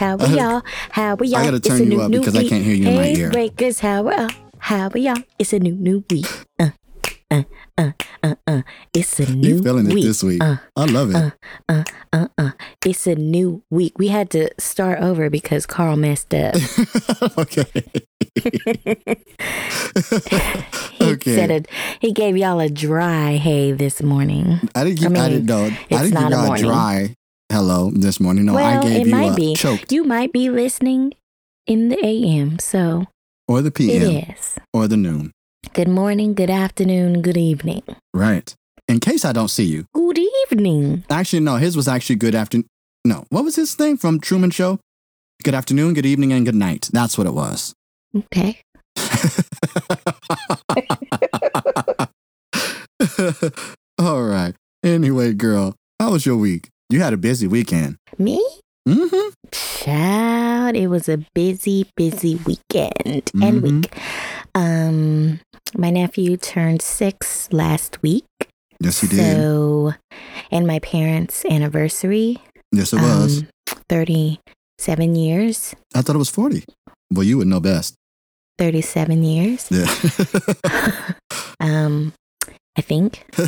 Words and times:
how 0.00 0.16
are 0.16 0.26
y'all? 0.28 0.62
How 0.90 1.14
are 1.14 1.24
y'all? 1.24 1.40
I 1.40 1.44
gotta 1.44 1.56
It's 1.58 1.68
turn 1.68 1.80
a 1.80 1.84
you 1.84 1.90
new, 1.90 2.00
up 2.00 2.10
new 2.10 2.18
because 2.20 2.34
I 2.34 2.40
week. 2.40 2.48
can't 2.48 2.64
hear 2.64 2.74
you 2.74 2.88
in 2.88 2.94
my 2.96 3.06
ear. 3.08 3.30
breakers, 3.30 3.80
how 3.80 4.06
are 4.08 4.14
y'all? 4.14 4.30
How 4.58 4.88
are 4.88 4.98
y'all? 4.98 5.22
It's 5.38 5.52
a 5.52 5.58
new, 5.58 5.74
new 5.74 6.02
week. 6.10 6.26
Uh, 6.58 6.70
uh, 7.30 7.42
uh, 7.76 7.92
uh, 8.22 8.34
uh. 8.46 8.62
It's 8.94 9.20
a 9.20 9.30
new 9.30 9.56
You 9.56 9.62
feeling 9.62 9.86
it 9.90 9.94
this 10.02 10.22
week? 10.24 10.42
Uh, 10.42 10.56
I 10.74 10.84
love 10.86 11.10
it. 11.10 11.16
uh, 11.16 11.30
uh, 11.68 11.84
uh, 12.14 12.28
uh. 12.38 12.50
It's 12.84 13.06
a 13.06 13.14
new 13.14 13.62
week. 13.70 13.92
We 13.98 14.08
had 14.08 14.30
to 14.30 14.50
start 14.58 15.00
over 15.00 15.28
because 15.30 15.66
Carl 15.66 15.96
messed 15.96 16.32
up. 16.34 16.54
okay. 17.38 17.66
He 21.00 21.06
Okay. 21.12 21.34
said 21.34 21.50
it. 21.50 21.66
He 22.00 22.12
gave 22.12 22.36
y'all 22.36 22.60
a 22.60 22.68
dry 22.68 23.36
hay 23.36 23.72
this 23.72 24.02
morning. 24.02 24.60
I 24.74 24.84
didn't 24.84 25.00
give. 25.00 25.16
I 25.16 25.24
I, 25.24 25.28
didn't 25.30 25.46
know. 25.46 25.64
I 25.64 26.02
didn't 26.02 26.12
not 26.12 26.30
give 26.30 26.38
a 26.40 26.46
you 26.46 26.52
a 26.52 26.58
dry 26.58 27.14
hello 27.50 27.90
this 27.92 28.20
morning. 28.20 28.46
No, 28.46 28.54
well, 28.54 28.78
I 28.78 28.82
gave 28.82 29.02
it 29.02 29.06
you 29.08 29.14
might 29.14 29.32
a 29.32 29.36
be. 29.36 29.54
choked 29.54 29.92
You 29.92 30.04
might 30.04 30.32
be 30.32 30.50
listening 30.50 31.12
in 31.66 31.88
the 31.88 31.98
AM, 32.04 32.58
so 32.58 33.06
or 33.48 33.62
the 33.62 33.70
PM 33.70 34.24
is. 34.30 34.56
or 34.72 34.88
the 34.88 34.96
noon. 34.96 35.32
Good 35.72 35.88
morning, 35.88 36.34
good 36.34 36.50
afternoon, 36.50 37.22
good 37.22 37.36
evening. 37.36 37.82
Right. 38.14 38.52
In 38.88 38.98
case 38.98 39.24
I 39.24 39.32
don't 39.32 39.48
see 39.48 39.64
you. 39.64 39.84
Good 39.94 40.18
evening. 40.50 41.04
Actually, 41.10 41.40
no. 41.40 41.56
His 41.56 41.76
was 41.76 41.86
actually 41.86 42.16
good 42.16 42.34
afternoon. 42.34 42.66
No, 43.04 43.24
what 43.30 43.44
was 43.44 43.56
his 43.56 43.74
thing 43.74 43.96
from 43.96 44.20
Truman 44.20 44.50
Show? 44.50 44.80
Good 45.44 45.54
afternoon, 45.54 45.94
good 45.94 46.06
evening, 46.06 46.32
and 46.32 46.44
good 46.44 46.54
night. 46.56 46.90
That's 46.92 47.16
what 47.16 47.26
it 47.26 47.34
was. 47.34 47.72
Okay. 48.16 48.60
All 53.98 54.22
right. 54.24 54.54
Anyway, 54.82 55.32
girl, 55.34 55.74
how 56.00 56.12
was 56.12 56.26
your 56.26 56.36
week? 56.36 56.68
You 56.90 57.00
had 57.00 57.12
a 57.12 57.16
busy 57.16 57.46
weekend. 57.46 57.96
Me? 58.18 58.44
Mm-hmm. 58.88 59.28
Child, 59.52 60.74
it 60.76 60.88
was 60.88 61.08
a 61.08 61.18
busy, 61.34 61.86
busy 61.96 62.34
weekend 62.44 63.30
and 63.40 63.62
Mhm. 63.62 63.62
week. 63.62 63.94
Um, 64.56 65.38
my 65.78 65.90
nephew 65.90 66.36
turned 66.36 66.82
six 66.82 67.48
last 67.52 68.02
week. 68.02 68.24
Yes, 68.80 69.02
you 69.02 69.08
did. 69.08 69.18
So, 69.36 69.94
and 70.50 70.66
my 70.66 70.80
parents' 70.80 71.44
anniversary. 71.44 72.38
Yes, 72.72 72.92
it 72.92 72.96
was. 73.00 73.42
Um, 73.42 73.48
37 73.88 75.14
years. 75.14 75.74
I 75.94 76.02
thought 76.02 76.16
it 76.16 76.18
was 76.18 76.30
40. 76.30 76.64
Well, 77.12 77.22
you 77.24 77.38
would 77.38 77.46
know 77.46 77.60
best. 77.60 77.94
37 78.58 79.22
years. 79.22 79.68
Yeah. 79.70 79.86
Um, 81.60 82.14
I 82.76 82.82
think. 82.82 83.24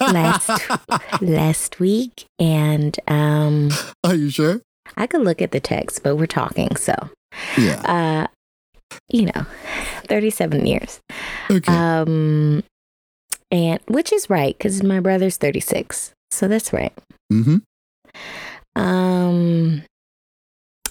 last 0.00 0.50
last 1.20 1.80
week 1.80 2.26
and 2.38 2.98
um 3.08 3.70
Are 4.02 4.14
you 4.14 4.30
sure? 4.30 4.60
I 4.96 5.06
could 5.06 5.22
look 5.22 5.42
at 5.42 5.50
the 5.52 5.60
text 5.60 6.02
but 6.02 6.16
we're 6.16 6.26
talking 6.26 6.74
so 6.76 6.94
Yeah. 7.58 7.80
uh 7.82 8.26
you 9.10 9.26
know 9.26 9.46
37 10.06 10.66
years 10.66 11.00
Okay. 11.50 11.72
um 11.72 12.62
and 13.50 13.80
which 13.88 14.12
is 14.12 14.30
right 14.30 14.58
cuz 14.58 14.82
my 14.82 15.00
brother's 15.00 15.36
36 15.36 16.12
so 16.30 16.48
that's 16.48 16.72
right 16.72 16.92
mm-hmm. 17.32 17.56
um 18.80 19.82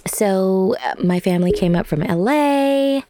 so 0.07 0.75
uh, 0.83 0.95
my 1.03 1.19
family 1.19 1.51
came 1.51 1.75
up 1.75 1.87
from 1.87 2.01
LA 2.01 3.01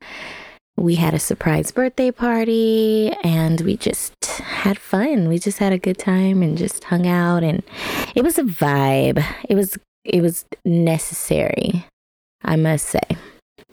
we 0.78 0.96
had 0.96 1.14
a 1.14 1.20
surprise 1.20 1.72
birthday 1.72 2.12
party 2.12 3.12
and 3.24 3.62
we 3.62 3.78
just 3.78 4.14
had 4.42 4.78
fun. 4.80 5.28
We 5.28 5.38
just 5.40 5.60
had 5.60 5.72
a 5.74 5.78
good 5.78 5.98
time 5.98 6.42
and 6.42 6.58
just 6.58 6.84
hung 6.86 7.06
out 7.08 7.44
and 7.44 7.62
it 8.16 8.24
was 8.24 8.38
a 8.40 8.44
vibe. 8.44 9.24
It 9.48 9.56
was 9.56 9.78
it 10.04 10.22
was 10.22 10.46
necessary, 10.66 11.86
I 12.44 12.56
must 12.56 12.88
say. 12.88 13.02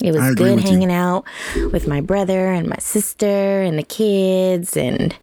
It 0.02 0.12
was 0.14 0.34
good 0.34 0.56
with 0.56 0.64
you. 0.64 0.70
hanging 0.70 0.92
out 0.92 1.24
with 1.72 1.86
my 1.88 2.00
brother 2.00 2.52
and 2.52 2.68
my 2.68 2.78
sister 2.78 3.60
and 3.62 3.78
the 3.78 3.82
kids 3.82 4.76
and 4.76 5.14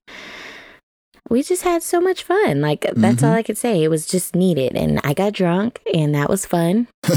we 1.30 1.44
just 1.44 1.64
had 1.64 1.84
so 1.84 2.00
much 2.02 2.24
fun. 2.24 2.62
Like 2.62 2.82
that's 2.96 3.22
all 3.24 3.32
Mhm. 3.34 3.38
I 3.38 3.44
could 3.44 3.58
say. 3.58 3.84
It 3.84 3.90
was 3.90 4.06
just 4.08 4.36
needed 4.36 4.76
and 4.76 5.00
I 5.04 5.14
got 5.14 5.34
drunk 5.34 5.80
and 5.94 6.16
that 6.16 6.30
was 6.30 6.46
fun. 6.46 6.88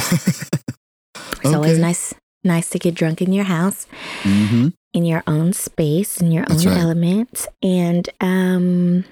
It's 1.42 1.54
always 1.54 1.72
Okay. 1.72 1.80
nice 1.80 2.14
nice 2.44 2.70
to 2.70 2.78
get 2.78 2.94
drunk 2.94 3.20
in 3.20 3.32
your 3.32 3.44
house 3.44 3.86
mm-hmm. 4.22 4.68
in 4.94 5.04
your 5.04 5.22
own 5.26 5.52
space 5.52 6.20
in 6.20 6.32
your 6.32 6.44
That's 6.46 6.64
own 6.66 6.72
right. 6.72 6.80
element 6.80 7.46
and 7.62 8.08
um 8.20 9.04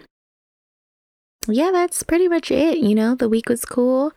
yeah 1.46 1.70
that's 1.72 2.02
pretty 2.02 2.28
much 2.28 2.50
it 2.50 2.78
you 2.78 2.94
know 2.94 3.14
the 3.14 3.28
week 3.28 3.48
was 3.48 3.64
cool 3.64 4.12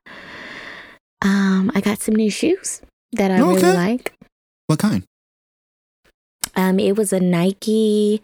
um 1.21 1.71
i 1.75 1.81
got 1.81 1.99
some 2.01 2.15
new 2.15 2.29
shoes 2.31 2.81
that 3.13 3.31
i 3.31 3.37
really 3.39 3.57
Okay. 3.57 3.73
like 3.73 4.13
What 4.67 4.79
kind? 4.79 5.03
um 6.55 6.79
it 6.79 6.95
was 6.97 7.11
a 7.13 7.19
nike 7.19 8.21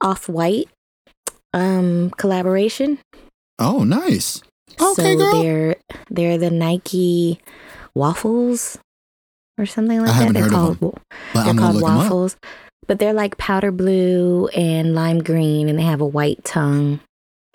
off-white 0.00 0.68
um 1.52 2.10
collaboration 2.18 2.98
Oh, 3.56 3.84
nice. 3.84 4.42
Okay, 4.82 5.14
so 5.14 5.16
girl. 5.16 5.40
they're 5.42 5.76
they're 6.10 6.38
the 6.38 6.50
nike 6.50 7.38
waffles 7.94 8.78
or 9.58 9.66
something 9.66 10.00
like 10.00 10.08
that 10.18 10.34
they're 10.34 10.48
called 10.48 10.78
But 10.80 11.44
They're 11.44 11.54
called 11.54 11.76
look 11.76 11.84
'em 11.84 11.90
up. 11.90 12.02
waffles, 12.02 12.36
but 12.86 12.98
they're 12.98 13.12
like 13.12 13.36
powder 13.38 13.70
blue 13.72 14.48
and 14.48 14.94
lime 14.94 15.22
green, 15.22 15.68
and 15.68 15.78
they 15.78 15.82
have 15.84 16.00
a 16.00 16.06
white 16.06 16.44
tongue. 16.44 17.00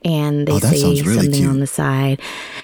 And 0.05 0.47
they 0.47 0.53
Oh, 0.53 0.59
say 0.59 0.81
really 1.01 1.03
something 1.03 1.31
cute. 1.33 1.49
on 1.49 1.59
the 1.59 1.67
side, 1.67 2.21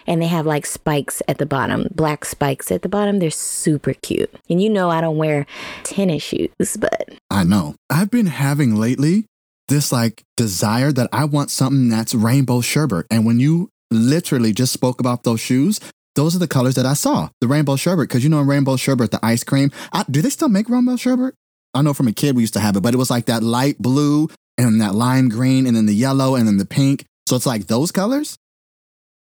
and 0.08 0.22
they 0.22 0.28
have 0.28 0.46
like 0.46 0.66
spikes 0.66 1.22
at 1.28 1.38
the 1.38 1.46
bottom, 1.46 1.90
black 1.94 2.24
spikes 2.24 2.72
at 2.72 2.82
the 2.82 2.88
bottom. 2.88 3.20
They're 3.20 3.30
super 3.30 3.94
cute. 3.94 4.34
And 4.50 4.62
you 4.64 4.70
know, 4.70 4.90
I 4.90 5.02
don't 5.02 5.18
wear 5.18 5.46
tennis 5.84 6.24
shoes, 6.24 6.78
but 6.80 7.10
I 7.30 7.44
know. 7.44 7.76
I've 7.90 8.10
been 8.10 8.28
having 8.28 8.76
lately 8.78 9.26
this 9.68 9.92
like 9.92 10.24
desire 10.38 10.94
that 10.94 11.10
I 11.12 11.26
want 11.26 11.50
something 11.52 11.90
that's 11.90 12.16
rainbow 12.16 12.62
sherbet. 12.62 13.06
And 13.12 13.26
when 13.26 13.42
you 13.42 13.68
literally 13.92 14.54
just 14.54 14.72
spoke 14.72 15.02
about 15.02 15.24
those 15.24 15.42
shoes, 15.42 15.82
those 16.16 16.36
are 16.36 16.40
the 16.40 16.48
colors 16.48 16.76
that 16.76 16.86
I 16.86 16.94
saw. 16.94 17.30
The 17.42 17.48
rainbow 17.48 17.76
sherbet, 17.76 18.08
because 18.08 18.24
you 18.24 18.30
know 18.30 18.40
in 18.40 18.48
rainbow 18.48 18.78
sherbet, 18.78 19.12
the 19.12 19.24
ice 19.24 19.44
cream. 19.44 19.72
I, 19.94 20.04
do 20.10 20.22
they 20.22 20.30
still 20.30 20.50
make 20.50 20.70
rainbow 20.70 20.96
sherbet? 20.96 21.36
I 21.74 21.82
know 21.82 21.94
from 21.94 22.08
a 22.08 22.14
kid 22.14 22.36
we 22.36 22.44
used 22.44 22.54
to 22.54 22.62
have 22.62 22.76
it, 22.78 22.82
but 22.82 22.94
it 22.94 22.98
was 22.98 23.10
like 23.10 23.26
that 23.26 23.44
light 23.44 23.78
blue 23.78 24.30
and 24.58 24.80
that 24.82 24.96
lime 24.96 25.30
green 25.30 25.68
and 25.68 25.76
then 25.76 25.86
the 25.86 25.94
yellow 25.94 26.36
and 26.36 26.48
then 26.48 26.58
the 26.58 26.66
pink. 26.66 27.06
So 27.28 27.36
it's 27.36 27.46
like 27.46 27.68
those 27.68 27.92
colors. 27.92 28.38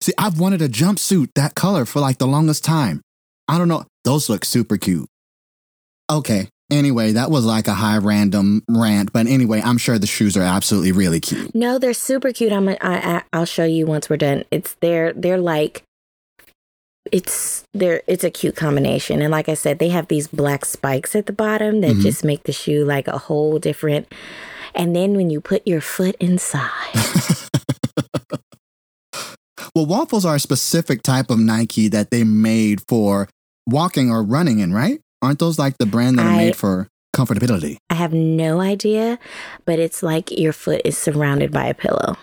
See, 0.02 0.14
I've 0.18 0.40
wanted 0.40 0.62
a 0.62 0.68
jumpsuit 0.68 1.30
that 1.36 1.56
color 1.56 1.86
for 1.86 2.00
like 2.00 2.18
the 2.18 2.28
longest 2.28 2.66
time. 2.66 3.02
I 3.48 3.58
don't 3.58 3.68
know. 3.68 3.86
Those 4.04 4.30
look 4.30 4.44
super 4.44 4.78
cute. 4.78 5.08
Okay. 6.10 6.50
Anyway, 6.72 7.12
that 7.12 7.30
was 7.30 7.46
like 7.46 7.68
a 7.68 7.74
high 7.74 7.98
random 7.98 8.64
rant, 8.70 9.12
but 9.12 9.28
anyway, 9.28 9.62
I'm 9.62 9.78
sure 9.78 10.00
the 10.00 10.08
shoes 10.08 10.38
are 10.38 10.44
absolutely 10.44 10.94
really 10.94 11.20
cute. 11.20 11.54
no, 11.54 11.78
they're 11.78 11.94
super 11.94 12.32
cute. 12.32 12.54
I'm 12.54 12.70
I, 12.70 12.78
I 12.82 13.24
I'll 13.34 13.46
show 13.46 13.66
you 13.66 13.86
once 13.86 14.10
we're 14.10 14.18
done. 14.18 14.46
It's 14.52 14.76
they're 14.80 15.12
they're 15.12 15.38
like 15.38 15.84
it's 17.12 17.64
they're 17.74 18.02
it's 18.08 18.24
a 18.24 18.30
cute 18.30 18.56
combination 18.56 19.22
and 19.22 19.32
like 19.32 19.50
i 19.50 19.54
said 19.56 19.80
they 19.80 19.90
have 19.90 20.08
these 20.08 20.28
black 20.28 20.66
spikes 20.66 21.16
at 21.16 21.26
the 21.26 21.34
bottom 21.34 21.82
that 21.82 21.96
Mhm. 21.96 22.02
just 22.02 22.24
make 22.24 22.44
the 22.44 22.52
shoe 22.52 22.86
like 22.86 23.08
a 23.08 23.18
whole 23.18 23.58
different 23.60 24.08
and 24.76 24.96
then 24.96 25.16
when 25.16 25.30
you 25.30 25.42
put 25.42 25.66
your 25.68 25.82
foot 25.82 26.16
inside 26.20 26.70
well, 29.76 29.86
waffles 29.86 30.26
are 30.26 30.36
a 30.36 30.40
specific 30.40 31.02
type 31.02 31.30
of 31.30 31.40
Nike 31.40 31.88
that 31.90 32.12
they 32.12 32.24
made 32.24 32.82
for 32.88 33.28
walking 33.68 34.10
or 34.12 34.24
running 34.24 34.60
in, 34.60 34.74
right? 34.74 35.00
Aren't 35.22 35.40
those 35.40 35.58
like 35.60 35.78
the 35.78 35.86
brand 35.86 36.18
that 36.20 36.26
are 36.26 36.36
made 36.38 36.56
for 36.56 36.88
comfortability? 37.16 37.76
i 37.90 37.94
have 37.94 38.14
no 38.14 38.62
idea 38.62 39.20
but 39.66 39.78
it's 39.80 40.02
like 40.02 40.32
your 40.32 40.54
foot 40.54 40.82
is 40.86 40.98
surrounded 40.98 41.52
by 41.52 41.66
a 41.66 41.74
pillow 41.74 42.16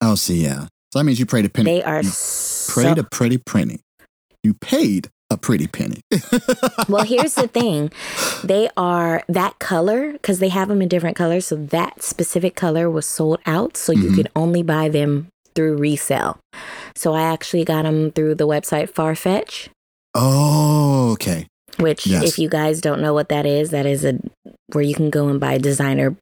Oh, 0.00 0.16
see, 0.16 0.42
yeah. 0.42 0.66
So 0.92 0.98
that 0.98 1.04
means 1.04 1.18
you 1.20 1.24
pray 1.26 1.40
to 1.42 1.48
penny. 1.48 1.76
they 1.76 1.82
are 1.82 2.02
so 2.02 2.72
prayed 2.74 2.98
a 2.98 3.04
pretty 3.04 3.38
penny. 3.38 3.78
You 4.44 4.54
paid 4.54 5.08
a 5.30 5.36
pretty 5.38 5.66
penny. 5.66 6.00
well 6.88 7.02
here's 7.04 7.34
the 7.34 7.48
thing 7.48 7.90
they 8.44 8.68
are 8.76 9.22
that 9.26 9.58
color 9.58 10.12
because 10.12 10.38
they 10.38 10.50
have 10.50 10.68
them 10.68 10.82
in 10.82 10.88
different 10.88 11.16
colors 11.16 11.46
so 11.46 11.56
that 11.56 12.02
specific 12.02 12.54
color 12.54 12.88
was 12.90 13.06
sold 13.06 13.38
out 13.46 13.76
so 13.76 13.90
you 13.90 14.10
Mhm. 14.10 14.14
could 14.16 14.28
only 14.36 14.62
buy 14.62 14.88
them 14.90 15.28
through 15.54 15.76
resale 15.78 16.38
so 16.94 17.14
i 17.14 17.22
actually 17.22 17.64
got 17.64 17.82
them 17.84 18.10
through 18.12 18.34
the 18.34 18.46
website 18.46 18.90
farfetch 18.92 19.68
oh, 20.14 21.12
okay. 21.12 21.46
which 21.78 22.06
Yes. 22.06 22.22
if 22.24 22.38
you 22.38 22.48
guys 22.48 22.80
don't 22.80 23.00
know 23.00 23.14
what 23.14 23.28
that 23.30 23.46
is 23.46 23.70
that 23.70 23.86
is 23.86 24.04
a 24.04 24.18
where 24.72 24.84
you 24.84 24.94
can 24.94 25.08
go 25.10 25.28
and 25.28 25.40
buy 25.40 25.56
designer 25.58 26.14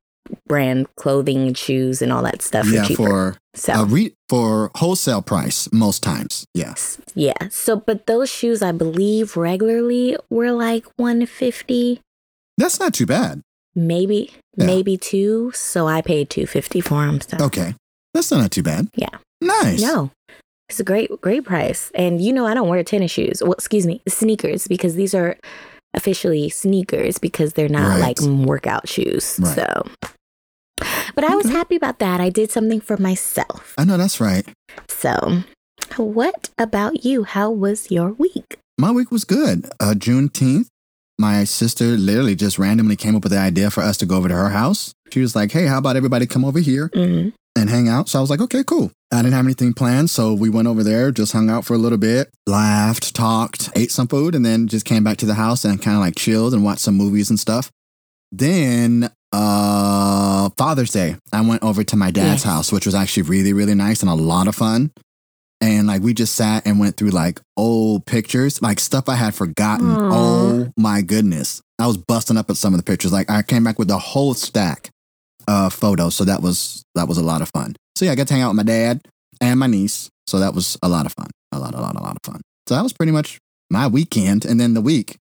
brand 0.46 0.86
clothing 0.96 1.46
and 1.46 1.58
shoes 1.58 2.00
and 2.02 2.12
all 2.12 2.22
that 2.22 2.42
stuff 2.42 2.66
yeah, 2.70 2.82
for 2.82 2.88
cheaper 2.88 3.04
for 3.04 3.36
so 3.54 3.72
a 3.74 3.84
re- 3.84 4.14
for 4.28 4.70
wholesale 4.76 5.20
price 5.22 5.70
most 5.72 6.02
times. 6.02 6.46
Yeah. 6.54 6.74
yeah 7.14 7.34
so 7.50 7.76
but 7.76 8.06
those 8.06 8.30
shoes 8.30 8.62
i 8.62 8.72
believe 8.72 9.36
regularly 9.36 10.16
were 10.30 10.52
like 10.52 10.84
150 10.96 12.00
That's 12.56 12.78
not 12.80 12.94
too 12.94 13.06
bad. 13.06 13.42
maybe 13.74 14.30
Yeah. 14.56 14.66
maybe 14.66 14.96
two 14.96 15.50
so 15.54 15.86
i 15.88 16.00
paid 16.02 16.30
250 16.30 16.80
for 16.80 17.04
them 17.06 17.20
so 17.20 17.36
Okay. 17.46 17.74
That's 18.14 18.30
not 18.30 18.50
too 18.50 18.62
bad. 18.62 18.88
Yeah. 18.94 19.08
Nice. 19.40 19.80
no 19.82 20.10
It's 20.68 20.78
a 20.80 20.84
great, 20.84 21.10
great 21.20 21.44
price. 21.44 21.90
And 21.94 22.20
you 22.20 22.32
know, 22.32 22.46
I 22.46 22.54
don't 22.54 22.68
wear 22.68 22.82
tennis 22.84 23.10
shoes. 23.10 23.42
Well, 23.42 23.52
excuse 23.52 23.86
me, 23.86 24.00
sneakers 24.08 24.68
because 24.68 24.94
these 24.94 25.14
are 25.14 25.36
officially 25.94 26.48
sneakers 26.48 27.18
because 27.18 27.52
they're 27.54 27.68
not 27.68 27.98
Right. 28.00 28.18
like 28.18 28.20
workout 28.46 28.88
shoes. 28.88 29.38
Right. 29.42 29.54
So, 29.54 29.86
but 31.14 31.24
I 31.24 31.34
was 31.36 31.48
happy 31.50 31.76
about 31.76 31.98
that. 32.00 32.20
I 32.20 32.28
did 32.30 32.50
something 32.50 32.80
for 32.80 32.96
myself. 32.96 33.74
I 33.78 33.84
know 33.84 33.96
that's 33.96 34.20
right. 34.20 34.46
So, 34.88 35.42
what 35.96 36.50
about 36.58 37.04
you? 37.04 37.24
How 37.24 37.50
was 37.50 37.90
your 37.90 38.12
week? 38.12 38.58
My 38.78 38.90
week 38.90 39.10
was 39.10 39.24
good. 39.24 39.66
Uh, 39.78 39.92
Juneteenth, 39.96 40.66
my 41.22 41.44
sister 41.44 41.96
literally 41.96 42.34
just 42.36 42.58
randomly 42.58 42.96
came 42.96 43.16
up 43.16 43.22
with 43.24 43.32
the 43.32 43.38
idea 43.38 43.70
for 43.70 43.80
us 43.82 43.96
to 43.98 44.06
go 44.06 44.16
over 44.16 44.28
to 44.28 44.34
her 44.34 44.50
house. 44.50 44.92
She 45.12 45.20
was 45.20 45.34
like, 45.34 45.50
hey, 45.52 45.66
how 45.66 45.78
about 45.78 45.96
everybody 45.96 46.26
come 46.26 46.44
over 46.44 46.58
here 46.58 46.90
hmm 46.92 47.30
and 47.54 47.68
hang 47.68 47.86
out? 47.86 48.08
So 48.08 48.18
I 48.18 48.22
was 48.22 48.30
like, 48.30 48.40
okay, 48.40 48.64
cool. 48.64 48.90
I 49.12 49.16
didn't 49.22 49.34
have 49.34 49.44
anything 49.44 49.74
planned. 49.74 50.08
So 50.10 50.32
we 50.32 50.48
went 50.48 50.68
over 50.68 50.82
there, 50.82 51.10
just 51.10 51.32
hung 51.32 51.50
out 51.50 51.64
for 51.66 51.74
a 51.74 51.78
little 51.78 51.98
bit, 51.98 52.30
laughed, 52.46 53.14
talked, 53.14 53.68
ate 53.76 53.90
some 53.92 54.08
food, 54.08 54.34
and 54.34 54.44
then 54.44 54.68
just 54.68 54.86
came 54.86 55.04
back 55.04 55.18
to 55.18 55.26
the 55.26 55.34
house 55.34 55.64
and 55.66 55.80
kind 55.80 55.96
of 55.96 56.00
like 56.02 56.16
chilled 56.16 56.54
and 56.54 56.64
watched 56.64 56.80
some 56.80 56.94
movies 56.96 57.28
and 57.30 57.38
stuff. 57.38 57.70
Then, 58.32 59.10
uh, 59.32 60.48
Father's 60.56 60.90
Day, 60.92 61.16
I 61.32 61.42
went 61.42 61.62
over 61.62 61.84
to 61.84 61.96
my 61.96 62.10
dad's 62.10 62.42
Yes. 62.42 62.42
house, 62.44 62.72
which 62.72 62.86
was 62.86 62.94
actually 62.94 63.24
really, 63.24 63.52
really 63.52 63.74
nice 63.74 64.00
and 64.00 64.10
a 64.10 64.14
lot 64.14 64.48
of 64.48 64.54
fun. 64.54 64.90
And 65.62 65.86
like 65.86 66.02
we 66.02 66.12
just 66.12 66.34
sat 66.34 66.66
and 66.66 66.78
went 66.80 66.96
through 66.96 67.10
like 67.10 67.40
old 67.56 68.04
pictures, 68.04 68.60
like 68.60 68.80
stuff 68.80 69.08
I 69.08 69.14
had 69.14 69.32
forgotten. 69.34 69.88
Aw. 69.90 70.10
Oh 70.12 70.72
my 70.76 71.02
goodness. 71.02 71.62
I 71.78 71.86
was 71.86 71.96
busting 71.96 72.36
up 72.36 72.50
at 72.50 72.56
some 72.56 72.74
of 72.74 72.78
the 72.78 72.84
pictures. 72.84 73.12
Like 73.12 73.30
I 73.30 73.42
came 73.42 73.62
back 73.62 73.78
with 73.78 73.88
a 73.90 73.98
whole 73.98 74.34
stack 74.34 74.90
of 75.46 75.72
photos. 75.72 76.16
So 76.16 76.24
that 76.24 76.42
was 76.42 76.84
that 76.96 77.06
was 77.06 77.16
a 77.16 77.22
lot 77.22 77.42
of 77.42 77.48
fun. 77.54 77.76
So 77.96 78.04
yeah, 78.04 78.10
I 78.12 78.14
got 78.16 78.26
to 78.28 78.34
hang 78.34 78.42
out 78.42 78.48
with 78.50 78.56
my 78.56 78.62
dad 78.64 79.06
and 79.40 79.60
my 79.60 79.68
niece. 79.68 80.10
So 80.26 80.40
that 80.40 80.52
was 80.52 80.76
a 80.82 80.88
lot 80.88 81.06
of 81.06 81.12
fun. 81.12 81.28
A 81.52 81.58
lot, 81.60 81.74
a 81.74 81.80
lot, 81.80 81.94
a 81.94 82.02
lot 82.02 82.16
of 82.16 82.22
fun. 82.24 82.40
So 82.68 82.74
that 82.74 82.82
was 82.82 82.92
pretty 82.92 83.12
much 83.12 83.38
my 83.70 83.86
weekend. 83.86 84.44
And 84.44 84.58
then 84.58 84.74
the 84.74 84.80
week, 84.80 85.16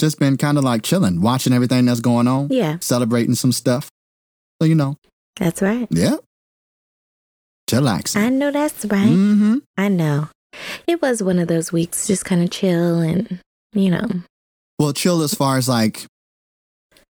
just 0.00 0.18
been 0.18 0.36
kind 0.38 0.56
of 0.56 0.64
like 0.64 0.82
chilling, 0.82 1.20
watching 1.20 1.52
everything 1.52 1.84
that's 1.84 2.00
going 2.00 2.26
on, 2.26 2.48
Yeah, 2.50 2.78
celebrating 2.80 3.34
some 3.34 3.52
stuff. 3.52 3.90
So 4.62 4.66
you 4.66 4.74
know, 4.74 4.96
that's 5.36 5.60
right. 5.60 5.86
yeah. 5.90 6.16
Chillaxing. 7.68 8.16
I 8.16 8.28
know 8.30 8.50
that's 8.50 8.84
right. 8.86 9.08
Mm-hmm. 9.08 9.58
I 9.76 9.88
know. 9.88 10.28
It 10.86 11.00
was 11.02 11.22
one 11.22 11.38
of 11.38 11.48
those 11.48 11.70
weeks, 11.72 12.06
just 12.06 12.24
kind 12.24 12.42
of 12.42 12.50
chill 12.50 13.00
and, 13.00 13.40
you 13.72 13.90
know, 13.90 14.08
Well, 14.78 14.92
chill 14.92 15.22
as 15.22 15.34
far 15.34 15.58
as 15.58 15.68
like 15.68 16.06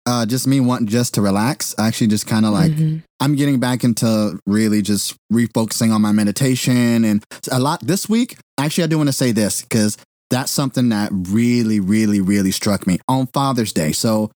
uh 0.06 0.26
just 0.26 0.46
me 0.46 0.60
wanting 0.60 0.86
just 0.86 1.14
to 1.14 1.22
relax. 1.22 1.74
I 1.78 1.88
actually 1.88 2.08
just 2.08 2.26
kind 2.26 2.44
of 2.46 2.52
like 2.52 2.72
mhm. 2.72 3.02
I'm 3.20 3.34
getting 3.36 3.58
back 3.58 3.84
into 3.84 4.38
really 4.46 4.82
just 4.82 5.16
refocusing 5.32 5.92
on 5.94 6.02
my 6.02 6.12
meditation 6.12 7.04
and 7.04 7.24
a 7.50 7.58
lot 7.58 7.80
this 7.80 8.08
week. 8.08 8.36
Actually, 8.58 8.84
I 8.84 8.86
do 8.88 8.98
want 8.98 9.08
to 9.08 9.14
say 9.14 9.32
this 9.32 9.62
because 9.62 9.96
that's 10.30 10.52
something 10.52 10.88
that 10.90 11.10
really, 11.12 11.80
really, 11.80 12.20
really 12.20 12.50
struck 12.50 12.86
me 12.86 12.98
on 13.08 13.26
Father's 13.28 13.72
Day. 13.72 13.92
So, 13.92 14.30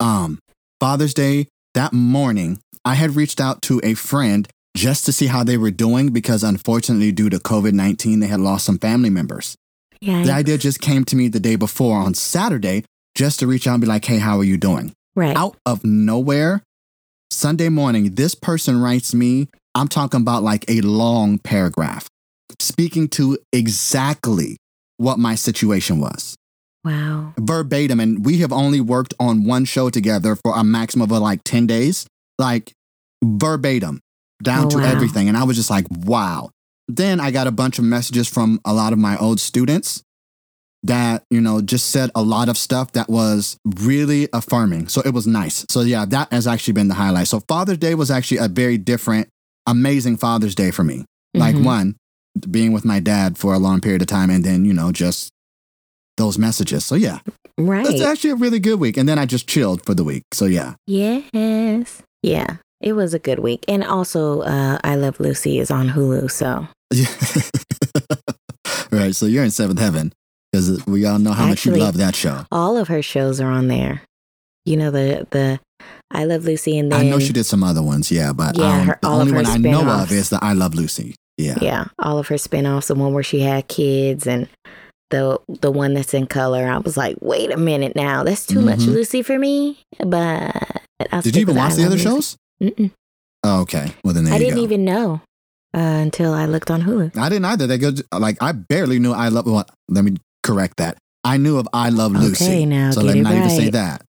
um, 0.00 0.38
Father's 0.80 1.14
Day 1.14 1.48
that 1.74 1.92
morning, 1.92 2.58
I 2.84 2.94
had 2.94 3.14
reached 3.14 3.40
out 3.40 3.62
to 3.62 3.80
a 3.84 3.94
friend 3.94 4.48
just 4.76 5.04
to 5.06 5.12
see 5.12 5.26
how 5.26 5.44
they 5.44 5.56
were 5.56 5.70
doing 5.70 6.10
because 6.12 6.42
unfortunately, 6.42 7.12
due 7.12 7.30
to 7.30 7.38
COVID 7.38 7.72
19, 7.72 8.20
they 8.20 8.26
had 8.26 8.40
lost 8.40 8.64
some 8.64 8.78
family 8.78 9.10
members. 9.10 9.56
yeah, 10.00 10.22
The 10.22 10.32
idea 10.32 10.58
just 10.58 10.80
came 10.80 11.04
to 11.06 11.16
me 11.16 11.28
the 11.28 11.40
day 11.40 11.56
before 11.56 11.98
on 11.98 12.14
Saturday 12.14 12.84
just 13.14 13.40
to 13.40 13.46
reach 13.46 13.66
out 13.66 13.74
and 13.74 13.80
be 13.80 13.86
like, 13.86 14.04
hey, 14.04 14.18
how 14.18 14.38
are 14.38 14.44
you 14.44 14.56
doing? 14.56 14.92
right. 15.16 15.36
out 15.36 15.56
of 15.66 15.84
nowhere, 15.84 16.62
Sunday 17.30 17.68
morning, 17.68 18.14
this 18.14 18.34
person 18.34 18.80
writes 18.80 19.14
me, 19.14 19.48
I'm 19.74 19.88
talking 19.88 20.20
about 20.20 20.42
like 20.42 20.64
a 20.68 20.80
long 20.80 21.38
paragraph, 21.38 22.08
speaking 22.58 23.08
to 23.10 23.38
exactly 23.52 24.56
what 24.96 25.18
my 25.18 25.34
situation 25.34 26.00
was. 26.00 26.36
Wow. 26.84 27.34
Verbatim. 27.38 28.00
And 28.00 28.24
we 28.24 28.38
have 28.38 28.52
only 28.52 28.80
worked 28.80 29.14
on 29.20 29.44
one 29.44 29.64
show 29.64 29.90
together 29.90 30.34
for 30.34 30.56
a 30.56 30.64
maximum 30.64 31.10
of 31.10 31.18
like 31.18 31.40
10 31.44 31.66
days, 31.66 32.06
like 32.38 32.72
verbatim, 33.22 34.00
down 34.42 34.66
Oh, 34.66 34.70
to 34.70 34.78
everything. 34.80 35.28
And 35.28 35.36
I 35.36 35.44
was 35.44 35.56
just 35.56 35.70
like, 35.70 35.86
wow. 35.90 36.50
Then 36.88 37.20
I 37.20 37.30
got 37.30 37.46
a 37.46 37.52
bunch 37.52 37.78
of 37.78 37.84
messages 37.84 38.28
from 38.28 38.60
a 38.64 38.72
lot 38.74 38.92
of 38.92 38.98
my 38.98 39.16
old 39.18 39.38
students 39.40 40.02
that, 40.82 41.22
you 41.30 41.40
know, 41.40 41.60
just 41.60 41.90
said 41.90 42.10
a 42.14 42.22
lot 42.22 42.48
of 42.48 42.56
stuff 42.56 42.92
that 42.92 43.08
was 43.08 43.58
really 43.80 44.28
affirming. 44.32 44.88
So 44.88 45.02
it 45.04 45.12
was 45.12 45.26
nice. 45.26 45.64
So 45.68 45.82
yeah, 45.82 46.04
that 46.06 46.32
has 46.32 46.46
actually 46.46 46.72
been 46.72 46.88
the 46.88 46.94
highlight. 46.94 47.28
So 47.28 47.40
Father's 47.48 47.78
Day 47.78 47.94
was 47.94 48.10
actually 48.10 48.38
a 48.38 48.48
very 48.48 48.78
different, 48.78 49.28
amazing 49.66 50.16
Father's 50.16 50.54
Day 50.54 50.70
for 50.70 50.82
me. 50.82 51.04
Like 51.34 51.54
Mhm. 51.54 51.64
one, 51.64 51.96
being 52.50 52.72
with 52.72 52.84
my 52.84 52.98
dad 52.98 53.36
for 53.36 53.52
a 53.54 53.58
long 53.58 53.80
period 53.80 54.00
of 54.02 54.08
time 54.08 54.30
and 54.30 54.42
then, 54.42 54.64
you 54.64 54.72
know, 54.72 54.90
just 54.90 55.30
those 56.16 56.38
messages. 56.38 56.84
So 56.84 56.94
yeah, 56.94 57.18
Right. 57.58 57.86
it's 57.86 58.00
actually 58.00 58.30
a 58.30 58.36
really 58.36 58.58
good 58.58 58.80
week. 58.80 58.96
And 58.96 59.08
then 59.08 59.18
I 59.18 59.26
just 59.26 59.46
chilled 59.46 59.84
for 59.84 59.94
the 59.94 60.02
week. 60.04 60.22
So 60.32 60.46
yeah. 60.46 60.74
Yes. 60.86 62.02
Yeah. 62.22 62.56
It 62.80 62.94
was 62.94 63.12
a 63.14 63.18
good 63.18 63.38
week. 63.40 63.64
And 63.68 63.84
also, 63.84 64.40
uh, 64.42 64.78
I 64.82 64.96
Love 64.96 65.20
Lucy 65.20 65.58
is 65.58 65.70
on 65.70 65.90
Hulu. 65.90 66.30
So, 66.30 66.66
right. 68.90 69.14
So 69.14 69.26
you're 69.26 69.44
in 69.44 69.50
seventh 69.50 69.78
heaven 69.78 70.12
because 70.52 70.84
we 70.86 71.04
all 71.06 71.18
know 71.18 71.32
how 71.32 71.46
much 71.46 71.64
you 71.66 71.72
love 71.76 71.96
that 71.98 72.14
show. 72.14 72.44
all 72.50 72.76
of 72.76 72.88
her 72.88 73.02
shows 73.02 73.40
are 73.40 73.50
on 73.50 73.68
there. 73.68 74.02
You 74.64 74.76
know, 74.76 74.90
the, 74.90 75.26
the 75.30 75.60
I 76.10 76.24
Love 76.24 76.44
Lucy 76.44 76.78
and 76.78 76.92
then. 76.92 77.00
I 77.00 77.08
know 77.08 77.18
she 77.18 77.32
did 77.32 77.44
some 77.44 77.64
other 77.64 77.82
ones, 77.82 78.10
yeah, 78.10 78.32
but 78.32 78.58
Yeah, 78.58 78.80
um, 78.80 78.86
her- 78.88 78.98
the 79.00 79.08
only 79.08 79.32
one 79.32 79.46
I 79.46 79.56
know 79.56 79.88
of 79.88 80.12
is 80.12 80.30
the 80.30 80.38
I 80.42 80.52
Love 80.52 80.74
Lucy. 80.74 81.14
Yeah. 81.38 81.58
Yeah. 81.60 81.84
All 81.98 82.18
of 82.18 82.28
her 82.28 82.36
spin 82.38 82.66
offs, 82.66 82.88
the 82.88 82.94
one 82.94 83.14
where 83.14 83.22
she 83.22 83.40
had 83.40 83.68
kids 83.68 84.26
and 84.26 84.48
the 85.10 85.40
the 85.48 85.70
one 85.72 85.94
that's 85.94 86.14
in 86.14 86.26
color. 86.26 86.66
I 86.68 86.78
was 86.78 86.96
like, 86.96 87.16
wait 87.20 87.50
a 87.50 87.56
minute 87.56 87.96
now. 87.96 88.22
That's 88.24 88.46
too 88.46 88.60
much 88.60 88.80
Mhm. 88.80 88.88
Lucy 88.94 89.22
for 89.22 89.38
me. 89.38 89.78
But 90.04 90.54
I'll 91.10 91.22
Did 91.22 91.34
you 91.36 91.40
even 91.42 91.56
watch 91.56 91.74
the 91.74 91.84
other 91.86 91.92
Lucy. 91.96 92.04
shows? 92.04 92.36
Mm-mm. 92.62 92.90
Oh, 93.42 93.60
okay. 93.62 93.92
Well, 94.04 94.14
then 94.14 94.24
there 94.24 94.34
I 94.34 94.38
didn't 94.38 94.56
go. 94.56 94.62
even 94.62 94.84
know 94.84 95.20
uh, 95.74 95.78
until 95.78 96.34
I 96.34 96.46
looked 96.46 96.70
on 96.70 96.82
Hulu. 96.82 97.16
I 97.16 97.28
didn't 97.28 97.46
either. 97.46 97.66
They 97.66 97.78
go 97.78 97.92
like 98.12 98.36
I 98.40 98.52
barely 98.52 98.98
knew 98.98 99.12
I 99.12 99.28
love. 99.28 99.46
Well, 99.46 99.66
let 99.88 100.04
me 100.04 100.16
correct 100.42 100.76
that. 100.78 100.98
I 101.24 101.36
knew 101.36 101.58
of 101.58 101.68
I 101.72 101.90
Love 101.90 102.12
Lucy. 102.12 102.44
Okay, 102.44 102.66
now 102.66 102.90
so 102.92 103.02
let 103.02 103.14
me 103.14 103.20
not 103.22 103.34
even 103.34 103.50
say 103.50 103.70
that. 103.70 104.02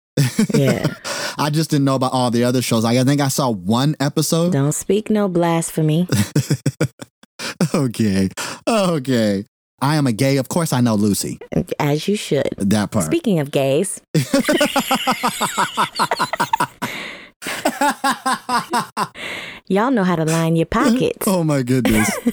Yeah. 0.55 0.95
I 1.38 1.50
just 1.50 1.71
didn't 1.71 1.85
know 1.85 1.95
about 1.95 2.12
all 2.12 2.31
the 2.31 2.45
other 2.45 2.61
shows. 2.62 2.85
Like, 2.85 2.99
I 2.99 3.05
think 3.05 3.21
I 3.21 3.28
saw 3.28 3.50
one 3.50 3.95
episode. 4.00 4.52
Don't 4.52 4.73
speak 4.73 5.09
no 5.09 5.28
blasphemy. 5.28 6.09
okay. 7.75 8.28
Okay. 8.67 9.45
I 9.80 9.97
am 9.97 10.06
a 10.06 10.12
gay. 10.12 10.37
Of 10.38 10.49
course, 10.49 10.73
I 10.73 10.80
know 10.80 10.94
Lucy. 10.94 11.38
As 11.78 12.08
you 12.08 12.16
should. 12.16 12.49
That 12.58 12.90
part. 12.90 13.04
Speaking 13.06 13.38
of 13.38 13.50
gays, 13.52 14.00
y'all 19.68 19.90
know 19.90 20.04
how 20.04 20.16
to 20.16 20.25
line 20.25 20.56
your 20.56 20.66
pockets. 20.66 21.26
oh 21.28 21.44
my 21.44 21.62
goodness. 21.62 22.11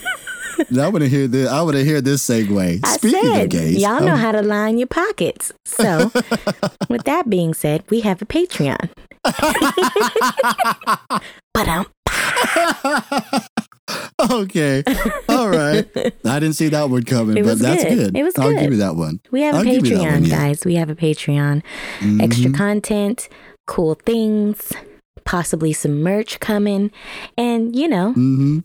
I 0.79 0.87
want 0.87 1.03
to 1.03 1.09
hear 1.09 1.27
this. 1.27 1.49
I 1.49 1.61
want 1.61 1.75
to 1.75 1.83
hear 1.83 2.01
this 2.01 2.27
segue. 2.27 2.79
I 2.83 2.97
Speaking 2.97 3.21
said, 3.21 3.43
of 3.43 3.49
gays, 3.49 3.81
y'all 3.81 4.01
know 4.01 4.13
um, 4.13 4.19
how 4.19 4.31
to 4.31 4.41
line 4.41 4.77
your 4.77 4.87
pockets. 4.87 5.51
So, 5.65 6.11
with 6.89 7.03
that 7.03 7.29
being 7.29 7.53
said, 7.53 7.83
we 7.89 8.01
have 8.01 8.21
a 8.21 8.25
Patreon. 8.25 8.89
But 11.53 11.67
um, 11.67 11.85
okay. 14.31 14.83
All 15.29 15.49
right. 15.49 15.85
I 16.25 16.39
didn't 16.39 16.53
see 16.53 16.69
that 16.69 16.89
one 16.89 17.03
coming, 17.03 17.43
but 17.43 17.59
that's 17.59 17.83
good. 17.83 18.13
good. 18.13 18.17
It 18.17 18.23
was 18.23 18.33
good. 18.33 18.45
I'll 18.55 18.61
give 18.61 18.71
you 18.71 18.77
that 18.79 18.95
one. 18.95 19.19
we 19.31 19.41
have 19.41 19.55
a 19.55 19.57
I'll 19.59 19.63
that 19.63 19.83
Patreon, 19.83 20.11
one, 20.11 20.25
yeah. 20.25 20.37
guys. 20.37 20.65
We 20.65 20.75
have 20.75 20.89
a 20.89 20.95
Patreon. 20.95 21.61
Extra 22.21 22.51
Mhm. 22.51 22.55
content, 22.55 23.29
cool 23.67 23.95
things, 24.05 24.71
possibly 25.25 25.73
some 25.73 26.01
merch 26.01 26.39
coming, 26.39 26.91
and 27.37 27.75
you 27.75 27.87
know, 27.87 28.13
Mhm. 28.15 28.63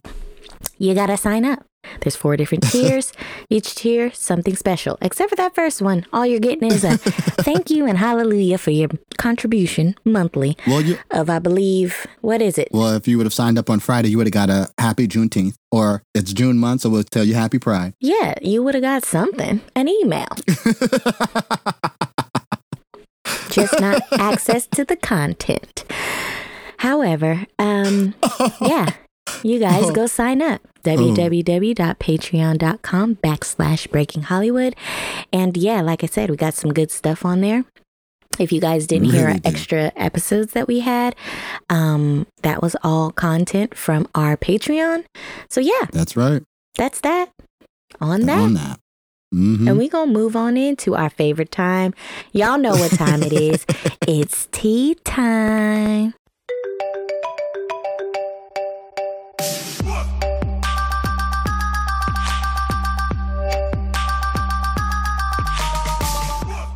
you 0.79 0.95
gotta 0.95 1.17
sign 1.17 1.45
up. 1.45 1.65
There's 2.01 2.17
four 2.17 2.37
different 2.37 2.65
tiers. 2.71 3.13
Each 3.49 3.75
tier, 3.75 4.11
something 4.13 4.57
special. 4.57 4.99
Except 5.01 5.31
for 5.31 5.37
that 5.37 5.55
first 5.55 5.83
one, 5.83 6.07
all 6.13 6.27
you're 6.27 6.41
getting 6.41 6.71
is 6.71 6.85
a 6.85 6.97
thank 6.99 7.71
you 7.71 7.87
and 7.87 7.99
hallelujah 7.99 8.59
for 8.59 8.71
your 8.71 8.89
contribution 9.19 9.95
monthly 10.05 10.57
Well, 10.67 10.81
you, 10.81 10.99
of, 11.11 11.29
I 11.29 11.39
believe, 11.39 12.07
what 12.21 12.41
is 12.41 12.59
it? 12.59 12.69
well, 12.73 12.95
if 12.97 13.07
you 13.07 13.17
would 13.19 13.27
have 13.27 13.35
signed 13.35 13.59
up 13.59 13.69
on 13.71 13.81
Friday, 13.81 14.09
you 14.09 14.17
would 14.19 14.27
have 14.27 14.33
got 14.33 14.51
a 14.51 14.69
happy 14.79 15.07
Juneteenth, 15.07 15.55
or 15.71 16.03
it's 16.15 16.33
June 16.33 16.59
month, 16.59 16.83
so 16.83 16.91
we'll 16.91 17.05
tell 17.05 17.25
you 17.25 17.35
happy 17.35 17.59
Pride. 17.59 17.95
Yeah, 18.01 18.35
you 18.41 18.63
would 18.63 18.75
have 18.75 18.83
got 18.83 19.05
something, 19.05 19.61
an 19.77 19.89
email, 19.89 20.29
just 23.51 23.79
not 23.81 24.01
access 24.13 24.67
to 24.69 24.85
the 24.85 24.97
content. 24.97 25.85
However, 26.79 27.47
um, 27.59 28.15
yeah, 28.61 28.91
you 29.43 29.59
guys 29.59 29.91
go 29.93 30.07
sign 30.21 30.43
up 30.43 30.61
www.patreon.com 30.85 33.17
backslash 33.17 33.91
breaking 33.91 34.23
hollywood 34.23 34.75
and 35.33 35.57
yeah 35.57 35.81
like 35.81 36.05
i 36.05 36.07
said 36.07 36.31
we 36.31 36.37
got 36.37 36.55
some 36.55 36.73
good 36.73 36.91
stuff 36.91 37.25
on 37.25 37.41
there 37.41 37.65
if 38.39 38.53
you 38.53 38.61
guys 38.61 38.87
didn't 38.87 39.11
hear 39.11 39.29
our 39.29 39.37
extra 39.45 39.93
episodes 39.97 40.53
that 40.53 40.67
we 40.69 40.81
had 40.81 41.15
um 41.69 42.27
that 42.43 42.63
was 42.63 42.77
all 42.83 43.11
content 43.11 43.77
from 43.77 44.07
our 44.15 44.37
patreon 44.37 45.05
so 45.51 45.61
yeah 45.61 45.87
That's 45.93 46.17
right. 46.17 46.43
that's 46.77 47.01
that 47.01 47.31
on 48.01 48.23
that. 48.27 48.39
On 48.41 48.55
that. 48.55 48.79
hmm 49.33 49.67
And 49.69 49.77
we 49.77 49.89
gonna 49.89 50.13
move 50.13 50.37
on 50.37 50.57
into 50.57 50.95
our 50.95 51.11
favorite 51.11 51.51
time. 51.51 51.93
Y'all 52.33 52.57
know 52.57 52.71
what 52.77 52.93
time 52.93 53.23
it 53.23 53.33
is. 53.33 53.67
It's 54.09 54.49
tea 54.53 54.95
time. 55.05 56.15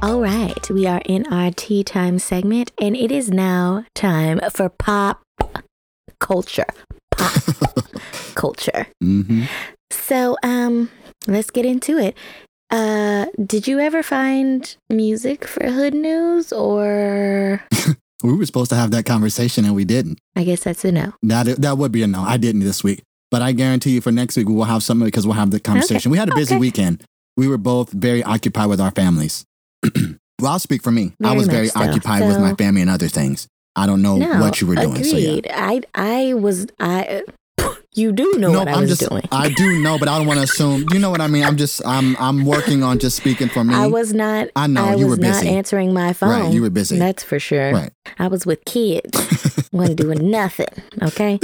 All 0.04 0.20
right, 0.20 0.68
we 0.70 0.84
are 0.87 1.00
in 1.06 1.25
our 1.32 1.50
tea 1.50 1.82
time 1.82 2.18
segment, 2.18 2.73
and 2.78 2.94
it 2.94 3.11
is 3.11 3.30
now 3.30 3.87
time 3.94 4.38
for 4.52 4.68
pop 4.68 5.23
culture. 6.20 6.66
Pop 7.11 7.32
culture. 8.34 8.87
hmm 9.00 9.44
So, 9.90 10.37
um, 10.42 10.90
let's 11.26 11.50
get 11.50 11.64
into 11.64 11.96
it. 11.96 12.18
Uh, 12.70 13.26
did 13.46 13.66
you 13.66 13.78
ever 13.80 14.02
find 14.02 14.76
music 14.90 15.46
for 15.46 15.64
Hood 15.70 15.94
News, 15.94 16.52
or 16.52 17.62
We 18.23 18.34
were 18.37 18.44
supposed 18.44 18.68
to 18.73 18.76
have 18.76 18.90
that 18.90 19.06
conversation 19.06 19.64
and 19.64 19.75
we 19.75 19.87
didn't. 19.87 20.18
I 20.37 20.44
guess 20.44 20.64
that's 20.64 20.84
a 20.84 20.92
no. 20.92 21.14
That 21.23 21.46
that 21.62 21.78
would 21.78 21.92
be 21.92 22.02
a 22.02 22.06
no. 22.06 22.20
I 22.20 22.37
didn't 22.37 22.61
this 22.61 22.84
week, 22.84 23.00
but 23.30 23.40
I 23.40 23.52
guarantee 23.52 23.92
you 23.92 24.02
for 24.02 24.12
next 24.12 24.37
week 24.37 24.49
we 24.49 24.54
will 24.54 24.64
have 24.64 24.82
something 24.82 25.06
because 25.06 25.26
we'll 25.26 25.40
have 25.40 25.50
the 25.50 25.61
conversation. 25.61 26.11
We 26.12 26.18
had 26.18 26.28
a 26.28 26.34
busy 26.34 26.56
Okay. 26.56 26.61
weekend. 26.61 27.04
We 27.38 27.49
were 27.49 27.56
both 27.58 27.88
very 27.90 28.23
occupied 28.23 28.68
with 28.68 28.82
our 28.82 28.90
families. 28.90 29.46
well, 30.40 30.52
I'll 30.52 30.58
speak 30.58 30.82
for 30.82 30.90
me. 30.90 31.12
I 31.22 31.34
was 31.36 31.46
very 31.48 31.68
so. 31.68 31.80
occupied 31.80 32.22
with 32.26 32.38
my 32.40 32.54
family 32.54 32.80
and 32.80 32.90
other 32.90 33.08
things. 33.08 33.46
I 33.76 33.86
don't 33.86 34.02
know 34.02 34.16
no, 34.16 34.40
what 34.40 34.60
you 34.60 34.66
were 34.68 34.76
doing. 34.76 35.02
So 35.02 35.16
yeah. 35.16 35.40
I 35.52 35.82
I 35.94 36.34
was 36.34 36.66
I. 36.80 37.22
You 37.96 38.10
do 38.10 38.24
know 38.38 38.50
no, 38.50 38.58
what 38.58 38.66
I 38.66 38.72
I'm 38.72 38.80
was 38.80 38.98
just 38.98 39.08
doing. 39.08 39.22
I 39.30 39.50
do 39.50 39.78
know, 39.80 40.00
but 40.00 40.08
I 40.08 40.18
don't 40.18 40.26
want 40.26 40.38
to 40.38 40.42
assume. 40.50 40.84
You 40.92 40.98
know 40.98 41.10
what 41.10 41.20
I 41.20 41.28
mean? 41.28 41.44
I'm 41.44 41.56
just 41.56 41.80
I'm 41.86 42.16
I'm 42.16 42.44
working 42.44 42.82
on 42.82 42.98
just 42.98 43.16
speaking 43.16 43.48
for 43.48 43.62
me. 43.62 43.72
I 43.72 43.86
was 43.86 44.12
not. 44.12 44.48
I 44.56 44.66
know, 44.66 44.84
I 44.84 44.94
you 44.96 45.06
was 45.06 45.16
were 45.18 45.22
not 45.24 45.34
busy. 45.42 45.48
answering 45.50 45.94
my 45.94 46.12
phone. 46.12 46.28
Right, 46.28 46.52
you 46.52 46.60
were 46.62 46.70
busy. 46.70 46.98
That's 46.98 47.22
for 47.22 47.38
sure. 47.38 47.70
Right. 47.72 47.92
I 48.18 48.26
was 48.26 48.44
with 48.46 48.64
kids. 48.64 49.68
wasn't 49.72 49.98
doing 50.00 50.28
nothing. 50.28 50.66
Okay. 51.02 51.38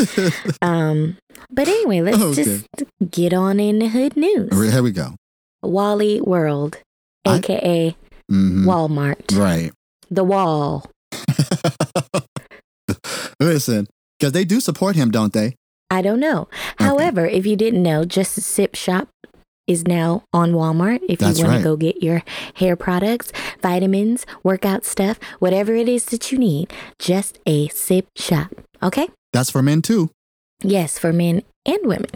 Um. 0.60 1.18
But 1.52 1.68
anyway, 1.68 2.00
let's 2.00 2.18
Okay. 2.20 2.42
just 2.42 2.66
get 3.12 3.32
on 3.32 3.60
in 3.60 3.78
the 3.78 3.86
hood 3.88 4.16
news. 4.16 4.50
Here 4.72 4.82
we 4.82 4.90
go. 4.90 5.14
Wally 5.62 6.20
World, 6.20 6.78
I- 7.24 7.36
aka 7.38 7.96
Mhm. 8.30 8.64
Walmart, 8.64 9.36
Right. 9.36 9.72
the 10.10 10.24
Wall. 10.24 10.90
Listen, 13.40 13.86
because 14.18 14.32
they 14.32 14.44
do 14.44 14.60
support 14.60 14.96
him, 14.96 15.10
don't 15.10 15.32
they? 15.32 15.54
I 15.90 16.02
don't 16.02 16.20
know. 16.20 16.48
However, 16.78 17.26
if 17.26 17.46
you 17.46 17.56
didn't 17.56 17.82
know, 17.82 18.04
Just 18.04 18.38
a 18.38 18.40
Sip 18.40 18.74
Shop 18.74 19.08
is 19.66 19.86
now 19.86 20.24
on 20.32 20.52
Walmart. 20.52 21.00
If 21.08 21.18
That's 21.20 21.38
you 21.38 21.44
want 21.44 21.56
right. 21.56 21.62
to 21.62 21.64
go 21.64 21.76
get 21.76 22.02
your 22.02 22.22
hair 22.54 22.76
products, 22.76 23.32
vitamins, 23.62 24.26
workout 24.42 24.84
stuff, 24.84 25.18
whatever 25.38 25.74
it 25.74 25.88
is 25.88 26.04
that 26.06 26.30
you 26.30 26.38
need, 26.38 26.72
Just 26.98 27.38
a 27.46 27.68
Sip 27.68 28.06
Shop. 28.16 28.50
Okay. 28.82 29.08
That's 29.32 29.50
for 29.50 29.62
men 29.62 29.82
too. 29.82 30.10
Yes, 30.62 30.98
for 30.98 31.12
men 31.12 31.42
and 31.66 31.78
women. 31.84 32.10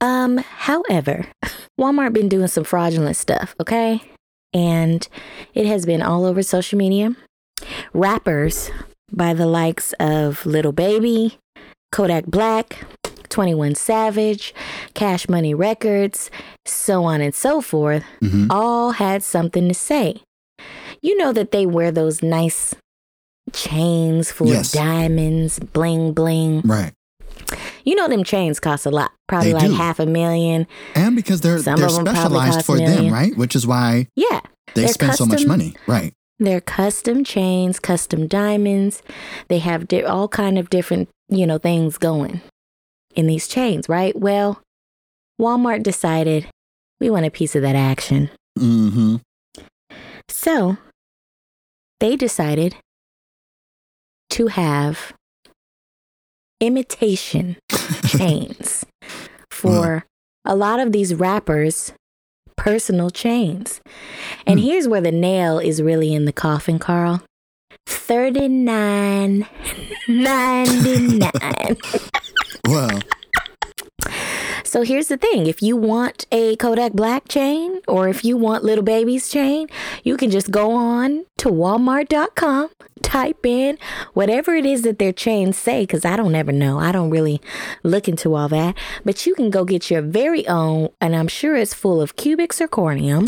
Um, 0.00 0.38
however, 0.38 1.26
Walmart 1.80 2.12
been 2.12 2.28
doing 2.28 2.48
some 2.48 2.64
fraudulent 2.64 3.16
stuff, 3.16 3.54
okay? 3.60 4.02
And 4.54 5.06
it 5.54 5.66
has 5.66 5.84
been 5.86 6.02
all 6.02 6.24
over 6.24 6.42
social 6.42 6.78
media. 6.78 7.14
Rappers 7.92 8.70
by 9.12 9.34
the 9.34 9.46
likes 9.46 9.92
of 10.00 10.44
Lil 10.46 10.72
Baby, 10.72 11.38
Kodak 11.92 12.26
Black, 12.26 12.84
21 13.28 13.74
Savage, 13.74 14.54
Cash 14.94 15.28
Money 15.28 15.54
Records, 15.54 16.30
so 16.64 17.04
on 17.04 17.20
and 17.20 17.34
so 17.34 17.60
forth, 17.60 18.04
hmm 18.20 18.46
all 18.50 18.92
had 18.92 19.22
something 19.22 19.68
to 19.68 19.74
say. 19.74 20.22
You 21.02 21.16
know 21.16 21.32
that 21.32 21.50
they 21.52 21.66
wear 21.66 21.90
those 21.90 22.22
nice 22.22 22.74
chains 23.52 24.30
full 24.32 24.48
Yes. 24.48 24.74
of 24.74 24.80
diamonds, 24.80 25.58
bling 25.58 26.12
bling. 26.12 26.62
Right. 26.64 26.92
You 27.88 27.94
know 27.94 28.06
them 28.06 28.22
chains 28.22 28.60
cost 28.60 28.84
a 28.84 28.90
lot, 28.90 29.12
probably 29.28 29.52
They 29.52 29.58
like 29.60 29.68
do. 29.68 29.74
half 29.74 29.98
a 29.98 30.04
million. 30.04 30.66
And 30.94 31.16
because 31.16 31.40
they're 31.40 31.58
Some 31.58 31.76
they're 31.76 31.86
of 31.88 31.96
'em 31.98 32.04
probably 32.04 32.40
specialized 32.50 32.66
for 32.66 32.76
them, 32.76 33.10
right? 33.10 33.34
Which 33.34 33.56
is 33.56 33.66
why 33.66 34.08
Yeah, 34.14 34.40
they 34.74 34.88
spend 34.88 35.14
so 35.14 35.24
much 35.24 35.46
money. 35.46 35.74
Right. 35.86 36.12
they're 36.38 36.60
custom 36.60 37.24
chains, 37.24 37.80
custom 37.80 38.26
diamonds. 38.26 39.02
They 39.48 39.58
have 39.60 39.88
di- 39.88 40.04
all 40.04 40.28
kind 40.28 40.58
of 40.58 40.68
different, 40.68 41.08
you 41.30 41.46
know, 41.46 41.56
things 41.56 41.96
going 41.96 42.42
in 43.16 43.26
these 43.26 43.48
chains, 43.48 43.88
right? 43.88 44.14
Well, 44.14 44.60
Walmart 45.40 45.82
decided 45.82 46.46
we 47.00 47.08
want 47.08 47.24
a 47.24 47.30
piece 47.30 47.56
of 47.56 47.62
that 47.62 47.74
action. 47.74 48.28
Mm-hmm. 48.58 49.16
So, 50.28 50.76
they 52.00 52.16
decided 52.16 52.76
to 54.30 54.48
have 54.48 55.14
imitation 56.60 57.56
chains 58.06 58.84
for 59.50 60.04
a 60.44 60.54
lot 60.56 60.80
of 60.80 60.92
these 60.92 61.14
rappers' 61.14 61.92
personal 62.56 63.10
chains. 63.10 63.80
And 64.46 64.58
Hmm. 64.60 64.66
here's 64.66 64.88
where 64.88 65.00
the 65.00 65.12
nail 65.12 65.58
is 65.58 65.80
really 65.82 66.12
in 66.14 66.24
the 66.24 66.32
coffin, 66.32 66.78
Carl. 66.78 67.22
Thirty 67.86 68.48
nine 68.48 69.46
ninety 70.08 71.18
nine. 71.18 71.76
Well, 72.68 73.00
So 74.68 74.82
here's 74.82 75.08
the 75.08 75.16
thing: 75.16 75.46
if 75.46 75.62
you 75.62 75.78
want 75.78 76.26
a 76.30 76.54
Kodak 76.56 76.92
Black 76.92 77.26
chain, 77.26 77.80
or 77.88 78.06
if 78.06 78.22
you 78.22 78.36
want 78.36 78.64
Lil 78.64 78.82
Baby's 78.82 79.30
chain, 79.30 79.66
you 80.04 80.18
can 80.18 80.30
just 80.30 80.50
go 80.50 80.72
on 80.72 81.24
to 81.38 81.48
Walmart.com, 81.48 82.68
type 83.02 83.46
in 83.46 83.78
whatever 84.12 84.54
it 84.54 84.66
is 84.66 84.82
that 84.82 84.98
their 84.98 85.14
chains 85.14 85.56
say, 85.56 85.84
because 85.84 86.04
I 86.04 86.18
don't 86.18 86.34
ever 86.34 86.52
know. 86.52 86.78
I 86.78 86.92
don't 86.92 87.08
really 87.08 87.40
look 87.82 88.08
into 88.08 88.34
all 88.34 88.50
that. 88.50 88.76
But 89.06 89.24
you 89.24 89.34
can 89.34 89.48
go 89.48 89.64
get 89.64 89.90
your 89.90 90.02
very 90.02 90.46
own, 90.46 90.90
and 91.00 91.16
I'm 91.16 91.28
sure 91.28 91.56
it's 91.56 91.72
full 91.72 92.02
of 92.02 92.16
cubic 92.16 92.52
zirconium 92.52 93.26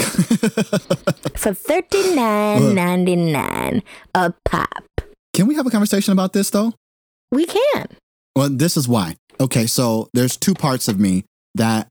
for 1.38 1.54
thirty 1.54 2.14
nine 2.14 2.74
ninety 2.74 3.16
nine 3.16 3.82
a 4.14 4.34
pop. 4.44 4.84
can 5.32 5.46
we 5.46 5.54
have 5.54 5.66
a 5.66 5.70
conversation 5.70 6.12
about 6.12 6.34
this 6.34 6.50
though? 6.50 6.74
We 7.32 7.46
can. 7.46 7.86
Well, 8.36 8.50
this 8.50 8.76
is 8.76 8.86
why. 8.86 9.16
Okay, 9.40 9.66
so 9.66 10.10
there's 10.12 10.36
two 10.36 10.52
parts 10.52 10.86
of 10.86 11.00
me 11.00 11.24
that 11.54 11.88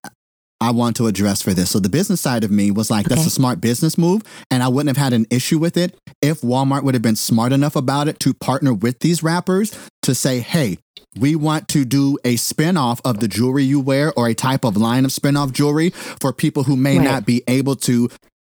I 0.62 0.72
want 0.72 0.98
to 0.98 1.08
address 1.08 1.42
for 1.42 1.54
this. 1.54 1.70
So 1.72 1.80
the 1.80 1.88
business 1.90 2.20
side 2.20 2.44
of 2.44 2.52
me 2.52 2.70
was 2.70 2.92
like, 2.92 3.06
that's 3.08 3.26
a 3.26 3.30
smart 3.30 3.62
business 3.62 3.98
move, 3.98 4.24
and 4.52 4.62
I 4.62 4.68
wouldn't 4.68 4.96
have 4.96 5.02
had 5.04 5.14
an 5.14 5.26
issue 5.30 5.58
with 5.58 5.78
it 5.78 5.98
if 6.22 6.42
Walmart 6.42 6.84
would 6.84 6.96
have 6.96 7.02
been 7.02 7.16
smart 7.16 7.54
enough 7.54 7.78
about 7.78 8.08
it 8.10 8.20
to 8.22 8.34
partner 8.34 8.74
with 8.74 9.00
these 9.00 9.24
rappers 9.24 9.74
to 10.02 10.14
say, 10.14 10.40
hey, 10.42 10.78
we 11.18 11.36
want 11.36 11.70
to 11.70 11.86
do 11.86 12.18
a 12.26 12.36
spin-off 12.36 13.00
of 13.06 13.20
the 13.20 13.28
jewelry 13.28 13.64
you 13.64 13.80
wear 13.80 14.14
or 14.14 14.28
a 14.28 14.34
type 14.34 14.66
of 14.66 14.76
line 14.76 15.06
of 15.06 15.12
spin-off 15.14 15.54
jewelry 15.54 15.92
for 15.92 16.34
people 16.34 16.64
who 16.64 16.76
may 16.76 16.98
Right. 16.98 17.06
not 17.06 17.26
be 17.26 17.42
able 17.48 17.76
to 17.78 18.10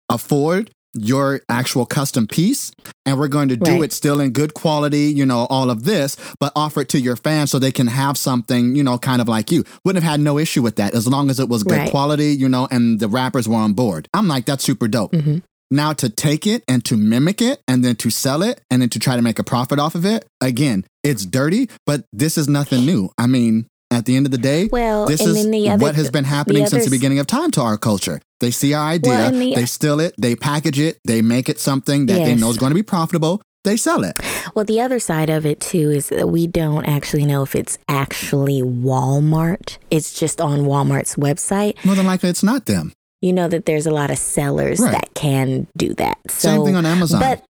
afford 0.09 0.71
your 0.95 1.41
actual 1.49 1.85
custom 1.85 2.25
piece 2.27 2.71
and 3.05 3.17
we're 3.19 3.27
going 3.27 3.49
to 3.49 3.57
do 3.57 3.71
Right. 3.73 3.83
it 3.83 3.93
still 3.93 4.19
in 4.19 4.31
good 4.31 4.53
quality, 4.53 5.05
you 5.13 5.25
know, 5.25 5.45
all 5.49 5.69
of 5.69 5.83
this, 5.83 6.17
but 6.39 6.51
offer 6.55 6.81
it 6.81 6.89
to 6.89 6.99
your 6.99 7.15
fans 7.15 7.51
so 7.51 7.59
they 7.59 7.71
can 7.71 7.87
have 7.87 8.17
something, 8.17 8.75
you 8.75 8.83
know, 8.83 8.97
kind 8.97 9.21
of 9.21 9.27
like 9.27 9.51
you. 9.51 9.63
Wouldn't 9.85 10.03
have 10.03 10.11
had 10.11 10.19
no 10.19 10.37
issue 10.39 10.61
with 10.61 10.77
that 10.77 10.93
as 10.95 11.07
long 11.07 11.29
as 11.29 11.39
it 11.39 11.47
was 11.49 11.63
good 11.63 11.77
Right. 11.77 11.91
quality, 11.91 12.33
you 12.35 12.49
know, 12.49 12.67
and 12.71 12.99
the 12.99 13.07
rappers 13.07 13.47
were 13.47 13.55
on 13.57 13.73
board. 13.73 14.07
I'm 14.13 14.27
like, 14.27 14.45
that's 14.45 14.63
super 14.63 14.87
dope. 14.87 15.11
Mhm. 15.13 15.43
Now 15.71 15.93
to 15.93 16.09
take 16.09 16.47
it 16.47 16.63
and 16.67 16.83
to 16.85 16.97
mimic 16.97 17.41
it 17.43 17.61
and 17.67 17.85
then 17.85 17.95
to 17.97 18.09
sell 18.09 18.41
it 18.41 18.61
and 18.71 18.81
then 18.81 18.89
to 18.89 18.97
try 18.99 19.15
to 19.15 19.21
make 19.21 19.37
a 19.37 19.43
profit 19.43 19.77
off 19.77 19.93
of 19.93 20.03
it, 20.05 20.25
again, 20.41 20.83
it's 21.03 21.25
dirty, 21.25 21.69
but 21.85 22.05
this 22.11 22.37
is 22.37 22.47
nothing 22.47 22.85
new. 22.87 23.11
I 23.19 23.27
mean, 23.27 23.67
at 23.91 24.05
the 24.05 24.15
end 24.15 24.25
of 24.25 24.31
the 24.31 24.37
day, 24.37 24.69
Well, 24.71 25.05
this 25.07 25.21
is 25.21 25.49
the 25.49 25.69
other 25.69 25.81
what 25.81 25.95
has 25.95 26.11
been 26.11 26.23
happening 26.25 26.65
since 26.67 26.85
the 26.85 26.91
beginning 26.91 27.19
of 27.19 27.27
time 27.27 27.51
to 27.51 27.61
our 27.61 27.77
culture. 27.77 28.21
They 28.39 28.51
see 28.51 28.73
our 28.73 28.87
idea, 28.89 29.11
Well, 29.11 29.31
the- 29.31 29.55
they 29.55 29.65
steal 29.65 29.99
it, 29.99 30.13
they 30.17 30.35
package 30.35 30.79
it, 30.79 30.99
they 31.05 31.21
make 31.21 31.49
it 31.49 31.59
something 31.59 32.05
that 32.05 32.15
they 32.25 32.35
know 32.35 32.49
is 32.49 32.57
going 32.57 32.69
to 32.71 32.75
be 32.75 32.83
profitable. 32.83 33.41
They 33.65 33.75
sell 33.75 34.05
it. 34.05 34.15
Well, 34.55 34.63
the 34.63 34.79
other 34.79 34.99
side 34.99 35.29
of 35.29 35.45
it 35.45 35.59
too 35.59 35.91
is 35.91 36.07
that 36.09 36.29
we 36.29 36.47
don't 36.47 36.85
actually 36.85 37.25
know 37.25 37.43
if 37.43 37.55
it's 37.55 37.77
actually 37.89 38.61
Walmart. 38.61 39.77
It's 39.91 40.17
just 40.17 40.39
on 40.39 40.59
Walmart's 40.59 41.15
website. 41.15 41.83
More 41.83 41.95
than 41.95 42.05
likely, 42.05 42.29
it's 42.29 42.43
not 42.43 42.67
them. 42.67 42.93
You 43.21 43.33
know 43.33 43.49
that 43.49 43.65
there's 43.65 43.85
a 43.85 43.91
lot 43.91 44.11
of 44.11 44.17
sellers 44.17 44.79
Right. 44.79 44.93
that 44.93 45.13
can 45.13 45.67
do 45.75 45.93
that. 45.95 46.17
So, 46.29 46.49
Same 46.49 46.63
thing 46.65 46.75
on 46.77 46.85
Amazon. 46.85 47.19
But 47.19 47.43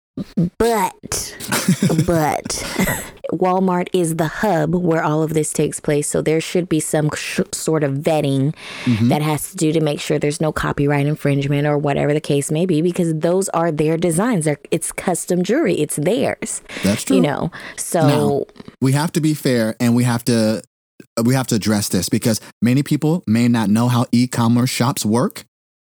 but 0.58 1.37
but 2.06 2.44
Walmart 3.32 3.88
is 3.92 4.16
the 4.16 4.26
hub 4.26 4.75
where 4.75 5.02
all 5.02 5.22
of 5.22 5.34
this 5.34 5.52
takes 5.52 5.80
place. 5.80 6.08
So 6.08 6.22
there 6.22 6.40
should 6.40 6.68
be 6.68 6.80
some 6.80 7.10
sh- 7.14 7.40
sort 7.52 7.84
of 7.84 7.94
vetting 7.94 8.54
Mhm. 8.84 9.08
that 9.10 9.20
has 9.22 9.50
to 9.50 9.56
do 9.56 9.72
to 9.72 9.80
make 9.80 10.00
sure 10.00 10.18
there's 10.18 10.40
no 10.40 10.50
copyright 10.52 11.06
infringement 11.06 11.66
or 11.66 11.76
whatever 11.78 12.14
the 12.14 12.20
case 12.20 12.50
may 12.50 12.64
be, 12.66 12.80
because 12.80 13.12
those 13.14 13.48
are 13.50 13.70
their 13.70 13.96
designs. 13.98 14.46
They're, 14.46 14.58
it's 14.70 14.92
custom 14.92 15.42
jewelry. 15.42 15.75
It's 15.75 15.96
theirs. 15.96 16.62
That's 16.82 17.04
true. 17.04 17.16
You 17.16 17.22
know. 17.22 17.50
So 17.76 18.00
Now- 18.08 18.44
we 18.80 18.92
have 18.92 19.12
to 19.12 19.20
be 19.20 19.34
fair 19.34 19.76
and 19.80 19.94
we 19.94 20.04
have 20.04 20.25
to 20.25 20.62
we 21.25 21.34
have 21.34 21.46
to 21.48 21.54
address 21.54 21.88
this 21.88 22.08
because 22.08 22.40
many 22.62 22.82
people 22.82 23.22
may 23.26 23.46
not 23.48 23.68
know 23.70 23.88
how 23.88 24.06
e-commerce 24.12 24.70
shops 24.70 25.04
work 25.04 25.44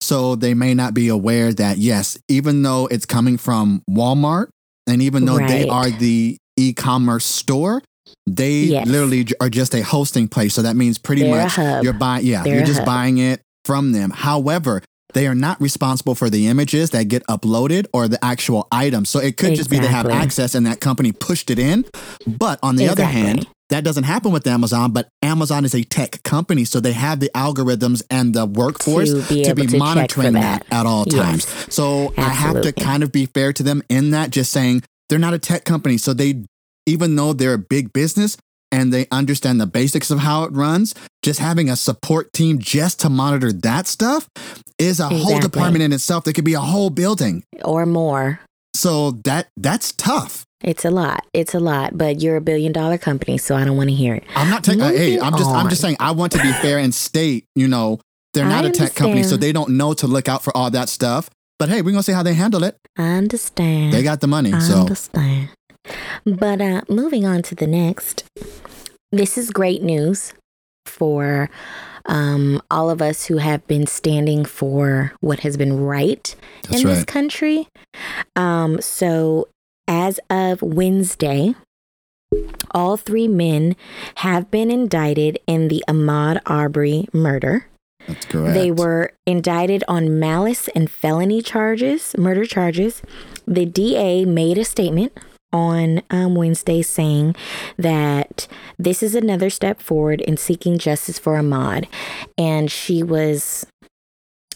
So 0.03 0.35
they 0.35 0.53
may 0.53 0.73
not 0.73 0.93
be 0.93 1.07
aware 1.07 1.53
that, 1.53 1.77
yes, 1.77 2.17
even 2.27 2.61
though 2.61 2.87
it's 2.87 3.05
coming 3.05 3.37
from 3.37 3.81
Walmart 3.89 4.47
and 4.85 5.01
even 5.01 5.25
though 5.25 5.39
they 5.39 5.67
are 5.67 5.89
the 5.89 6.37
e 6.57 6.73
commerce 6.73 7.25
store, 7.25 7.81
they 8.27 8.63
Yes. 8.63 8.87
literally 8.87 9.25
are 9.39 9.49
just 9.49 9.73
a 9.73 9.81
hosting 9.81 10.27
place. 10.27 10.53
So 10.53 10.61
that 10.61 10.75
means 10.75 10.97
pretty 10.97 11.23
They're 11.23 11.31
much 11.43 11.57
you're 11.83 11.93
buying, 11.93 12.25
yeah, 12.25 12.43
They're 12.43 12.55
you're 12.57 12.65
just 12.65 12.79
hub. 12.79 12.85
buying 12.85 13.17
it 13.17 13.41
from 13.65 13.93
them. 13.93 14.11
However, 14.11 14.81
they 15.13 15.27
are 15.27 15.35
not 15.35 15.61
responsible 15.61 16.15
for 16.15 16.29
the 16.29 16.47
images 16.47 16.89
that 16.89 17.03
get 17.07 17.23
uploaded 17.27 17.85
or 17.93 18.07
the 18.07 18.23
actual 18.25 18.67
items. 18.71 19.09
So 19.09 19.19
it 19.19 19.37
could 19.37 19.55
just 19.55 19.69
be 19.69 19.79
they 19.79 19.87
have 19.87 20.07
access 20.09 20.55
and 20.55 20.65
that 20.65 20.79
company 20.81 21.11
pushed 21.11 21.49
it 21.49 21.59
in. 21.59 21.85
But 22.27 22.59
on 22.63 22.75
the 22.75 22.87
other 22.89 23.05
hand, 23.05 23.39
Exactly. 23.39 23.53
That 23.73 23.83
doesn't 23.83 24.03
happen 24.03 24.31
with 24.31 24.45
Amazon, 24.45 24.91
but 24.91 25.07
Amazon 25.23 25.65
is 25.65 25.73
a 25.73 25.83
tech 25.83 26.21
company, 26.23 26.63
so 26.63 26.79
they 26.79 26.93
have 26.93 27.19
the 27.19 27.31
algorithms 27.35 28.03
and 28.11 28.33
the 28.33 28.45
workforce 28.45 29.11
To 29.11 29.21
be 29.33 29.41
able 29.45 29.65
to 29.65 29.77
monitoring 29.77 30.33
that. 30.33 30.63
that. 30.69 30.75
at 30.79 30.85
all 30.85 31.05
Yes. 31.07 31.15
times. 31.25 31.73
So 31.73 32.13
I 32.17 32.29
have 32.29 32.61
to 32.61 32.71
kind 32.71 33.01
of 33.01 33.11
be 33.11 33.25
fair 33.25 33.51
to 33.53 33.63
them 33.63 33.81
in 33.89 34.11
that, 34.11 34.29
just 34.29 34.51
saying 34.51 34.83
they're 35.09 35.17
not 35.17 35.33
a 35.33 35.39
tech 35.39 35.63
company. 35.65 35.97
So 35.97 36.13
they, 36.13 36.43
even 36.85 37.15
though 37.15 37.33
they're 37.33 37.53
a 37.55 37.57
big 37.57 37.91
business 37.93 38.37
and 38.71 38.93
they 38.93 39.07
understand 39.11 39.59
the 39.59 39.65
basics 39.67 40.11
of 40.11 40.19
how 40.19 40.43
it 40.43 40.51
runs, 40.53 40.93
just 41.23 41.39
having 41.39 41.67
a 41.69 41.75
support 41.75 42.31
team 42.33 42.59
just 42.59 42.99
to 42.99 43.09
monitor 43.09 43.51
that 43.51 43.87
stuff 43.87 44.29
is 44.77 44.99
a 44.99 45.09
whole 45.09 45.39
department 45.39 45.83
in 45.83 45.91
itself. 45.93 46.23
That 46.25 46.33
could 46.33 46.45
be 46.45 46.53
a 46.53 46.59
whole 46.59 46.89
building. 46.91 47.43
or 47.63 47.85
more. 47.87 48.39
So 48.75 49.11
that 49.25 49.47
that's 49.57 49.91
tough. 49.93 50.45
It's 50.63 50.85
a 50.85 50.91
lot. 50.91 51.25
It's 51.33 51.53
a 51.53 51.59
lot, 51.59 51.97
but 51.97 52.21
you're 52.21 52.37
a 52.37 52.41
billion 52.41 52.71
dollar 52.71 52.97
company, 52.97 53.37
so 53.37 53.55
I 53.55 53.65
don't 53.65 53.77
want 53.77 53.89
to 53.89 53.95
hear 53.95 54.15
it. 54.15 54.23
I'm 54.35 54.49
not 54.49 54.63
taking. 54.63 54.81
Hey, 54.81 55.19
I'm 55.19 55.37
just. 55.37 55.49
I'm 55.49 55.69
just 55.69 55.81
saying. 55.81 55.97
I 55.99 56.11
want 56.11 56.31
to 56.33 56.41
be 56.41 56.51
fair 56.53 56.79
and 56.79 56.93
state. 56.95 57.45
You 57.55 57.67
know, 57.67 57.99
they're 58.33 58.45
not 58.45 58.65
I 58.65 58.69
a 58.69 58.71
tech 58.71 58.95
company, 58.95 59.23
so 59.23 59.37
they 59.37 59.51
don't 59.51 59.71
know 59.71 59.93
to 59.95 60.07
look 60.07 60.29
out 60.29 60.43
for 60.43 60.55
all 60.55 60.71
that 60.71 60.89
stuff. 60.89 61.29
But 61.59 61.69
hey, 61.69 61.81
we're 61.81 61.91
gonna 61.91 62.03
see 62.03 62.13
how 62.13 62.23
they 62.23 62.33
handle 62.33 62.63
it. 62.63 62.77
I 62.97 63.13
understand. 63.13 63.93
They 63.93 64.03
got 64.03 64.21
the 64.21 64.27
money, 64.27 64.53
I 64.53 64.59
so 64.59 64.79
understand. 64.79 65.49
But 66.25 66.61
uh, 66.61 66.81
moving 66.89 67.25
on 67.25 67.41
to 67.43 67.55
the 67.55 67.67
next, 67.67 68.23
this 69.11 69.37
is 69.37 69.49
great 69.49 69.83
news 69.83 70.33
for 70.85 71.49
um, 72.05 72.61
all 72.69 72.89
of 72.89 73.01
us 73.01 73.25
who 73.25 73.37
have 73.37 73.65
been 73.67 73.87
standing 73.87 74.45
for 74.45 75.13
what 75.21 75.41
has 75.41 75.57
been 75.57 75.79
right 75.79 76.35
that's 76.63 76.81
in 76.81 76.87
this 76.87 77.05
country. 77.05 77.67
Um, 78.35 78.81
so, 78.81 79.47
as 79.87 80.19
of 80.29 80.61
Wednesday, 80.61 81.55
all 82.71 82.97
three 82.97 83.27
men 83.27 83.75
have 84.15 84.49
been 84.49 84.71
indicted 84.71 85.39
in 85.47 85.67
the 85.67 85.83
Ahmaud 85.87 86.41
Arbery 86.45 87.07
murder. 87.13 87.67
That's 88.07 88.25
correct. 88.25 88.53
They 88.53 88.71
were 88.71 89.13
indicted 89.25 89.83
on 89.87 90.19
malice 90.19 90.67
and 90.69 90.89
felony 90.89 91.41
charges, 91.41 92.15
murder 92.17 92.45
charges. 92.45 93.01
The 93.47 93.65
DA 93.65 94.25
made 94.25 94.57
a 94.57 94.65
statement 94.65 95.17
on 95.53 96.01
um, 96.09 96.35
Wednesday 96.35 96.81
saying 96.81 97.35
that 97.77 98.47
this 98.79 99.03
is 99.03 99.13
another 99.13 99.49
step 99.49 99.79
forward 99.79 100.19
in 100.21 100.35
seeking 100.35 100.77
justice 100.79 101.19
for 101.19 101.35
Ahmaud. 101.35 101.87
And 102.37 102.71
she 102.71 103.03
was 103.03 103.65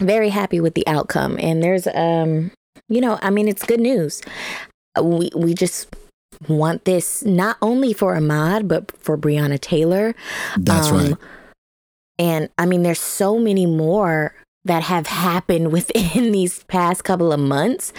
very 0.02 0.30
happy 0.30 0.60
with 0.60 0.74
the 0.74 0.86
outcome. 0.88 1.38
And 1.40 1.64
there's, 1.64 1.88
um, 1.88 2.52
you 2.90 3.00
know, 3.00 3.20
I 3.22 3.30
mean, 3.30 3.48
it's 3.48 3.64
good 3.64 3.80
news. 3.80 4.22
We, 5.04 5.30
we 5.36 5.54
just 5.54 5.88
want 6.48 6.86
this 6.86 7.24
not 7.24 7.58
only 7.62 7.94
for 7.94 8.16
Ahmaud, 8.16 8.68
but 8.68 8.92
for 9.00 9.18
Breonna 9.18 9.60
Taylor. 9.60 10.16
That's 10.58 10.90
Um, 10.90 10.96
right. 10.98 11.16
And 12.20 12.50
I 12.58 12.66
mean, 12.66 12.84
there's 12.84 13.00
so 13.00 13.38
many 13.38 13.66
more 13.66 14.34
that 14.66 14.84
have 14.84 15.08
happened 15.08 15.72
within 15.78 16.32
these 16.32 16.64
past 16.64 17.04
couple 17.04 17.32
of 17.32 17.40
months. 17.40 17.94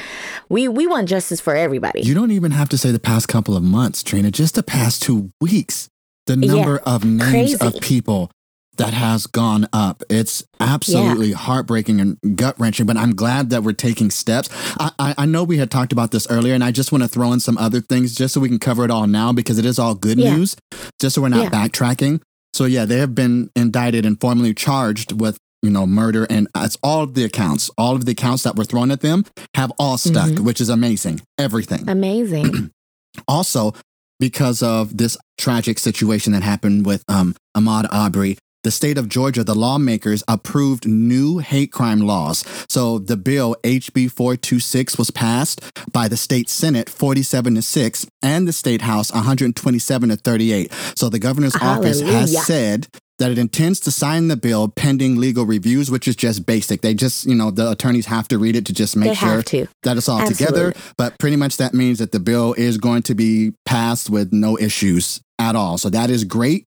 We 0.49 0.69
we 0.69 0.87
want 0.87 1.09
justice 1.09 1.41
for 1.41 1.55
everybody. 1.55 2.03
You 2.03 2.15
don't 2.15 2.33
even 2.33 2.51
have 2.53 2.69
to 2.71 2.79
say 2.79 2.91
the 2.91 2.99
past 2.99 3.29
couple 3.29 3.57
of 3.57 3.63
months, 3.63 4.03
Trina. 4.03 4.31
Just 4.31 4.55
the 4.55 4.63
past 4.63 5.03
two 5.03 5.31
weeks, 5.41 5.89
the 6.27 6.37
Yeah, 6.37 6.55
number 6.55 6.79
of 6.81 7.05
names 7.05 7.55
of 7.57 7.81
people 7.81 8.31
that 8.79 8.95
has 8.95 9.27
gone 9.27 9.69
up. 9.73 10.03
It's 10.09 10.43
absolutely 10.61 11.33
heartbreaking 11.33 12.01
and 12.01 12.19
gut 12.37 12.59
wrenching. 12.59 12.87
But 12.87 12.97
I'm 12.97 13.14
glad 13.14 13.51
that 13.51 13.62
we're 13.62 13.73
taking 13.73 14.11
steps. 14.11 14.49
I, 14.81 14.91
I, 14.99 15.14
I 15.19 15.27
know 15.27 15.45
we 15.45 15.59
had 15.59 15.71
talked 15.71 15.93
about 15.93 16.11
this 16.11 16.27
earlier, 16.31 16.55
and 16.55 16.64
I 16.64 16.71
just 16.71 16.91
want 16.93 17.03
to 17.03 17.09
throw 17.09 17.33
in 17.33 17.41
some 17.41 17.59
other 17.59 17.81
things 17.81 18.14
just 18.14 18.35
so 18.35 18.41
we 18.41 18.49
can 18.49 18.59
cover 18.59 18.85
it 18.85 18.91
all 18.91 19.07
now 19.07 19.33
because 19.33 19.59
it 19.59 19.64
is 19.67 19.79
all 19.79 19.95
good 19.95 20.19
Yeah. 20.19 20.35
news. 20.37 20.57
Just 21.01 21.14
so 21.17 21.23
we're 21.23 21.29
not 21.29 21.45
Yeah. 21.45 21.51
backtracking. 21.51 22.21
So 22.55 22.64
yeah, 22.64 22.85
they 22.87 22.99
have 22.99 23.14
been 23.14 23.51
indicted 23.55 24.07
and 24.07 24.19
formally 24.21 24.55
charged 24.55 25.12
with 25.21 25.37
you 25.62 25.71
know 25.71 25.87
murder, 25.87 26.25
and 26.31 26.47
it's 26.57 26.77
all 26.83 27.03
of 27.03 27.14
the 27.14 27.25
accounts. 27.25 27.69
All 27.77 27.95
of 27.97 28.05
the 28.05 28.12
accounts 28.12 28.45
that 28.45 28.55
were 28.57 28.64
thrown 28.64 28.91
at 28.93 29.01
them 29.01 29.25
have 29.55 29.73
all 29.79 29.99
stuck, 29.99 30.31
Mhm. 30.31 30.41
which 30.41 30.61
is 30.61 30.69
amazing. 30.69 31.21
Everything 31.37 31.88
Amazing. 31.88 32.71
also 33.29 33.75
because 34.21 34.62
of 34.62 34.97
this 34.97 35.17
tragic 35.37 35.79
situation 35.79 36.33
that 36.33 36.43
happened 36.43 36.87
with 36.87 37.03
um, 37.09 37.35
Ahmaud 37.57 37.87
Arbery, 37.93 38.37
the 38.69 38.73
state 38.73 38.99
of 38.99 39.09
Georgia, 39.09 39.43
the 39.43 39.55
lawmakers 39.55 40.23
approved 40.29 40.87
new 40.87 41.39
hate 41.39 41.73
crime 41.73 42.01
laws. 42.01 42.45
So 42.69 42.99
the 42.99 43.17
bill 43.17 43.57
HB 43.65 44.13
426 44.13 44.99
was 44.99 45.11
passed 45.11 45.63
by 45.91 46.07
the 46.07 46.19
state 46.19 46.51
Senate 46.51 46.91
47 46.91 47.55
to 47.55 47.63
6 47.63 48.07
and 48.21 48.47
the 48.47 48.53
state 48.53 48.83
House 48.83 49.11
127 49.11 50.11
to 50.11 50.17
38. 50.17 50.71
So 50.97 51.09
the 51.09 51.19
governor's 51.19 51.57
office 51.57 52.03
has 52.03 52.47
said 52.47 52.89
that 53.19 53.31
it 53.31 53.39
intends 53.39 53.81
to 53.81 53.91
sign 53.91 54.29
the 54.29 54.37
bill 54.37 54.69
pending 54.69 55.17
legal 55.17 55.47
reviews, 55.47 55.91
which 55.91 56.07
is 56.07 56.15
just 56.15 56.45
basic. 56.45 56.83
They 56.83 56.93
just, 56.93 57.25
you 57.25 57.35
know, 57.35 57.51
the 57.51 57.71
attorneys 57.71 58.05
have 58.05 58.29
to 58.29 58.37
read 58.37 58.55
it 58.55 58.67
to 58.67 58.75
just 58.75 58.99
make 58.99 59.09
they 59.09 59.15
sure 59.15 59.43
that 59.85 59.97
it's 59.97 60.11
all 60.11 60.27
together. 60.27 60.75
But 60.99 61.19
pretty 61.19 61.37
much 61.37 61.57
that 61.57 61.73
means 61.73 62.01
that 62.01 62.13
the 62.13 62.21
bill 62.21 62.53
is 62.53 62.77
going 62.77 63.01
to 63.05 63.15
be 63.15 63.55
passed 63.65 64.11
with 64.11 64.31
no 64.31 64.59
issues 64.59 65.23
at 65.39 65.57
all. 65.57 65.79
So 65.79 65.89
that 65.89 66.11
is 66.11 66.25
great. 66.25 66.67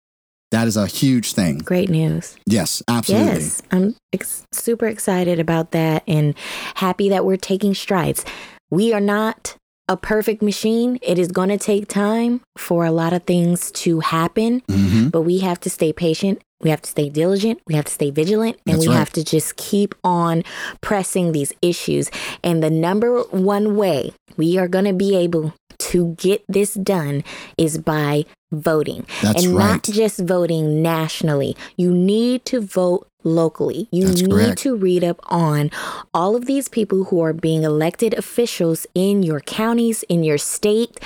That 0.54 0.68
is 0.68 0.76
a 0.76 0.86
huge 0.86 1.32
thing. 1.32 1.58
Great 1.58 1.90
news. 1.90 2.36
Yes, 2.46 2.80
absolutely. 2.86 3.42
Yes, 3.42 3.60
I'm 3.72 3.96
ex- 4.12 4.44
super 4.52 4.86
excited 4.86 5.40
about 5.40 5.72
that 5.72 6.04
and 6.06 6.32
happy 6.76 7.08
that 7.08 7.24
we're 7.24 7.36
taking 7.36 7.74
strides. 7.74 8.24
We 8.70 8.92
are 8.92 9.00
not 9.00 9.56
a 9.88 9.96
perfect 9.96 10.42
machine. 10.42 11.00
It 11.02 11.18
is 11.18 11.26
going 11.32 11.48
to 11.48 11.58
take 11.58 11.88
time 11.88 12.40
for 12.56 12.84
a 12.84 12.92
lot 12.92 13.12
of 13.12 13.24
things 13.24 13.72
to 13.82 13.98
happen, 13.98 14.62
hmm 14.68 15.08
but 15.08 15.22
we 15.22 15.40
have 15.40 15.58
to 15.58 15.70
stay 15.70 15.92
patient. 15.92 16.40
We 16.64 16.70
have 16.70 16.82
to 16.82 16.90
stay 16.90 17.08
diligent. 17.10 17.60
We 17.68 17.74
have 17.74 17.84
to 17.84 17.92
stay 17.92 18.10
vigilant. 18.10 18.58
And 18.66 18.76
That's 18.76 18.86
we 18.86 18.92
right. 18.92 18.98
have 18.98 19.12
to 19.12 19.22
just 19.22 19.56
keep 19.56 19.94
on 20.02 20.42
pressing 20.80 21.32
these 21.32 21.52
issues. 21.62 22.10
And 22.42 22.62
the 22.62 22.70
number 22.70 23.20
one 23.24 23.76
way 23.76 24.12
we 24.36 24.58
are 24.58 24.66
going 24.66 24.86
to 24.86 24.94
be 24.94 25.14
able 25.14 25.54
to 25.78 26.14
get 26.14 26.44
this 26.48 26.74
done 26.74 27.22
is 27.58 27.78
by 27.78 28.24
voting. 28.52 29.06
That's 29.22 29.44
and 29.44 29.54
right. 29.54 29.72
not 29.72 29.82
just 29.82 30.20
voting 30.20 30.82
nationally. 30.82 31.56
You 31.76 31.92
need 31.92 32.44
to 32.46 32.60
vote 32.60 33.06
locally. 33.24 33.88
You 33.90 34.06
That's 34.08 34.22
need 34.22 34.30
correct. 34.30 34.58
to 34.58 34.76
read 34.76 35.02
up 35.04 35.20
on 35.24 35.70
all 36.12 36.36
of 36.36 36.46
these 36.46 36.68
people 36.68 37.04
who 37.04 37.20
are 37.20 37.32
being 37.32 37.64
elected 37.64 38.14
officials 38.14 38.86
in 38.94 39.22
your 39.22 39.40
counties, 39.40 40.04
in 40.08 40.22
your 40.22 40.38
state, 40.38 41.00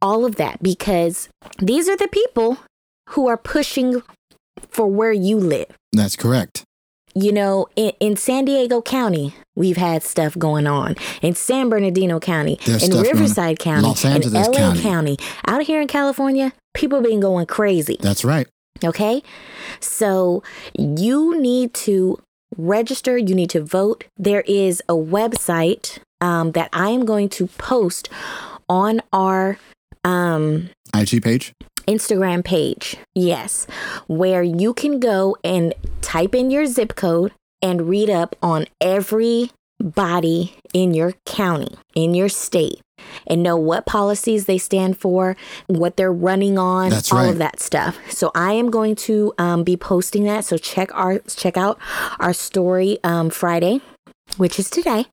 all 0.00 0.24
of 0.24 0.36
that, 0.36 0.62
because 0.62 1.28
these 1.58 1.88
are 1.88 1.96
the 1.96 2.08
people 2.08 2.58
who 3.10 3.28
are 3.28 3.36
pushing 3.36 4.02
for 4.68 4.86
where 4.86 5.12
you 5.12 5.36
live. 5.36 5.66
That's 5.92 6.16
correct. 6.16 6.64
You 7.14 7.32
know, 7.32 7.66
in, 7.76 7.92
in 8.00 8.16
San 8.16 8.46
Diego 8.46 8.80
County, 8.80 9.34
we've 9.54 9.76
had 9.76 10.02
stuff 10.02 10.36
going 10.38 10.66
on. 10.66 10.96
In 11.20 11.34
San 11.34 11.68
Bernardino 11.68 12.18
County, 12.18 12.58
There's 12.64 12.82
in 12.82 12.90
stuff 12.90 13.04
going 13.04 13.06
on. 13.06 13.20
Riverside 13.20 13.58
County, 13.58 13.86
Los 13.86 14.04
Angeles 14.04 14.46
in 14.46 14.52
LA 14.52 14.58
County. 14.58 14.82
County. 14.82 15.18
Out 15.46 15.62
here 15.62 15.80
in 15.80 15.88
California, 15.88 16.52
people 16.74 17.02
been 17.02 17.20
going 17.20 17.46
crazy. 17.46 17.98
That's 18.00 18.24
right. 18.24 18.46
Okay. 18.82 19.22
So 19.80 20.42
you 20.76 21.38
need 21.40 21.74
to 21.74 22.18
register, 22.56 23.16
you 23.16 23.34
need 23.34 23.50
to 23.50 23.62
vote. 23.62 24.04
There 24.16 24.42
is 24.42 24.82
a 24.88 24.94
website 24.94 25.98
um, 26.20 26.52
that 26.52 26.70
I 26.72 26.90
am 26.90 27.04
going 27.04 27.28
to 27.30 27.46
post 27.46 28.08
on 28.68 29.00
our 29.12 29.58
um, 30.04 30.70
IG 30.94 31.22
page. 31.22 31.52
Instagram 31.86 32.44
page. 32.44 32.96
Yes. 33.14 33.66
Where 34.06 34.42
you 34.42 34.74
can 34.74 35.00
go 35.00 35.36
and 35.44 35.74
type 36.00 36.34
in 36.34 36.50
your 36.50 36.66
zip 36.66 36.94
code 36.96 37.32
and 37.60 37.88
read 37.88 38.10
up 38.10 38.36
on 38.42 38.66
every 38.80 39.50
body 39.80 40.54
in 40.72 40.94
your 40.94 41.12
county, 41.26 41.74
in 41.94 42.14
your 42.14 42.28
state, 42.28 42.80
and 43.26 43.42
know 43.42 43.56
what 43.56 43.84
policies 43.84 44.46
they 44.46 44.58
stand 44.58 44.96
for, 44.96 45.36
what 45.66 45.96
they're 45.96 46.12
running 46.12 46.56
on, 46.58 46.90
That's 46.90 47.10
all 47.12 47.18
right. 47.18 47.30
of 47.30 47.38
that 47.38 47.60
stuff. 47.60 47.98
So 48.10 48.30
I 48.34 48.52
am 48.52 48.70
going 48.70 48.94
to 48.96 49.32
um, 49.38 49.64
be 49.64 49.76
posting 49.76 50.24
that. 50.24 50.44
So 50.44 50.56
check 50.56 50.90
our 50.94 51.18
check 51.20 51.56
out 51.56 51.78
our 52.20 52.32
story 52.32 52.98
um, 53.02 53.30
Friday. 53.30 53.80
Which 54.36 54.58
is 54.58 54.70
today. 54.70 55.06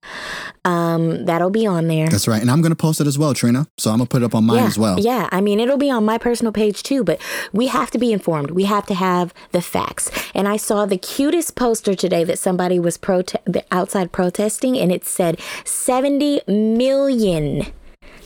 Um, 0.66 1.26
that'll 1.26 1.50
be 1.50 1.66
on 1.66 1.88
there. 1.88 2.10
That's 2.10 2.28
right. 2.28 2.42
And 2.42 2.50
I'm 2.50 2.62
going 2.62 2.72
to 2.72 2.76
post 2.76 3.02
it 3.02 3.08
as 3.08 3.18
well, 3.18 3.34
Trina. 3.34 3.68
So 3.78 3.92
I'm 3.92 3.98
going 3.98 4.08
to 4.08 4.10
put 4.10 4.22
it 4.22 4.26
up 4.26 4.36
on 4.36 4.46
mine 4.46 4.58
yeah, 4.58 4.68
as 4.68 4.78
well. 4.78 5.00
Yeah, 5.00 5.30
I 5.32 5.42
mean, 5.42 5.60
it'll 5.60 5.78
be 5.78 5.90
on 5.90 6.06
my 6.06 6.18
personal 6.18 6.52
page 6.52 6.84
too, 6.84 7.04
but 7.04 7.20
we 7.54 7.68
have 7.68 7.92
to 7.92 7.98
be 7.98 8.12
informed. 8.12 8.52
We 8.52 8.66
have 8.66 8.86
to 8.88 8.94
have 8.94 9.34
the 9.52 9.62
facts. 9.62 10.10
And 10.34 10.48
I 10.48 10.58
saw 10.58 10.86
the 10.86 10.98
cutest 10.98 11.56
poster 11.56 11.96
today 11.96 12.24
that 12.24 12.40
somebody 12.40 12.80
was 12.80 12.98
prote- 12.98 13.36
outside 13.72 14.12
protesting, 14.12 14.78
and 14.78 14.92
it 14.92 15.06
said 15.06 15.40
70 15.66 16.42
million 16.48 17.68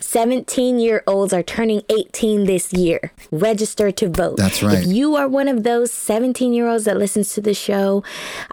17 0.03 0.79
year 0.79 1.03
olds 1.07 1.33
are 1.33 1.43
turning 1.43 1.81
18 1.89 2.45
this 2.45 2.73
year. 2.73 3.11
Register 3.31 3.91
to 3.91 4.09
vote. 4.09 4.37
That's 4.37 4.61
right. 4.61 4.79
If 4.79 4.87
you 4.87 5.15
are 5.15 5.27
one 5.27 5.47
of 5.47 5.63
those 5.63 5.91
17 5.91 6.53
year 6.53 6.67
olds 6.67 6.85
that 6.85 6.97
listens 6.97 7.33
to 7.33 7.41
the 7.41 7.53
show, 7.53 8.03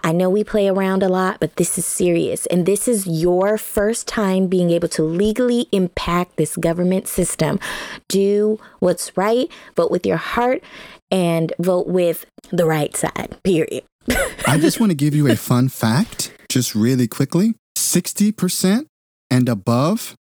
I 0.03 0.11
know 0.11 0.29
we 0.29 0.43
play 0.43 0.67
around 0.67 1.03
a 1.03 1.09
lot, 1.09 1.39
but 1.39 1.57
this 1.57 1.77
is 1.77 1.85
serious. 1.85 2.45
And 2.47 2.65
this 2.65 2.87
is 2.87 3.05
your 3.05 3.57
first 3.57 4.07
time 4.07 4.47
being 4.47 4.71
able 4.71 4.87
to 4.89 5.03
legally 5.03 5.67
impact 5.71 6.37
this 6.37 6.55
government 6.55 7.07
system. 7.07 7.59
Do 8.07 8.59
what's 8.79 9.15
right, 9.17 9.49
vote 9.75 9.91
with 9.91 10.05
your 10.05 10.17
heart, 10.17 10.63
and 11.11 11.53
vote 11.59 11.87
with 11.87 12.25
the 12.51 12.65
right 12.65 12.95
side, 12.95 13.37
period. 13.43 13.83
I 14.47 14.57
just 14.57 14.79
want 14.79 14.91
to 14.91 14.95
give 14.95 15.13
you 15.13 15.29
a 15.29 15.35
fun 15.35 15.69
fact, 15.69 16.33
just 16.49 16.73
really 16.73 17.07
quickly 17.07 17.55
60% 17.77 18.85
and 19.29 19.49
above 19.49 20.15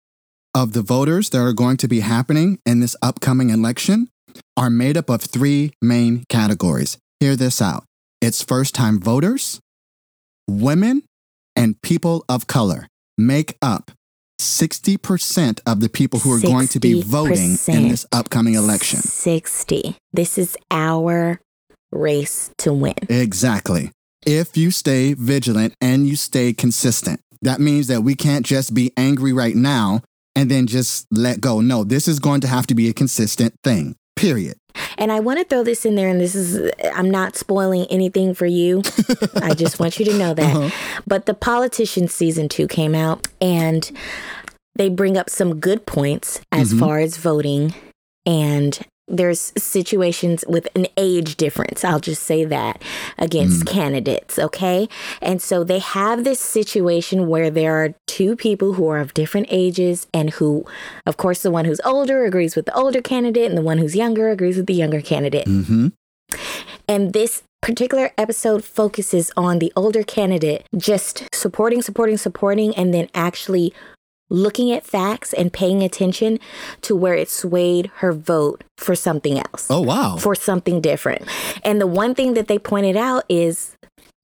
of 0.58 0.74
the 0.74 0.82
voters 0.82 1.30
that 1.30 1.38
are 1.38 1.54
going 1.54 1.78
to 1.78 1.88
be 1.88 2.00
happening 2.00 2.58
in 2.65 2.80
this 2.80 2.96
upcoming 3.00 3.52
election 3.52 4.10
are 4.58 4.72
made 4.72 4.98
up 4.98 5.08
of 5.08 5.22
three 5.22 5.72
main 5.84 6.24
categories. 6.30 6.98
Hear 7.20 7.36
this 7.36 7.62
out 7.62 7.84
it's 8.22 8.41
first 8.41 8.74
time 8.74 9.00
voters, 9.00 9.60
women, 10.48 11.04
and 11.56 11.80
people 11.84 12.26
of 12.28 12.48
color 12.48 12.88
make 13.20 13.56
up 13.62 13.91
60% 14.41 15.60
of 15.67 15.80
the 15.80 15.89
people 15.89 16.20
who 16.20 16.34
are 16.34 16.41
going 16.41 16.67
to 16.70 16.80
be 16.80 17.04
voting 17.04 17.56
in 17.67 17.89
this 17.89 18.08
upcoming 18.12 18.56
election. 18.56 19.00
60. 19.00 19.96
This 20.12 20.39
is 20.39 20.58
our 20.72 21.39
race 21.91 22.50
to 22.58 22.74
win. 22.74 22.96
Exactly. 23.10 23.91
If 24.26 24.58
you 24.58 24.72
stay 24.72 25.13
vigilant 25.13 25.76
and 25.80 26.08
you 26.08 26.15
stay 26.15 26.52
consistent, 26.52 27.20
that 27.43 27.60
means 27.60 27.86
that 27.88 28.02
we 28.02 28.15
can't 28.15 28.46
just 28.46 28.74
be 28.74 28.91
angry 28.98 29.34
right 29.34 29.56
now 29.56 30.02
and 30.38 30.52
then 30.52 30.67
just 30.67 31.08
let 31.12 31.41
go. 31.41 31.62
No, 31.62 31.84
this 31.84 32.08
is 32.08 32.19
going 32.19 32.41
to 32.41 32.47
have 32.47 32.67
to 32.67 32.76
be 32.76 32.89
a 32.89 32.93
consistent 32.93 33.56
thing, 33.63 33.95
period. 34.15 34.56
And 35.00 35.12
I 35.12 35.19
want 35.19 35.39
to 35.39 35.45
throw 35.45 35.63
this 35.63 35.86
in 35.86 35.95
there, 35.95 36.10
and 36.10 36.21
this 36.21 36.36
is, 36.36 36.71
I'm 36.93 37.10
not 37.10 37.36
spoiling 37.36 37.86
anything 37.89 38.34
for 38.34 38.45
you. 38.45 38.84
I 39.41 39.54
just 39.54 39.80
want 39.80 40.00
you 40.00 40.06
to 40.06 40.17
know 40.17 40.34
that. 40.34 40.56
Uh-huh. 40.56 41.02
But 41.06 41.26
the 41.26 41.34
Politician 41.34 42.08
season 42.08 42.47
two 42.50 42.67
came 42.67 42.93
out, 42.93 43.28
and 43.41 43.91
they 44.76 44.89
bring 44.89 45.17
up 45.17 45.30
some 45.30 45.60
good 45.60 45.86
points 45.86 46.39
as 46.52 46.69
mm-hmm. 46.69 46.80
far 46.80 47.00
as 47.00 47.17
voting 47.17 47.73
and 48.26 48.80
there's 49.08 49.54
situations 49.58 50.43
with 50.48 50.67
an 50.76 50.88
age 50.98 51.38
difference. 51.38 51.86
I'll 51.86 52.00
just 52.00 52.24
say 52.24 52.43
that 52.46 52.82
against 53.17 53.63
mm. 53.63 53.67
candidates, 53.67 54.38
okay? 54.38 54.89
And 55.22 55.41
so 55.41 55.63
they 55.63 55.80
have 55.80 56.24
this 56.24 56.39
situation 56.39 57.28
where 57.28 57.50
there 57.50 57.76
are 57.84 57.93
two 58.06 58.36
people 58.36 58.74
who 58.74 58.88
are 58.89 59.00
of 59.00 59.13
different 59.13 59.48
ages 59.50 60.08
and 60.13 60.32
who, 60.32 60.65
of 61.06 61.17
course, 61.17 61.41
the 61.41 61.52
one 61.52 61.65
who's 61.65 61.82
older 61.86 62.26
agrees 62.26 62.56
with 62.56 62.65
the 62.65 62.76
older 62.76 63.02
candidate 63.02 63.50
and 63.50 63.58
the 63.58 63.62
one 63.62 63.78
who's 63.78 63.96
younger 63.96 64.30
agrees 64.30 64.58
with 64.58 64.67
the 64.67 64.74
younger 64.74 65.02
candidate. 65.02 65.48
Mm-hmm. 65.48 65.88
And 66.89 67.13
this 67.13 67.43
particular 67.62 68.12
episode 68.17 68.63
focuses 68.63 69.32
on 69.36 69.60
the 69.60 69.72
older 69.76 70.04
candidate 70.04 70.65
just 70.76 71.28
supporting, 71.34 71.82
supporting, 71.82 72.17
supporting, 72.17 72.76
and 72.76 72.93
then 72.93 73.10
actually 73.13 73.74
looking 74.30 74.72
at 74.72 74.86
facts 74.86 75.34
and 75.34 75.54
paying 75.54 75.84
attention 75.84 76.40
to 76.82 76.96
where 76.96 77.16
it 77.16 77.30
swayed 77.30 77.92
her 77.98 78.12
vote 78.12 78.63
for 78.78 78.96
something 78.96 79.38
else. 79.38 79.68
Oh, 79.70 79.82
wow. 79.82 80.18
For 80.18 80.36
something 80.36 80.82
different. 80.82 81.28
And 81.63 81.80
the 81.80 81.88
one 81.88 82.13
thing 82.13 82.34
that 82.34 82.48
they 82.48 82.60
pointed 82.60 82.98
out 82.98 83.24
is 83.30 83.76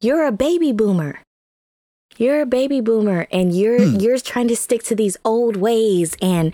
you're 0.02 0.26
a 0.26 0.32
baby 0.32 0.72
boomer. 0.72 1.20
You're 2.18 2.42
a 2.42 2.46
baby 2.46 2.80
boomer 2.80 3.28
and 3.32 3.58
you're 3.58 3.84
hmm. 3.84 3.96
you're 3.96 4.20
trying 4.20 4.48
to 4.50 4.56
stick 4.56 4.84
to 4.84 4.96
these 4.96 5.18
old 5.26 5.58
ways 5.58 6.16
and 6.22 6.54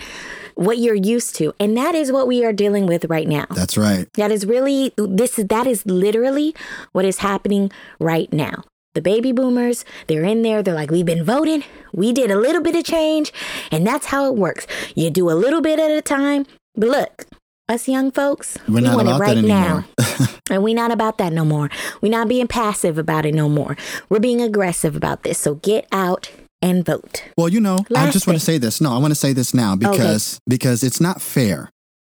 what 0.55 0.77
you're 0.77 0.95
used 0.95 1.35
to. 1.35 1.53
And 1.59 1.75
that 1.75 1.95
is 1.95 2.13
what 2.13 2.27
we 2.27 2.45
are 2.45 2.53
dealing 2.53 2.85
with 2.85 3.05
right 3.05 3.27
now. 3.27 3.45
That's 3.51 3.77
right. 3.77 4.07
That 4.13 4.31
is 4.31 4.45
really 4.45 4.93
this 4.95 5.38
is 5.38 5.47
that 5.47 5.67
is 5.67 5.85
literally 5.85 6.55
what 6.93 7.03
is 7.03 7.17
happening 7.17 7.71
right 7.99 8.31
now 8.31 8.63
the 8.93 9.02
baby 9.02 9.32
boomers, 9.32 9.86
they're 10.08 10.23
in 10.23 10.41
there. 10.41 10.63
They're 10.63 10.73
like, 10.73 10.91
we've 10.91 11.06
been 11.06 11.23
voting. 11.23 11.63
We 11.93 12.12
did 12.12 12.32
a 12.32 12.38
little 12.38 12.62
bit 12.62 12.75
of 12.75 12.84
change. 12.84 13.32
And 13.71 13.86
that's 13.86 14.08
how 14.08 14.28
it 14.28 14.36
works. 14.36 14.65
You 14.95 15.10
do 15.10 15.30
a 15.30 15.34
little 15.34 15.62
bit 15.62 15.80
at 15.80 15.91
a 15.91 16.02
time. 16.02 16.45
But 16.75 16.89
look, 16.89 17.25
us 17.67 17.88
young 17.88 18.12
folks, 18.12 18.58
We're 18.67 18.82
we 18.82 18.89
want 18.89 19.08
it 19.08 19.17
right 19.19 19.43
now. 19.43 19.86
and 20.49 20.63
we're 20.63 20.75
not 20.75 20.91
about 20.91 21.19
that 21.19 21.32
no 21.32 21.45
more. 21.45 21.69
We're 22.02 22.12
not 22.12 22.28
being 22.28 22.47
passive 22.47 22.97
about 22.97 23.25
it 23.25 23.36
no 23.36 23.47
more. 23.47 23.78
We're 24.10 24.19
being 24.19 24.41
aggressive 24.41 24.95
about 24.95 25.23
this. 25.23 25.38
So 25.38 25.56
get 25.56 25.88
out 25.91 26.32
and 26.62 26.86
vote. 26.86 27.23
Well, 27.38 27.49
you 27.49 27.62
know, 27.62 27.78
Last 27.89 28.10
I 28.10 28.12
just 28.12 28.25
thing. 28.25 28.34
want 28.34 28.39
to 28.39 28.45
say 28.45 28.58
this. 28.58 28.82
No, 28.82 28.91
I 28.93 28.97
want 28.97 29.12
to 29.12 29.15
say 29.15 29.34
this 29.34 29.54
now 29.54 29.75
because 29.75 30.36
okay. 30.36 30.41
because 30.47 30.84
it's 30.84 30.99
not 30.99 31.21
fair 31.21 31.69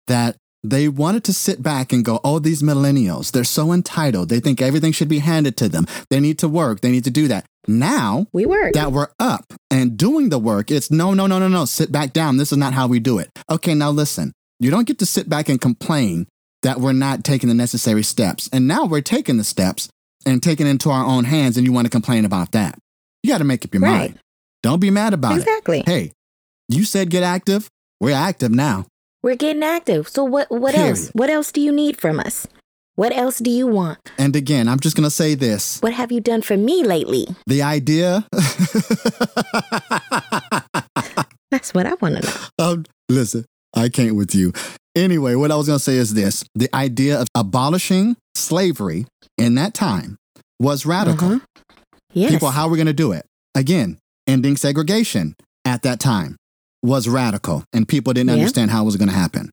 that 0.08 0.38
they 0.64 0.88
wanted 0.88 1.24
to 1.26 1.34
sit 1.34 1.62
back 1.62 1.94
and 1.94 2.04
go, 2.04 2.20
oh, 2.24 2.40
these 2.40 2.62
millennials, 2.62 3.32
they're 3.32 3.44
so 3.44 3.72
entitled. 3.72 4.30
They 4.30 4.40
think 4.40 4.62
everything 4.62 4.92
should 4.92 5.08
be 5.08 5.20
handed 5.20 5.56
to 5.58 5.70
them. 5.70 5.86
They 6.10 6.20
need 6.20 6.40
to 6.40 6.48
work. 6.48 6.82
They 6.82 6.92
need 6.92 7.04
to 7.06 7.12
do 7.12 7.28
that. 7.28 7.46
Now 7.68 8.28
we 8.32 8.46
work 8.46 8.74
that 8.74 8.92
we're 8.92 9.10
up 9.20 9.54
and 9.70 9.98
doing 9.98 10.30
the 10.30 10.40
work. 10.40 10.72
It's 10.72 10.90
no, 10.90 11.14
no, 11.14 11.28
no, 11.28 11.40
no, 11.40 11.48
no. 11.48 11.66
Sit 11.66 11.92
back 11.92 12.14
down. 12.14 12.38
This 12.38 12.52
is 12.52 12.58
not 12.58 12.74
how 12.74 12.88
we 12.88 13.00
do 13.00 13.20
it. 13.20 13.30
Okay, 13.50 13.74
now 13.74 13.92
listen. 13.92 14.34
You 14.60 14.72
don't 14.72 14.88
get 14.88 15.00
to 15.00 15.06
sit 15.06 15.30
back 15.30 15.50
and 15.50 15.62
complain 15.62 16.28
that 16.64 16.80
we're 16.80 16.94
not 16.94 17.24
taking 17.24 17.50
the 17.50 17.56
necessary 17.56 18.04
steps. 18.04 18.50
And 18.52 18.68
now 18.68 18.86
we're 18.86 19.02
taking 19.02 19.38
the 19.38 19.44
steps 19.44 19.90
and 20.26 20.42
taking 20.42 20.66
it 20.66 20.72
into 20.72 20.90
our 20.90 21.06
own 21.06 21.26
hands, 21.26 21.58
and 21.58 21.66
you 21.66 21.72
want 21.72 21.86
to 21.86 21.92
complain 21.92 22.26
about 22.26 22.52
that. 22.54 22.78
You 23.24 23.32
got 23.32 23.38
to 23.38 23.44
make 23.44 23.64
up 23.64 23.74
your 23.74 23.82
right. 23.82 23.98
mind. 23.98 24.20
Don't 24.64 24.80
be 24.80 24.90
mad 24.90 25.14
about 25.14 25.38
exactly. 25.38 25.78
it. 25.78 25.82
Exactly. 25.82 25.94
Hey, 25.94 26.12
you 26.68 26.84
said 26.84 27.10
get 27.10 27.24
active. 27.24 27.70
We're 28.00 28.16
active 28.16 28.52
now. 28.52 28.86
We're 29.28 29.36
getting 29.36 29.62
active. 29.62 30.08
So 30.08 30.24
what 30.24 30.50
what 30.50 30.74
Period. 30.74 30.92
else? 30.92 31.10
What 31.10 31.30
else 31.30 31.52
do 31.52 31.60
you 31.60 31.74
need 31.74 32.00
from 32.00 32.18
us? 32.18 32.48
What 32.96 33.12
else 33.12 33.40
do 33.40 33.52
you 33.52 33.68
want? 33.68 34.00
And 34.18 34.34
again, 34.38 34.70
I'm 34.70 34.80
just 34.80 34.96
going 34.96 35.04
to 35.04 35.12
say 35.12 35.36
this. 35.36 35.82
What 35.82 35.92
have 35.92 36.14
you 36.14 36.22
done 36.22 36.42
for 36.42 36.56
me 36.56 36.82
lately? 36.82 37.28
The 37.46 37.62
idea. 37.62 38.26
That's 41.52 41.74
what 41.74 41.88
I 41.88 41.96
want 41.96 42.16
to 42.16 42.22
know. 42.22 42.32
Um, 42.58 42.86
listen, 43.10 43.44
I 43.76 43.90
can't 43.90 44.16
with 44.16 44.34
you. 44.34 44.54
Anyway, 44.96 45.36
what 45.36 45.52
I 45.52 45.58
was 45.58 45.68
going 45.68 45.80
to 45.80 45.84
say 45.84 45.98
is 45.98 46.14
this 46.14 46.46
the 46.56 46.74
idea 46.74 47.20
of 47.20 47.28
abolishing 47.36 48.16
slavery 48.34 49.08
in 49.38 49.56
that 49.56 49.74
time 49.74 50.16
was 50.58 50.86
radical. 50.86 51.34
Uh-huh. 51.34 51.74
Yes. 52.14 52.32
People, 52.32 52.52
how 52.52 52.68
are 52.68 52.70
we 52.70 52.78
going 52.78 52.88
to 52.88 52.94
do 52.94 53.12
it? 53.12 53.26
Again, 53.56 53.98
ending 54.26 54.56
segregation 54.56 55.36
at 55.66 55.82
that 55.82 56.00
time 56.00 56.38
was 56.84 57.08
radical 57.08 57.64
and 57.74 57.88
people 57.88 58.14
didn't 58.14 58.30
understand 58.30 58.72
how 58.72 58.84
it 58.84 58.86
was 58.86 58.98
going 58.98 59.10
to 59.10 59.14
happen. 59.16 59.50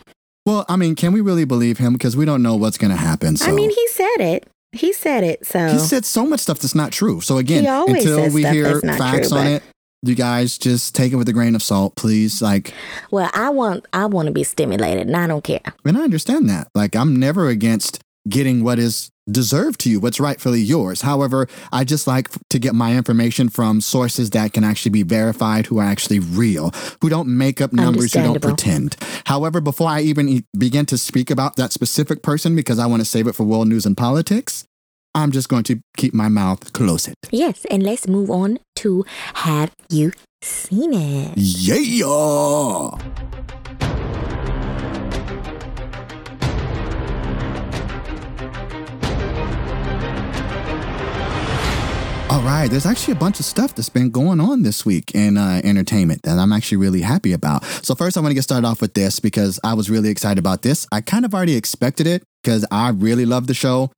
Well, 0.46 0.66
I 0.70 0.76
mean, 0.76 0.96
can 0.96 1.12
we 1.14 1.22
really 1.22 1.46
believe 1.46 1.78
him? 1.80 1.94
Because 1.94 2.16
we 2.16 2.26
don't 2.26 2.44
know 2.44 2.56
what's 2.56 2.78
going 2.78 2.92
to 2.92 2.98
happen. 2.98 3.38
So. 3.38 3.48
I 3.48 3.52
mean, 3.52 3.70
he 3.70 3.88
said 3.88 4.18
it. 4.20 4.48
He 4.74 4.92
said 4.92 5.24
it. 5.24 5.46
So 5.46 5.68
he 5.68 5.80
said 5.80 6.04
so 6.04 6.26
much 6.26 6.42
stuff 6.42 6.60
that's 6.60 6.76
not 6.76 6.92
true. 6.92 7.22
So 7.22 7.38
again, 7.38 7.66
until 7.66 8.32
we 8.32 8.44
hear 8.44 8.82
facts 8.82 9.30
true, 9.30 9.38
on 9.38 9.48
it, 9.48 9.64
you 10.02 10.16
guys 10.16 10.58
just 10.58 10.96
take 10.96 11.14
it 11.14 11.16
with 11.16 11.30
a 11.30 11.34
grain 11.34 11.56
of 11.56 11.64
salt, 11.64 11.96
please. 11.96 12.42
Like, 12.42 12.74
well, 13.12 13.30
I 13.34 13.50
want 13.50 13.86
I 13.94 14.08
want 14.08 14.26
to 14.26 14.34
be 14.34 14.44
stimulated, 14.44 15.08
and 15.08 15.16
I 15.16 15.28
don't 15.28 15.44
care. 15.44 15.62
And 15.86 15.98
I 15.98 16.02
understand 16.02 16.50
that. 16.50 16.68
Like, 16.76 16.96
I'm 16.96 17.16
never 17.16 17.48
against 17.48 18.00
getting 18.28 18.64
what 18.64 18.80
is 18.80 19.10
deserved 19.30 19.80
to 19.82 19.90
you, 19.90 20.00
what's 20.00 20.20
rightfully 20.20 20.62
yours. 20.62 21.02
However, 21.02 21.48
I 21.72 21.84
just 21.84 22.08
like 22.08 22.30
to 22.50 22.60
get 22.60 22.76
my 22.76 22.96
information 22.96 23.50
from 23.50 23.82
sources 23.82 24.30
that 24.32 24.54
can 24.54 24.64
actually 24.64 24.92
be 24.92 25.04
verified, 25.04 25.68
who 25.68 25.80
are 25.80 25.86
actually 25.86 26.20
real, 26.20 26.72
who 27.02 27.10
don't 27.10 27.30
make 27.30 27.62
up 27.62 27.74
numbers, 27.74 28.14
who 28.14 28.22
don't 28.22 28.42
pretend. 28.42 28.96
However, 29.26 29.62
before 29.62 29.90
I 29.90 30.02
even 30.02 30.44
begin 30.58 30.86
to 30.88 30.98
speak 30.98 31.32
about 31.32 31.56
that 31.56 31.72
specific 31.72 32.22
person, 32.22 32.56
because 32.56 32.80
I 32.80 32.86
want 32.86 33.02
to 33.02 33.06
save 33.06 33.28
it 33.28 33.36
for 33.36 33.44
world 33.44 33.68
news 33.68 33.86
and 33.86 33.96
politics, 33.96 34.66
I'm 35.16 35.32
just 35.32 35.48
going 35.48 35.64
to 35.66 35.80
keep 35.96 36.14
my 36.14 36.28
mouth 36.28 36.74
closed. 36.74 37.14
Yes, 37.32 37.66
and 37.66 37.84
let's 37.84 38.08
move 38.08 38.32
on 38.32 38.60
to 38.78 39.06
Have 39.36 39.72
You 39.90 40.12
Seen 40.42 40.94
It? 40.94 41.34
Yeah! 41.38 42.98
Right, 52.44 52.70
there's 52.70 52.86
actually 52.86 53.14
a 53.14 53.18
bunch 53.18 53.40
of 53.40 53.46
stuff 53.46 53.76
that's 53.76 53.90
been 53.90 54.10
going 54.10 54.40
on 54.40 54.64
this 54.64 54.86
week 54.86 55.14
in 55.14 55.38
uh, 55.38 55.62
entertainment 55.64 56.24
that 56.24 56.38
I'm 56.38 56.52
actually 56.52 56.78
really 56.78 57.02
happy 57.02 57.34
about. 57.34 57.64
So, 57.86 57.96
first, 57.96 58.18
I 58.18 58.22
want 58.22 58.32
to 58.32 58.36
get 58.36 58.44
started 58.44 58.68
off 58.68 58.82
with 58.82 58.94
this 58.94 59.20
because 59.20 59.60
I 59.64 59.74
was 59.74 59.90
really 59.90 60.10
excited 60.10 60.40
about 60.40 60.62
this. 60.62 60.88
I 60.92 61.02
kind 61.02 61.26
of 61.26 61.34
already 61.34 61.56
expected 61.56 62.08
it 62.08 62.24
because 62.44 62.66
I 62.72 62.90
really 62.90 63.26
love 63.26 63.48
the 63.48 63.54
show 63.54 63.92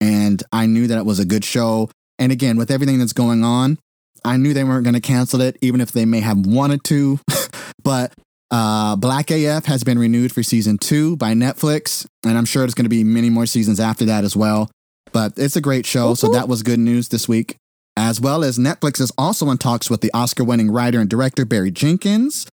and 0.00 0.42
I 0.52 0.66
knew 0.66 0.86
that 0.86 0.98
it 0.98 1.04
was 1.04 1.18
a 1.18 1.24
good 1.24 1.44
show. 1.44 1.90
And 2.18 2.32
again, 2.32 2.56
with 2.56 2.70
everything 2.70 2.98
that's 2.98 3.12
going 3.12 3.44
on, 3.44 3.78
I 4.24 4.36
knew 4.36 4.54
they 4.54 4.64
weren't 4.64 4.84
going 4.84 4.94
to 4.94 5.00
cancel 5.00 5.40
it, 5.40 5.56
even 5.60 5.80
if 5.80 5.92
they 5.92 6.04
may 6.04 6.20
have 6.20 6.46
wanted 6.46 6.84
to. 6.84 7.20
but 7.82 8.12
uh, 8.50 8.96
Black 8.96 9.30
AF 9.30 9.66
has 9.66 9.84
been 9.84 9.98
renewed 9.98 10.32
for 10.32 10.42
season 10.42 10.78
two 10.78 11.16
by 11.16 11.32
Netflix, 11.32 12.06
and 12.24 12.38
I'm 12.38 12.44
sure 12.44 12.62
there's 12.62 12.74
going 12.74 12.86
to 12.86 12.90
be 12.90 13.04
many 13.04 13.30
more 13.30 13.46
seasons 13.46 13.80
after 13.80 14.04
that 14.06 14.24
as 14.24 14.36
well. 14.36 14.70
But 15.12 15.34
it's 15.36 15.54
a 15.54 15.60
great 15.60 15.86
show, 15.86 16.14
so 16.14 16.28
that 16.32 16.48
was 16.48 16.62
good 16.64 16.80
news 16.80 17.08
this 17.08 17.28
week 17.28 17.56
as 17.96 18.20
well 18.20 18.44
as 18.44 18.58
Netflix 18.58 19.00
is 19.00 19.12
also 19.16 19.50
in 19.50 19.58
talks 19.58 19.90
with 19.90 20.00
the 20.00 20.10
Oscar 20.12 20.44
winning 20.44 20.70
writer 20.70 21.00
and 21.00 21.08
director 21.08 21.44
Barry 21.44 21.70
Jenkins. 21.70 22.46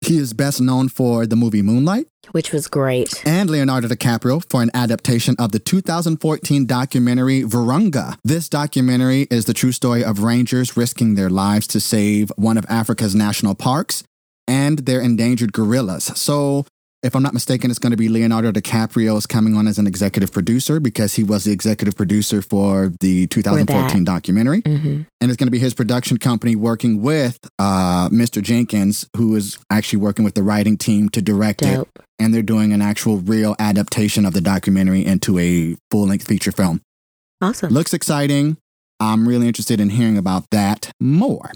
He 0.00 0.18
is 0.18 0.32
best 0.32 0.60
known 0.60 0.88
for 0.88 1.26
the 1.26 1.36
movie 1.36 1.62
Moonlight, 1.62 2.08
which 2.32 2.52
was 2.52 2.66
great, 2.66 3.22
and 3.24 3.48
Leonardo 3.48 3.86
DiCaprio 3.86 4.42
for 4.50 4.60
an 4.60 4.70
adaptation 4.74 5.36
of 5.38 5.52
the 5.52 5.60
2014 5.60 6.66
documentary 6.66 7.42
Virunga. 7.42 8.16
This 8.24 8.48
documentary 8.48 9.28
is 9.30 9.44
the 9.44 9.54
true 9.54 9.70
story 9.70 10.02
of 10.02 10.24
rangers 10.24 10.76
risking 10.76 11.14
their 11.14 11.30
lives 11.30 11.68
to 11.68 11.80
save 11.80 12.32
one 12.34 12.58
of 12.58 12.66
Africa's 12.68 13.14
national 13.14 13.54
parks 13.54 14.02
and 14.48 14.80
their 14.80 15.00
endangered 15.00 15.52
gorillas. 15.52 16.04
So 16.18 16.66
if 17.02 17.16
I'm 17.16 17.22
not 17.22 17.34
mistaken, 17.34 17.70
it's 17.70 17.80
going 17.80 17.90
to 17.90 17.96
be 17.96 18.08
Leonardo 18.08 18.52
DiCaprio 18.52 19.16
is 19.16 19.26
coming 19.26 19.56
on 19.56 19.66
as 19.66 19.78
an 19.78 19.88
executive 19.88 20.32
producer 20.32 20.78
because 20.78 21.14
he 21.14 21.24
was 21.24 21.44
the 21.44 21.52
executive 21.52 21.96
producer 21.96 22.42
for 22.42 22.92
the 23.00 23.26
2014 23.26 24.04
documentary. 24.04 24.62
Mm-hmm. 24.62 25.02
And 25.20 25.30
it's 25.30 25.36
going 25.36 25.48
to 25.48 25.52
be 25.52 25.58
his 25.58 25.74
production 25.74 26.18
company 26.18 26.54
working 26.54 27.02
with 27.02 27.38
uh, 27.58 28.08
Mr. 28.10 28.40
Jenkins, 28.40 29.08
who 29.16 29.34
is 29.34 29.58
actually 29.68 29.98
working 29.98 30.24
with 30.24 30.34
the 30.34 30.44
writing 30.44 30.76
team 30.76 31.08
to 31.10 31.20
direct 31.20 31.60
Dope. 31.60 31.88
it. 31.96 32.04
And 32.20 32.32
they're 32.32 32.40
doing 32.40 32.72
an 32.72 32.80
actual 32.80 33.18
real 33.18 33.56
adaptation 33.58 34.24
of 34.24 34.32
the 34.32 34.40
documentary 34.40 35.04
into 35.04 35.40
a 35.40 35.76
full 35.90 36.06
length 36.06 36.26
feature 36.28 36.52
film. 36.52 36.82
Awesome. 37.40 37.72
Looks 37.72 37.92
exciting. 37.92 38.58
I'm 39.00 39.28
really 39.28 39.48
interested 39.48 39.80
in 39.80 39.90
hearing 39.90 40.16
about 40.16 40.44
that 40.52 40.92
more. 41.00 41.50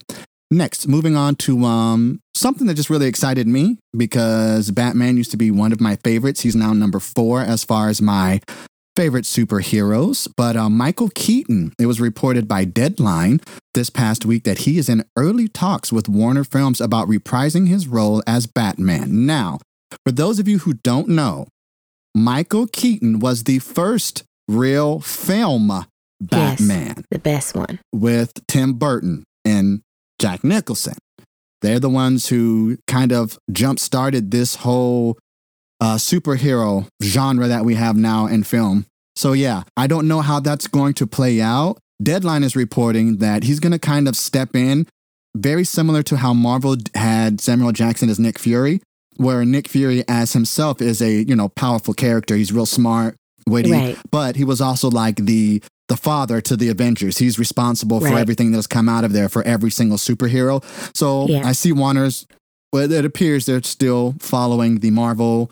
Next, 0.51 0.87
moving 0.87 1.17
on 1.17 1.35
to 1.37 1.65
um, 1.65 2.21
something 2.35 2.67
that 2.69 2.75
just 2.75 2.91
really 2.91 3.07
excited 3.07 3.49
me 3.49 3.79
because 3.97 4.71
Batman 4.71 5.17
used 5.17 5.33
to 5.33 5.37
be 5.37 5.51
one 5.51 5.73
of 5.73 5.81
my 5.81 5.97
favorites. 5.97 6.43
He's 6.43 6.55
now 6.55 6.73
number 6.73 7.01
four 7.01 7.41
as 7.41 7.65
far 7.65 7.89
as 7.89 8.01
my 8.01 8.41
favorite 8.95 9.25
superheroes. 9.25 10.29
But 10.37 10.57
uh, 10.57 10.71
Michael 10.71 11.11
Keaton, 11.15 11.73
it 11.79 11.87
was 11.87 12.01
reported 12.01 12.47
by 12.49 12.65
Deadline 12.65 13.41
this 13.75 13.91
past 13.91 14.25
week 14.25 14.45
that 14.45 14.61
he 14.61 14.79
is 14.79 14.89
in 14.89 15.05
early 15.17 15.49
talks 15.49 15.93
with 15.93 16.09
Warner 16.09 16.45
Films 16.45 16.81
about 16.81 17.09
reprising 17.09 17.69
his 17.69 17.87
role 17.87 18.23
as 18.27 18.47
Batman. 18.47 19.27
Now, 19.27 19.59
for 20.05 20.13
those 20.13 20.39
of 20.39 20.49
you 20.49 20.59
who 20.61 20.75
don't 20.75 21.09
know, 21.09 21.47
Michael 22.15 22.67
Keaton 22.67 23.19
was 23.19 23.45
the 23.45 23.59
first 23.59 24.25
real 24.49 25.01
film 25.01 25.87
Batman. 26.21 26.95
Yes, 26.97 27.05
the 27.11 27.19
best 27.19 27.55
one. 27.55 27.81
With 27.93 28.33
Tim 28.47 28.75
Burton 28.75 29.25
in 29.45 29.83
Jack 30.19 30.45
Nicholson. 30.45 30.95
They're 31.63 31.81
the 31.81 31.91
ones 31.91 32.29
who 32.29 32.79
kind 32.87 33.13
of 33.13 33.39
jump 33.51 33.79
started 33.79 34.31
this 34.31 34.57
whole 34.57 35.19
uh, 35.81 35.97
superhero 35.97 36.89
genre 37.03 37.49
that 37.49 37.65
we 37.65 37.75
have 37.75 37.97
now 37.97 38.27
in 38.27 38.45
film. 38.45 38.87
So, 39.15 39.33
yeah, 39.33 39.63
I 39.77 39.87
don't 39.87 40.09
know 40.09 40.21
how 40.21 40.41
that's 40.41 40.67
going 40.67 40.95
to 40.95 41.07
play 41.07 41.41
out. 41.41 41.79
Deadline 42.03 42.43
is 42.43 42.55
reporting 42.55 43.17
that 43.19 43.45
he's 43.45 43.61
going 43.61 43.73
to 43.73 43.79
kind 43.79 44.07
of 44.07 44.17
step 44.17 44.55
in, 44.55 44.87
very 45.35 45.65
similar 45.65 46.03
to 46.05 46.19
how 46.19 46.35
Marvel 46.35 46.77
had 46.95 47.41
Samuel 47.41 47.73
Jackson 47.73 48.11
as 48.11 48.19
Nick 48.19 48.39
Fury, 48.39 48.83
where 49.17 49.45
Nick 49.45 49.69
Fury 49.69 50.05
as 50.07 50.35
himself 50.35 50.83
is 50.83 51.01
a, 51.01 51.11
you 51.11 51.35
know, 51.35 51.49
powerful 51.49 51.95
character. 51.95 52.37
He's 52.37 52.53
real 52.53 52.67
smart, 52.67 53.17
witty, 53.49 53.73
right. 53.73 53.99
but 54.11 54.37
he 54.37 54.45
was 54.45 54.61
also 54.61 54.91
like 54.91 55.17
the 55.17 55.63
the 55.89 55.97
father 55.97 56.41
to 56.41 56.57
the 56.57 56.69
Avengers. 56.69 57.19
He's 57.19 57.39
responsible 57.39 58.01
right. 58.01 58.13
for 58.13 58.19
everything 58.19 58.53
that's 58.53 58.67
come 58.67 58.89
out 58.89 59.05
of 59.05 59.13
there 59.13 59.29
for 59.29 59.43
every 59.45 59.71
single 59.71 59.99
superhero. 59.99 60.65
So 60.97 61.27
yeah. 61.29 61.47
I 61.47 61.53
see 61.53 61.73
Warner's, 61.73 62.27
but 62.73 62.91
it 62.91 63.05
appears 63.05 63.47
they're 63.47 63.63
still 63.63 64.15
following 64.19 64.81
the 64.81 64.91
Marvel 64.91 65.51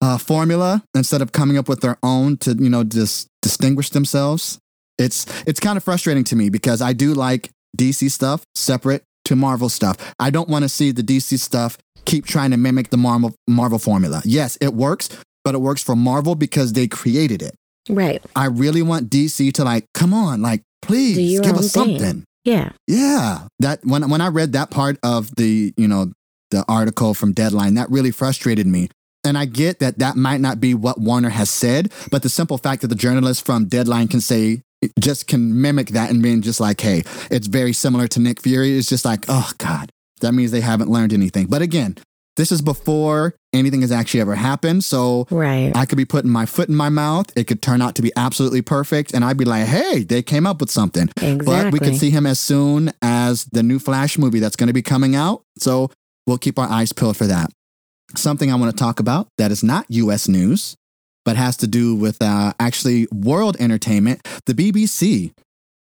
uh, 0.00 0.18
formula 0.18 0.84
instead 0.94 1.22
of 1.22 1.32
coming 1.32 1.56
up 1.56 1.68
with 1.68 1.80
their 1.80 1.98
own 2.02 2.36
to 2.38 2.52
you 2.52 2.70
know 2.70 2.84
just 2.84 3.28
distinguish 3.42 3.90
themselves. 3.90 4.58
It's 4.98 5.26
it's 5.46 5.60
kind 5.60 5.76
of 5.76 5.84
frustrating 5.84 6.24
to 6.24 6.36
me 6.36 6.48
because 6.48 6.80
I 6.80 6.92
do 6.92 7.14
like 7.14 7.50
DC 7.76 8.10
stuff 8.10 8.44
separate 8.54 9.02
to 9.24 9.36
Marvel 9.36 9.68
stuff. 9.68 10.14
I 10.18 10.30
don't 10.30 10.48
want 10.48 10.62
to 10.62 10.68
see 10.68 10.92
the 10.92 11.02
DC 11.02 11.38
stuff 11.38 11.78
keep 12.04 12.24
trying 12.24 12.52
to 12.52 12.56
mimic 12.56 12.90
the 12.90 12.96
Marvel 12.96 13.34
Marvel 13.48 13.78
formula. 13.78 14.22
Yes, 14.24 14.56
it 14.60 14.74
works, 14.74 15.08
but 15.44 15.54
it 15.54 15.58
works 15.58 15.82
for 15.82 15.96
Marvel 15.96 16.34
because 16.34 16.72
they 16.72 16.86
created 16.86 17.42
it. 17.42 17.56
Right. 17.88 18.22
I 18.34 18.46
really 18.46 18.82
want 18.82 19.10
DC 19.10 19.52
to 19.54 19.64
like, 19.64 19.86
come 19.94 20.12
on, 20.12 20.42
like, 20.42 20.62
please 20.82 21.40
give 21.40 21.56
us 21.56 21.72
thing. 21.72 21.98
something. 21.98 22.24
Yeah. 22.44 22.70
Yeah. 22.86 23.48
That 23.58 23.80
when 23.82 24.08
when 24.08 24.20
I 24.20 24.28
read 24.28 24.52
that 24.52 24.70
part 24.70 24.98
of 25.02 25.34
the, 25.36 25.74
you 25.76 25.88
know, 25.88 26.12
the 26.50 26.64
article 26.68 27.14
from 27.14 27.32
Deadline, 27.32 27.74
that 27.74 27.90
really 27.90 28.12
frustrated 28.12 28.66
me. 28.66 28.88
And 29.24 29.36
I 29.36 29.44
get 29.44 29.80
that 29.80 29.98
that 29.98 30.16
might 30.16 30.40
not 30.40 30.60
be 30.60 30.72
what 30.72 31.00
Warner 31.00 31.30
has 31.30 31.50
said, 31.50 31.92
but 32.12 32.22
the 32.22 32.28
simple 32.28 32.58
fact 32.58 32.82
that 32.82 32.88
the 32.88 32.94
journalist 32.94 33.44
from 33.44 33.66
Deadline 33.66 34.06
can 34.06 34.20
say 34.20 34.62
just 35.00 35.26
can 35.26 35.60
mimic 35.60 35.88
that 35.88 36.10
and 36.10 36.22
being 36.22 36.42
just 36.42 36.60
like, 36.60 36.80
hey, 36.80 37.02
it's 37.30 37.48
very 37.48 37.72
similar 37.72 38.06
to 38.08 38.20
Nick 38.20 38.40
Fury 38.40 38.72
is 38.72 38.88
just 38.88 39.04
like, 39.04 39.24
oh 39.28 39.50
God, 39.58 39.90
that 40.20 40.32
means 40.32 40.52
they 40.52 40.60
haven't 40.60 40.90
learned 40.90 41.12
anything. 41.12 41.46
But 41.46 41.62
again, 41.62 41.96
this 42.36 42.52
is 42.52 42.62
before 42.62 43.34
anything 43.52 43.80
has 43.80 43.90
actually 43.90 44.20
ever 44.20 44.34
happened. 44.34 44.84
So 44.84 45.26
right. 45.30 45.72
I 45.74 45.86
could 45.86 45.96
be 45.96 46.04
putting 46.04 46.30
my 46.30 46.46
foot 46.46 46.68
in 46.68 46.74
my 46.74 46.88
mouth. 46.88 47.26
It 47.36 47.44
could 47.44 47.62
turn 47.62 47.82
out 47.82 47.94
to 47.96 48.02
be 48.02 48.12
absolutely 48.16 48.62
perfect. 48.62 49.14
And 49.14 49.24
I'd 49.24 49.38
be 49.38 49.44
like, 49.44 49.66
hey, 49.66 50.04
they 50.04 50.22
came 50.22 50.46
up 50.46 50.60
with 50.60 50.70
something. 50.70 51.08
Exactly. 51.16 51.44
But 51.44 51.72
we 51.72 51.78
could 51.78 51.96
see 51.96 52.10
him 52.10 52.26
as 52.26 52.38
soon 52.38 52.92
as 53.02 53.46
the 53.46 53.62
new 53.62 53.78
Flash 53.78 54.18
movie 54.18 54.38
that's 54.38 54.56
going 54.56 54.68
to 54.68 54.74
be 54.74 54.82
coming 54.82 55.16
out. 55.16 55.42
So 55.58 55.90
we'll 56.26 56.38
keep 56.38 56.58
our 56.58 56.68
eyes 56.68 56.92
peeled 56.92 57.16
for 57.16 57.26
that. 57.26 57.50
Something 58.14 58.52
I 58.52 58.54
want 58.56 58.70
to 58.70 58.78
talk 58.78 59.00
about 59.00 59.28
that 59.38 59.50
is 59.50 59.64
not 59.64 59.86
US 59.88 60.28
news, 60.28 60.76
but 61.24 61.36
has 61.36 61.56
to 61.58 61.66
do 61.66 61.96
with 61.96 62.22
uh, 62.22 62.52
actually 62.60 63.08
world 63.12 63.56
entertainment. 63.58 64.26
The 64.46 64.54
BBC 64.54 65.32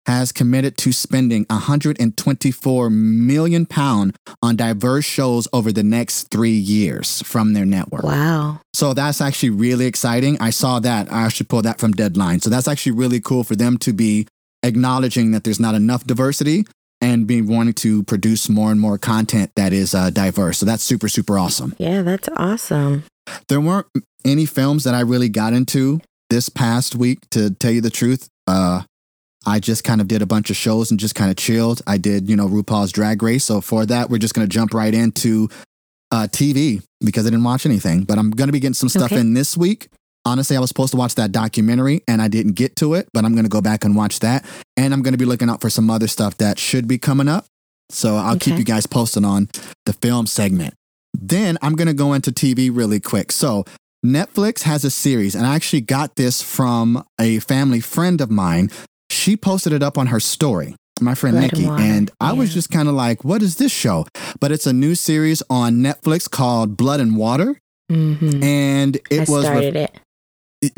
has 0.08 0.32
committed 0.32 0.78
to 0.78 0.92
spending 0.92 1.46
124 1.50 2.90
million 2.90 3.66
pound 3.66 4.16
on 4.42 4.56
diverse 4.56 5.06
shows 5.06 5.48
over 5.52 5.72
the 5.72 5.84
next 5.84 6.30
three 6.30 6.52
years 6.52 7.22
from 7.24 7.54
their 7.54 7.66
network. 7.66 8.04
Wow. 8.04 8.60
So 8.74 8.94
that's 8.94 9.22
actually 9.22 9.52
really 9.52 9.86
exciting. 9.86 10.38
I 10.40 10.50
saw 10.52 10.80
that. 10.80 11.12
I 11.12 11.28
should 11.30 11.50
pull 11.50 11.62
that 11.64 11.80
from 11.80 11.94
Deadline. 11.94 12.42
So 12.42 12.50
that's 12.50 12.68
actually 12.68 12.94
really 12.94 13.20
cool 13.20 13.44
for 13.44 13.56
them 13.56 13.78
to 13.80 13.94
be 13.94 14.28
acknowledging 14.64 15.32
that 15.32 15.44
there's 15.44 15.60
not 15.60 15.76
enough 15.76 16.06
diversity 16.06 16.66
and 17.02 17.28
being 17.28 17.48
wanting 17.48 17.74
to 17.74 18.04
produce 18.04 18.50
more 18.50 18.72
and 18.72 18.80
more 18.80 18.98
content 18.98 19.52
that 19.56 19.74
is 19.74 19.94
uh, 19.94 20.10
diverse. 20.10 20.58
So 20.58 20.66
that's 20.66 20.84
super, 20.84 21.08
super 21.08 21.38
awesome. 21.38 21.76
Yeah, 21.78 22.02
that's 22.02 22.30
awesome. 22.36 23.04
There 23.48 23.62
weren't 23.62 23.88
any 24.24 24.46
films 24.46 24.84
that 24.86 24.94
I 24.94 25.02
really 25.02 25.30
got 25.30 25.54
into 25.54 26.02
this 26.30 26.50
past 26.50 26.96
week, 26.96 27.20
to 27.32 27.52
tell 27.52 27.72
you 27.72 27.82
the 27.82 27.90
truth. 27.90 28.28
Uh, 28.48 28.84
I 29.46 29.60
just 29.60 29.84
kind 29.84 30.02
of 30.02 30.08
did 30.08 30.22
a 30.22 30.26
bunch 30.26 30.50
of 30.50 30.56
shows 30.56 30.92
and 30.92 31.00
just 31.00 31.16
kind 31.16 31.30
of 31.30 31.38
chilled. 31.38 31.82
I 31.88 31.98
did, 31.98 32.30
you 32.30 32.36
know, 32.36 32.48
RuPaul's 32.48 32.92
Drag 32.92 33.22
Race. 33.22 33.44
So 33.46 33.62
for 33.62 33.86
that, 33.86 34.10
we're 34.10 34.18
just 34.18 34.34
going 34.34 34.48
to 34.48 34.52
jump 34.54 34.74
right 34.74 34.94
into 34.94 35.50
uh, 36.12 36.28
TV 36.32 36.84
because 37.02 37.26
I 37.26 37.30
didn't 37.30 37.44
watch 37.44 37.66
anything. 37.66 38.04
But 38.04 38.18
I'm 38.18 38.32
going 38.32 38.48
to 38.48 38.52
be 38.54 38.60
getting 38.60 38.74
some 38.74 38.90
stuff 38.90 39.12
Okay. 39.12 39.20
in 39.20 39.34
this 39.34 39.56
week. 39.56 39.88
Honestly, 40.28 40.58
I 40.58 40.60
was 40.60 40.70
supposed 40.70 40.92
to 40.92 40.98
watch 40.98 41.14
that 41.16 41.32
documentary 41.32 42.02
and 42.08 42.20
I 42.22 42.28
didn't 42.28 42.54
get 42.54 42.76
to 42.78 42.96
it, 42.96 43.08
but 43.14 43.24
I'm 43.26 43.34
going 43.34 43.44
to 43.46 43.50
go 43.50 43.62
back 43.62 43.84
and 43.86 43.96
watch 43.96 44.20
that. 44.22 44.44
And 44.76 44.92
I'm 44.94 45.04
going 45.04 45.14
to 45.14 45.18
be 45.20 45.26
looking 45.26 45.50
out 45.52 45.62
for 45.62 45.70
some 45.70 45.90
other 45.92 46.08
stuff 46.08 46.38
that 46.38 46.58
should 46.58 46.88
be 46.88 46.98
coming 46.98 47.28
up. 47.28 47.46
So 47.92 48.16
I'll 48.16 48.40
keep 48.40 48.58
you 48.58 48.64
guys 48.64 48.88
posted 48.88 49.24
on 49.24 49.50
the 49.86 49.94
film 49.94 50.26
segment. 50.26 50.74
Then 51.14 51.60
I'm 51.62 51.76
going 51.76 51.88
to 51.88 51.94
go 51.94 52.14
into 52.14 52.32
TV 52.32 52.72
really 52.76 53.00
quick. 53.00 53.32
So 53.32 53.66
Netflix 54.04 54.64
has 54.64 54.84
a 54.84 54.90
series, 54.90 55.36
and 55.36 55.46
I 55.46 55.56
actually 55.56 55.82
got 55.82 56.16
this 56.16 56.42
from 56.42 57.06
a 57.20 57.40
family 57.40 57.80
friend 57.80 58.20
of 58.22 58.32
mine. 58.32 58.72
She 59.26 59.36
posted 59.36 59.74
it 59.74 59.82
up 59.82 59.98
on 59.98 60.06
her 60.06 60.20
story, 60.20 60.76
my 61.02 61.16
friend 61.16 61.40
Nikki, 61.40 61.66
and 61.66 62.12
I 62.22 62.34
was 62.34 62.54
just 62.54 62.70
kind 62.70 62.88
of 62.88 62.94
like, 62.94 63.24
what 63.24 63.42
is 63.42 63.56
this 63.56 63.72
show? 63.72 64.06
But 64.40 64.52
it's 64.52 64.68
a 64.68 64.72
new 64.72 64.94
series 64.94 65.42
on 65.50 65.78
Netflix 65.78 66.30
called 66.30 66.78
Blood 66.78 67.00
and 67.00 67.18
Water. 67.18 67.60
Mm-hmm. 67.92 68.44
And 68.44 68.98
it 69.10 69.28
I 69.28 69.32
was. 69.32 69.44
started 69.44 69.76
it. 69.76 70.00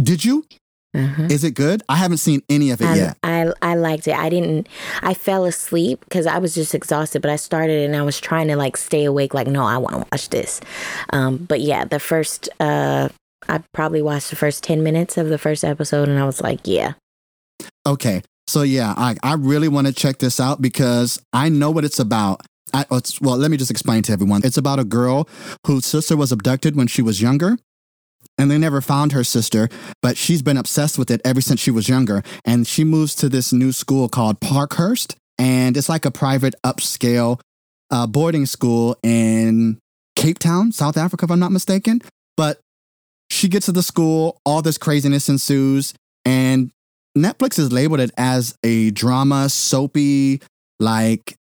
did 0.02 0.24
you? 0.24 0.46
Uh-huh. 0.96 1.24
Is 1.24 1.44
it 1.44 1.56
good? 1.56 1.84
I 1.90 1.98
haven't 1.98 2.20
seen 2.20 2.42
any 2.48 2.72
of 2.72 2.80
it 2.80 2.86
I, 2.86 2.96
yet. 2.96 3.18
I 3.22 3.52
I 3.62 3.76
liked 3.76 4.08
it. 4.08 4.16
I 4.16 4.30
didn't. 4.30 4.70
I 5.02 5.14
fell 5.14 5.44
asleep 5.44 6.00
because 6.06 6.26
I 6.26 6.38
was 6.38 6.56
just 6.56 6.74
exhausted. 6.74 7.22
But 7.22 7.32
I 7.32 7.36
started 7.36 7.84
and 7.84 7.98
I 7.98 8.02
was 8.02 8.18
trying 8.18 8.48
to 8.48 8.56
like 8.56 8.78
stay 8.78 9.04
awake. 9.04 9.34
Like, 9.34 9.48
no, 9.48 9.66
I 9.66 9.78
want 9.78 9.96
to 9.96 10.08
watch 10.10 10.30
this. 10.30 10.62
Um, 11.12 11.36
but 11.36 11.60
yeah, 11.60 11.84
the 11.84 12.00
first. 12.00 12.48
Uh, 12.62 13.10
I 13.50 13.62
probably 13.74 14.02
watched 14.02 14.30
the 14.30 14.38
first 14.38 14.64
ten 14.64 14.84
minutes 14.84 15.18
of 15.18 15.28
the 15.28 15.38
first 15.38 15.66
episode, 15.66 16.08
and 16.08 16.18
I 16.18 16.26
was 16.26 16.40
like, 16.40 16.62
yeah, 16.64 16.94
Okay. 17.86 18.22
So 18.48 18.62
yeah, 18.62 18.94
I, 18.98 19.16
I 19.24 19.34
really 19.34 19.68
want 19.68 19.88
to 19.88 19.94
check 19.94 20.20
this 20.20 20.40
out 20.40 20.62
because 20.62 21.22
I 21.34 21.50
know 21.50 21.70
what 21.70 21.84
it's 21.86 22.00
about. 22.00 22.42
I, 22.74 22.86
oh, 22.90 23.02
well, 23.22 23.38
let 23.38 23.52
me 23.52 23.58
just 23.58 23.72
explain 23.72 24.04
to 24.04 24.12
everyone. 24.12 24.42
It's 24.44 24.58
about 24.58 24.80
a 24.80 24.84
girl 24.84 25.28
whose 25.66 25.86
sister 25.86 26.18
was 26.18 26.32
abducted 26.32 26.76
when 26.76 26.88
she 26.88 27.02
was 27.02 27.22
younger. 27.22 27.58
And 28.40 28.52
they 28.52 28.58
never 28.60 28.82
found 28.82 29.14
her 29.14 29.24
sister, 29.24 29.68
but 30.02 30.16
she's 30.16 30.44
been 30.44 30.58
obsessed 30.58 31.00
with 31.00 31.10
it 31.10 31.22
ever 31.26 31.42
since 31.42 31.60
she 31.60 31.72
was 31.72 31.90
younger. 31.90 32.22
And 32.46 32.68
she 32.68 32.84
moves 32.84 33.16
to 33.16 33.30
this 33.30 33.52
new 33.52 33.72
school 33.72 34.10
called 34.10 34.40
Parkhurst. 34.42 35.16
And 35.40 35.76
it's 35.76 35.90
like 35.90 36.06
a 36.06 36.12
private 36.12 36.54
upscale 36.64 37.40
uh, 37.90 38.06
boarding 38.06 38.46
school 38.46 38.96
in 39.02 39.80
Cape 40.16 40.38
Town, 40.38 40.72
South 40.72 40.98
Africa, 40.98 41.26
if 41.26 41.32
I'm 41.32 41.40
not 41.40 41.52
mistaken. 41.52 42.02
But 42.36 42.60
she 43.32 43.48
gets 43.48 43.66
to 43.68 43.72
the 43.72 43.82
school, 43.82 44.40
all 44.46 44.62
this 44.62 44.78
craziness 44.78 45.30
ensues. 45.30 45.96
And 46.24 46.72
Netflix 47.18 47.58
has 47.58 47.72
labeled 47.72 48.00
it 48.00 48.12
as 48.18 48.56
a 48.64 48.92
drama, 48.92 49.50
soapy, 49.50 50.42
like 50.80 51.36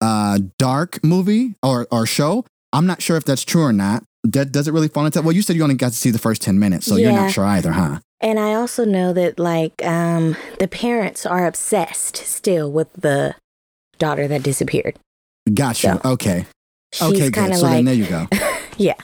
uh, 0.00 0.38
dark 0.58 1.02
movie 1.04 1.54
or, 1.62 1.86
or 1.90 2.06
show. 2.06 2.44
I'm 2.72 2.86
not 2.86 3.02
sure 3.02 3.16
if 3.16 3.24
that's 3.24 3.44
true 3.44 3.62
or 3.62 3.72
not. 3.72 4.04
That 4.24 4.52
does 4.52 4.68
it 4.68 4.72
really 4.72 4.88
fall 4.88 5.06
into? 5.06 5.18
That? 5.18 5.24
Well, 5.24 5.34
you 5.34 5.42
said 5.42 5.56
you 5.56 5.62
only 5.62 5.74
got 5.76 5.92
to 5.92 5.96
see 5.96 6.10
the 6.10 6.18
first 6.18 6.42
ten 6.42 6.58
minutes, 6.58 6.86
so 6.86 6.96
you're 6.96 7.12
not 7.12 7.30
sure 7.30 7.44
either, 7.44 7.70
huh? 7.72 8.00
And 8.20 8.38
I 8.38 8.54
also 8.54 8.84
know 8.84 9.12
that 9.12 9.38
like 9.38 9.80
um, 9.84 10.36
the 10.58 10.66
parents 10.66 11.24
are 11.24 11.46
obsessed 11.46 12.16
still 12.16 12.70
with 12.70 12.92
the 12.94 13.36
daughter 13.98 14.26
that 14.26 14.42
disappeared. 14.42 14.98
Gotcha. 15.54 16.00
Okay. 16.06 16.46
She's 16.92 17.02
Okay. 17.02 17.30
kind 17.30 17.52
Good. 17.52 17.60
So 17.60 17.68
then 17.68 17.84
there 17.84 17.94
you 17.94 18.06
go. 18.06 18.26
yeah. 18.76 18.94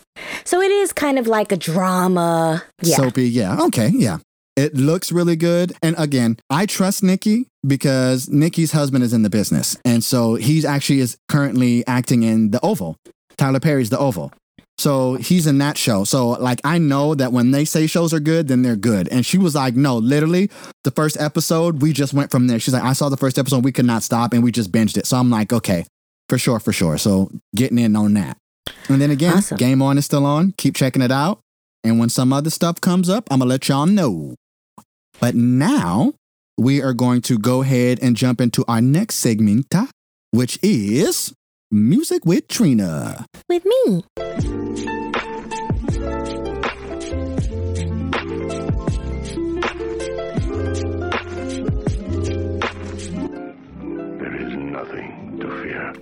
So 0.44 0.60
it 0.60 0.70
is 0.70 0.92
kind 0.92 1.18
of 1.18 1.26
like 1.26 1.52
a 1.52 1.56
drama. 1.56 2.64
Yeah. 2.82 2.96
Soapy. 2.96 3.28
Yeah. 3.30 3.62
Okay. 3.62 3.92
Yeah. 3.94 4.18
It 4.56 4.74
looks 4.74 5.10
really 5.10 5.36
good. 5.36 5.72
And 5.82 5.96
again, 5.98 6.36
I 6.48 6.66
trust 6.66 7.02
Nikki 7.02 7.48
because 7.66 8.28
Nikki's 8.28 8.72
husband 8.72 9.02
is 9.02 9.12
in 9.12 9.22
the 9.22 9.30
business. 9.30 9.76
And 9.84 10.04
so 10.04 10.36
he's 10.36 10.64
actually 10.64 11.00
is 11.00 11.16
currently 11.28 11.84
acting 11.86 12.22
in 12.22 12.50
The 12.50 12.60
Oval. 12.60 12.96
Tyler 13.36 13.58
Perry's 13.60 13.90
The 13.90 13.98
Oval. 13.98 14.32
So 14.78 15.14
he's 15.14 15.46
in 15.46 15.58
that 15.58 15.76
show. 15.76 16.04
So 16.04 16.30
like 16.30 16.60
I 16.64 16.78
know 16.78 17.14
that 17.14 17.32
when 17.32 17.50
they 17.52 17.64
say 17.64 17.86
shows 17.86 18.12
are 18.12 18.20
good, 18.20 18.48
then 18.48 18.62
they're 18.62 18.76
good. 18.76 19.08
And 19.08 19.24
she 19.24 19.38
was 19.38 19.54
like, 19.54 19.74
no, 19.74 19.96
literally, 19.96 20.50
the 20.84 20.90
first 20.90 21.20
episode, 21.20 21.80
we 21.82 21.92
just 21.92 22.12
went 22.12 22.30
from 22.30 22.46
there. 22.46 22.58
She's 22.58 22.74
like, 22.74 22.82
I 22.82 22.92
saw 22.92 23.08
the 23.08 23.16
first 23.16 23.38
episode, 23.38 23.64
we 23.64 23.72
could 23.72 23.84
not 23.86 24.02
stop, 24.02 24.32
and 24.32 24.42
we 24.42 24.50
just 24.52 24.72
binged 24.72 24.96
it. 24.96 25.06
So 25.06 25.16
I'm 25.16 25.30
like, 25.30 25.52
okay, 25.52 25.84
for 26.28 26.38
sure, 26.38 26.58
for 26.58 26.72
sure. 26.72 26.98
So 26.98 27.30
getting 27.54 27.78
in 27.78 27.94
on 27.96 28.14
that. 28.14 28.36
And 28.88 29.00
then 29.00 29.10
again, 29.10 29.36
Awesome. 29.38 29.56
Game 29.56 29.80
On 29.82 29.96
is 29.98 30.04
still 30.04 30.26
on. 30.26 30.52
Keep 30.58 30.74
checking 30.76 31.02
it 31.02 31.12
out. 31.12 31.40
And 31.84 31.98
when 31.98 32.08
some 32.08 32.32
other 32.32 32.50
stuff 32.50 32.80
comes 32.80 33.08
up, 33.08 33.28
I'm 33.30 33.38
gonna 33.40 33.48
let 33.48 33.68
y'all 33.68 33.86
know. 33.86 34.34
But 35.20 35.34
now 35.34 36.14
we 36.56 36.82
are 36.82 36.94
going 36.94 37.22
to 37.22 37.38
go 37.38 37.62
ahead 37.62 37.98
and 38.02 38.16
jump 38.16 38.40
into 38.40 38.64
our 38.68 38.80
next 38.80 39.16
segment, 39.16 39.72
which 40.30 40.58
is 40.62 41.34
Music 41.70 42.24
with 42.24 42.48
Trina. 42.48 43.26
With 43.48 43.64
me. 43.64 44.04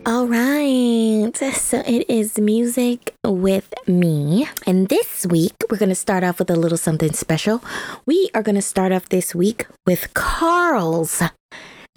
All 0.04 0.26
right. 0.26 1.30
So 1.54 1.78
it 1.86 2.10
is 2.10 2.36
music 2.36 3.14
with 3.24 3.72
me. 3.86 4.48
And 4.66 4.88
this 4.88 5.24
week, 5.26 5.52
we're 5.70 5.78
going 5.78 5.90
to 5.90 5.94
start 5.94 6.24
off 6.24 6.40
with 6.40 6.50
a 6.50 6.56
little 6.56 6.76
something 6.76 7.12
special. 7.12 7.62
We 8.04 8.28
are 8.34 8.42
going 8.42 8.56
to 8.56 8.62
start 8.62 8.90
off 8.90 9.08
this 9.10 9.32
week 9.32 9.66
with 9.86 10.12
Carl's 10.14 11.22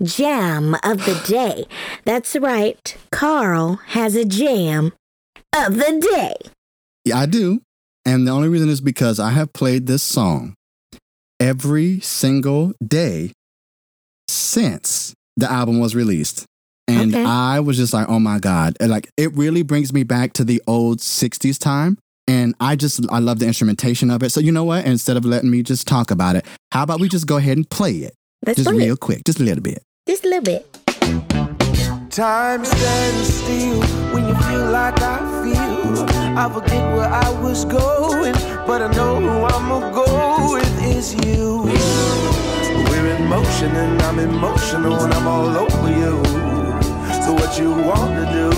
jam 0.04 0.76
of 0.84 1.06
the 1.06 1.20
day. 1.26 1.66
That's 2.04 2.36
right. 2.36 2.96
Carl 3.12 3.78
has 3.88 4.16
a 4.16 4.24
jam 4.26 4.94
of 5.56 5.76
the 5.76 6.08
day. 6.14 6.52
Yeah, 7.06 7.18
I 7.18 7.26
do. 7.26 7.62
And 8.06 8.28
the 8.28 8.32
only 8.32 8.50
reason 8.50 8.70
is 8.70 8.82
because 8.82 9.20
I 9.20 9.32
have 9.32 9.52
played 9.52 9.88
this 9.88 10.04
song 10.04 10.54
every 11.40 12.02
single 12.02 12.74
day 12.86 13.32
since 14.28 15.16
the 15.36 15.52
album 15.52 15.80
was 15.80 15.96
released. 15.96 16.46
And 16.88 17.14
Okay. 17.16 17.24
I 17.26 17.60
was 17.62 17.78
just 17.78 17.94
like, 17.94 18.08
oh 18.10 18.20
my 18.20 18.40
God. 18.40 18.78
And 18.80 18.92
like, 18.92 19.10
it 19.18 19.34
really 19.34 19.64
brings 19.64 19.92
me 19.92 20.04
back 20.04 20.34
to 20.34 20.44
the 20.44 20.62
old 20.68 21.00
60s 21.00 21.58
time. 21.60 21.98
And 22.28 22.56
I 22.60 22.76
just, 22.76 23.06
I 23.12 23.20
love 23.20 23.40
the 23.40 23.46
instrumentation 23.48 24.10
of 24.10 24.24
it. 24.24 24.32
So, 24.32 24.40
you 24.40 24.52
know 24.52 24.64
what? 24.64 24.86
Instead 24.86 25.18
of 25.18 25.26
letting 25.26 25.50
me 25.52 25.62
just 25.64 25.88
talk 25.88 26.10
about 26.12 26.36
it, 26.36 26.46
how 26.72 26.84
about 26.84 27.00
we 27.00 27.08
just 27.10 27.28
go 27.28 27.38
ahead 27.38 27.58
and 27.58 27.70
play 27.70 27.94
it? 27.98 28.14
Let's 28.46 28.58
just 28.58 28.70
play 28.70 28.78
real 28.86 28.94
it. 28.96 29.00
quick, 29.00 29.24
just 29.26 29.40
a 29.40 29.44
little 29.44 29.64
bit. 29.64 29.82
Just 30.08 30.26
a 30.26 30.30
little 30.30 30.44
bit. 30.44 30.72
Time 32.12 32.64
stands 32.64 33.34
still 33.34 33.82
when 34.14 34.28
you 34.28 34.36
feel 34.36 34.70
like 34.72 35.00
I 35.02 35.18
feel. 35.44 36.06
I 36.38 36.50
forget 36.54 36.84
where 36.96 37.08
I 37.10 37.30
was 37.42 37.66
going, 37.66 38.34
but 38.68 38.82
I 38.82 38.92
know 38.94 39.20
who 39.20 39.44
I'ma 39.46 39.92
go 39.92 40.54
with 40.54 40.84
is 40.84 41.14
you. 41.26 41.64
We're 42.90 43.16
in 43.16 43.26
motion 43.28 43.76
and 43.76 44.02
I'm 44.04 44.20
emotional 44.20 44.94
and 45.04 45.14
I'm 45.14 45.28
all 45.28 45.48
over 45.58 45.90
you. 45.92 46.45
So 47.26 47.34
what 47.34 47.58
you 47.58 47.72
wanna 47.72 48.26
do? 48.32 48.50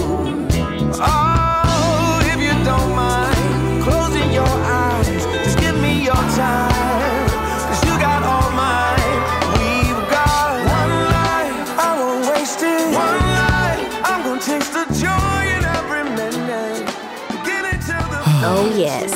Oh, 0.99 2.19
if 2.33 2.39
you 2.45 2.53
don't 2.65 2.91
mind 2.95 3.83
closing 3.83 4.29
your 4.31 4.47
eyes, 4.47 5.07
just 5.45 5.57
give 5.59 5.77
me 5.81 6.03
your 6.03 6.21
time. 6.35 7.29
Cause 7.67 7.81
you 7.85 7.93
got 7.99 8.21
all 8.23 8.51
mine. 8.51 9.17
We've 9.55 10.03
got 10.11 10.51
one 10.79 10.93
life, 11.15 11.79
I 11.79 11.89
won't 11.99 12.27
waste 12.27 12.61
it. 12.61 12.85
One 12.93 13.21
life, 13.45 13.83
I'm 14.09 14.23
gonna 14.25 14.41
taste 14.41 14.73
the 14.73 14.85
joy 14.99 15.41
in 15.55 15.63
every 15.79 16.03
minute. 16.19 16.85
Beginning 17.31 17.79
to 17.89 17.97
the 18.11 18.19
Oh, 18.51 18.73
yes. 18.75 19.11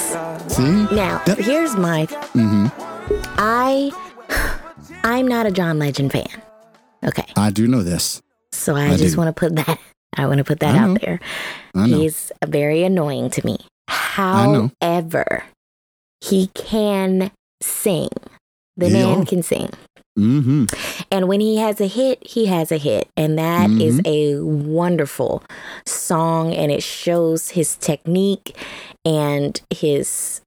See? 0.55 0.95
Now, 0.95 1.21
Yep. 1.27 1.37
here's 1.39 1.75
my 1.75 2.05
hmm 2.33 2.67
I 3.37 3.91
I'm 5.03 5.27
not 5.27 5.45
a 5.45 5.51
John 5.51 5.77
Legend 5.79 6.11
fan. 6.13 6.27
Okay. 7.03 7.25
I 7.35 7.49
do 7.51 7.67
know 7.67 7.83
this. 7.83 8.21
So 8.53 8.75
I, 8.75 8.89
I 8.91 8.97
just 8.97 9.17
want 9.17 9.27
to 9.35 9.39
put 9.39 9.55
that 9.55 9.79
I 10.17 10.25
want 10.27 10.39
to 10.39 10.43
put 10.43 10.59
that 10.59 10.75
out 10.75 10.99
there. 11.01 11.19
He's 11.85 12.31
very 12.45 12.83
annoying 12.83 13.29
to 13.31 13.45
me. 13.45 13.59
However, 13.87 15.43
he 16.19 16.47
can 16.53 17.31
sing. 17.61 18.09
The 18.77 18.89
Yeah. 18.89 19.05
man 19.15 19.25
can 19.25 19.41
sing. 19.43 19.69
Mm-hmm. 20.19 20.65
And 21.11 21.27
when 21.29 21.39
he 21.39 21.57
has 21.57 21.79
a 21.79 21.87
hit, 21.87 22.25
he 22.27 22.47
has 22.47 22.71
a 22.73 22.77
hit. 22.77 23.07
And 23.15 23.37
that 23.39 23.69
is 23.71 24.01
Mm-hmm. 24.01 24.07
a 24.39 24.43
wonderful 24.43 25.43
song. 25.85 26.53
And 26.53 26.71
it 26.71 26.83
shows 26.83 27.51
his 27.51 27.75
technique 27.77 28.55
and 29.05 29.59
his 29.69 30.41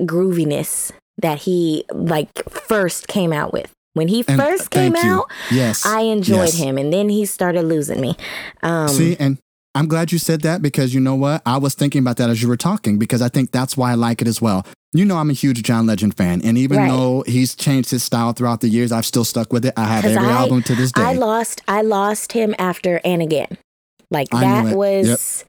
grooviness 0.00 0.92
that 1.18 1.40
he 1.40 1.84
like 1.92 2.30
first 2.48 3.08
came 3.08 3.32
out 3.32 3.52
with. 3.52 3.70
When 3.94 4.08
he 4.08 4.24
And 4.28 4.40
first 4.40 4.70
came 4.70 4.94
you. 4.96 5.02
out, 5.20 5.30
Yes. 5.50 5.86
I 5.86 6.00
enjoyed 6.02 6.48
Yes. 6.50 6.54
him. 6.58 6.78
And 6.78 6.92
then 6.92 7.08
he 7.08 7.24
started 7.26 7.62
losing 7.62 8.00
me. 8.00 8.16
Um, 8.62 8.88
See, 8.88 9.16
and 9.18 9.38
I'm 9.74 9.86
glad 9.88 10.12
you 10.12 10.18
said 10.18 10.42
that 10.42 10.62
because 10.62 10.92
you 10.94 11.00
know 11.00 11.14
what? 11.14 11.42
I 11.46 11.56
was 11.58 11.74
thinking 11.74 12.00
about 12.00 12.16
that 12.18 12.28
as 12.30 12.42
you 12.42 12.48
were 12.48 12.56
talking 12.56 12.98
because 12.98 13.22
I 13.22 13.28
think 13.28 13.50
that's 13.52 13.76
why 13.76 13.90
I 13.92 13.94
like 13.94 14.20
it 14.20 14.28
as 14.28 14.40
well. 14.42 14.66
You 14.92 15.04
know, 15.04 15.16
I'm 15.16 15.30
a 15.30 15.32
huge 15.32 15.62
John 15.64 15.86
Legend 15.86 16.16
fan, 16.16 16.40
and 16.44 16.56
even 16.56 16.78
Right. 16.78 16.88
though 16.88 17.24
he's 17.26 17.56
changed 17.56 17.90
his 17.90 18.04
style 18.04 18.32
throughout 18.32 18.60
the 18.60 18.68
years, 18.68 18.92
I've 18.92 19.04
still 19.06 19.24
stuck 19.24 19.52
with 19.52 19.64
it. 19.64 19.74
I 19.76 19.84
have 19.86 20.04
every 20.04 20.24
I- 20.28 20.30
album 20.42 20.62
to 20.64 20.74
this 20.76 20.92
day. 20.92 21.02
I 21.02 21.14
lost 21.14 21.62
I 21.66 21.82
lost 21.82 22.30
him 22.32 22.54
after 22.60 23.00
and 23.04 23.20
again. 23.20 23.58
Like 24.12 24.28
I 24.32 24.40
that 24.40 24.76
was 24.76 25.44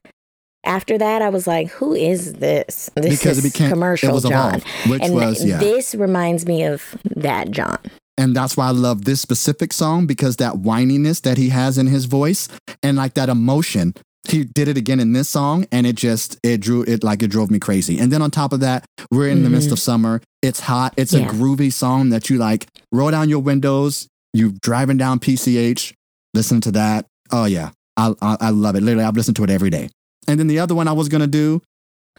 after 0.64 0.98
that 0.98 1.22
I 1.22 1.28
was 1.28 1.46
like, 1.46 1.68
who 1.70 1.94
is 1.94 2.34
this? 2.34 2.90
This 2.96 3.18
because 3.20 3.38
is 3.38 3.44
it 3.44 3.52
became 3.52 3.70
commercial 3.70 4.10
it 4.10 4.14
was 4.14 4.22
John. 4.24 4.56
evolved, 4.56 4.66
which 4.88 5.02
and 5.02 5.14
was 5.14 5.44
yeah. 5.44 5.58
this 5.58 5.94
reminds 5.94 6.44
me 6.46 6.64
of 6.64 6.96
that 7.14 7.52
John. 7.52 7.78
And 8.18 8.34
that's 8.34 8.56
why 8.56 8.68
I 8.68 8.70
love 8.70 9.04
this 9.04 9.20
specific 9.20 9.72
song 9.72 10.06
because 10.06 10.36
that 10.36 10.54
whininess 10.54 11.20
that 11.22 11.36
he 11.36 11.50
has 11.50 11.76
in 11.78 11.86
his 11.86 12.06
voice 12.06 12.48
and 12.82 12.96
like 12.96 13.14
that 13.14 13.28
emotion. 13.28 13.94
He 14.28 14.42
did 14.44 14.66
it 14.66 14.76
again 14.76 14.98
in 14.98 15.12
this 15.12 15.28
song 15.28 15.66
and 15.70 15.86
it 15.86 15.94
just 15.94 16.36
it 16.42 16.60
drew 16.60 16.82
it 16.82 17.04
like 17.04 17.22
it 17.22 17.28
drove 17.28 17.50
me 17.50 17.58
crazy. 17.60 17.98
And 18.00 18.10
then 18.12 18.22
on 18.22 18.30
top 18.30 18.52
of 18.52 18.60
that, 18.60 18.84
we're 19.12 19.28
in 19.28 19.44
the 19.44 19.50
midst 19.50 19.70
of 19.70 19.78
summer. 19.78 20.20
It's 20.42 20.60
hot. 20.60 20.94
It's 20.96 21.12
Mm-hmm. 21.14 21.24
Yeah. 21.26 21.30
a 21.30 21.34
groovy 21.34 21.72
song 21.72 22.10
that 22.10 22.28
you 22.28 22.36
like 22.38 22.66
roll 22.90 23.10
down 23.12 23.28
your 23.28 23.38
windows, 23.38 24.08
you 24.32 24.52
driving 24.62 24.96
down 24.96 25.20
PCH, 25.20 25.92
listen 26.34 26.60
to 26.62 26.72
that. 26.72 27.06
Oh 27.30 27.44
yeah. 27.44 27.70
I, 27.96 28.14
I 28.20 28.36
I 28.40 28.50
love 28.50 28.74
it. 28.76 28.82
Literally 28.82 29.04
I've 29.04 29.14
listened 29.16 29.36
to 29.36 29.44
it 29.44 29.50
every 29.50 29.70
day. 29.70 29.90
And 30.26 30.40
then 30.40 30.48
the 30.48 30.58
other 30.58 30.74
one 30.74 30.88
I 30.88 30.92
was 30.92 31.08
gonna 31.08 31.28
do, 31.28 31.62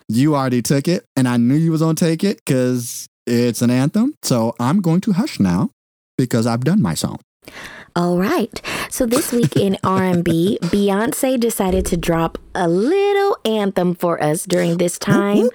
you 0.07 0.35
already 0.35 0.61
took 0.61 0.87
it, 0.87 1.03
and 1.17 1.27
I 1.27 1.35
knew 1.37 1.55
you 1.55 1.71
was 1.71 1.81
gonna 1.81 1.93
take 1.95 2.23
it 2.23 2.37
because 2.37 3.05
it's 3.25 3.61
an 3.61 3.69
anthem. 3.69 4.13
So 4.23 4.55
I'm 4.61 4.79
going 4.81 5.01
to 5.01 5.11
hush 5.11 5.39
now 5.41 5.71
because 6.17 6.47
I've 6.47 6.63
done 6.63 6.81
my 6.81 6.93
song. 6.93 7.19
All 7.95 8.19
right. 8.19 8.61
So 8.91 9.05
this 9.07 9.31
week 9.31 9.55
in 9.55 9.77
R&B, 9.83 10.59
Beyonce 10.61 11.39
decided 11.39 11.85
to 11.87 11.97
drop 11.97 12.37
a 12.53 12.67
little 12.67 13.37
anthem 13.43 13.95
for 13.95 14.21
us 14.21 14.45
during 14.45 14.77
this 14.77 14.99
time 14.99 15.49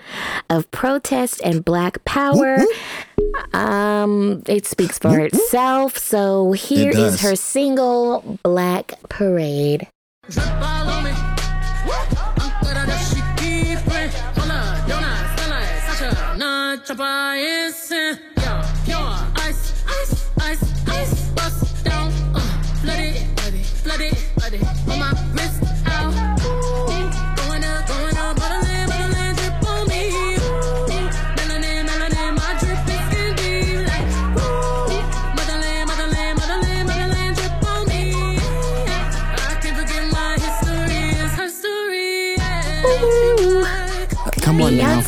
of 0.50 0.68
protest 0.72 1.40
and 1.44 1.64
black 1.64 2.04
power. 2.04 2.58
Um, 3.52 4.42
it 4.46 4.66
speaks 4.66 4.98
for 4.98 5.20
itself. 5.20 5.98
So 5.98 6.52
here 6.52 6.90
It 6.90 6.96
is 6.98 7.20
her 7.20 7.36
single 7.36 8.38
Black 8.42 8.94
Parade. 9.08 9.86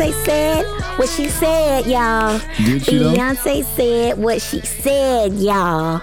Beyonce 0.05 0.25
said 0.27 0.99
what 0.99 1.09
she 1.09 1.29
said, 1.29 1.87
y'all. 1.87 2.39
Did 2.59 2.83
she 2.85 2.99
though? 2.99 3.15
Beyonce 3.15 3.65
said 3.65 4.19
what 4.19 4.43
she 4.43 4.61
said, 4.61 5.33
y'all. 5.35 6.03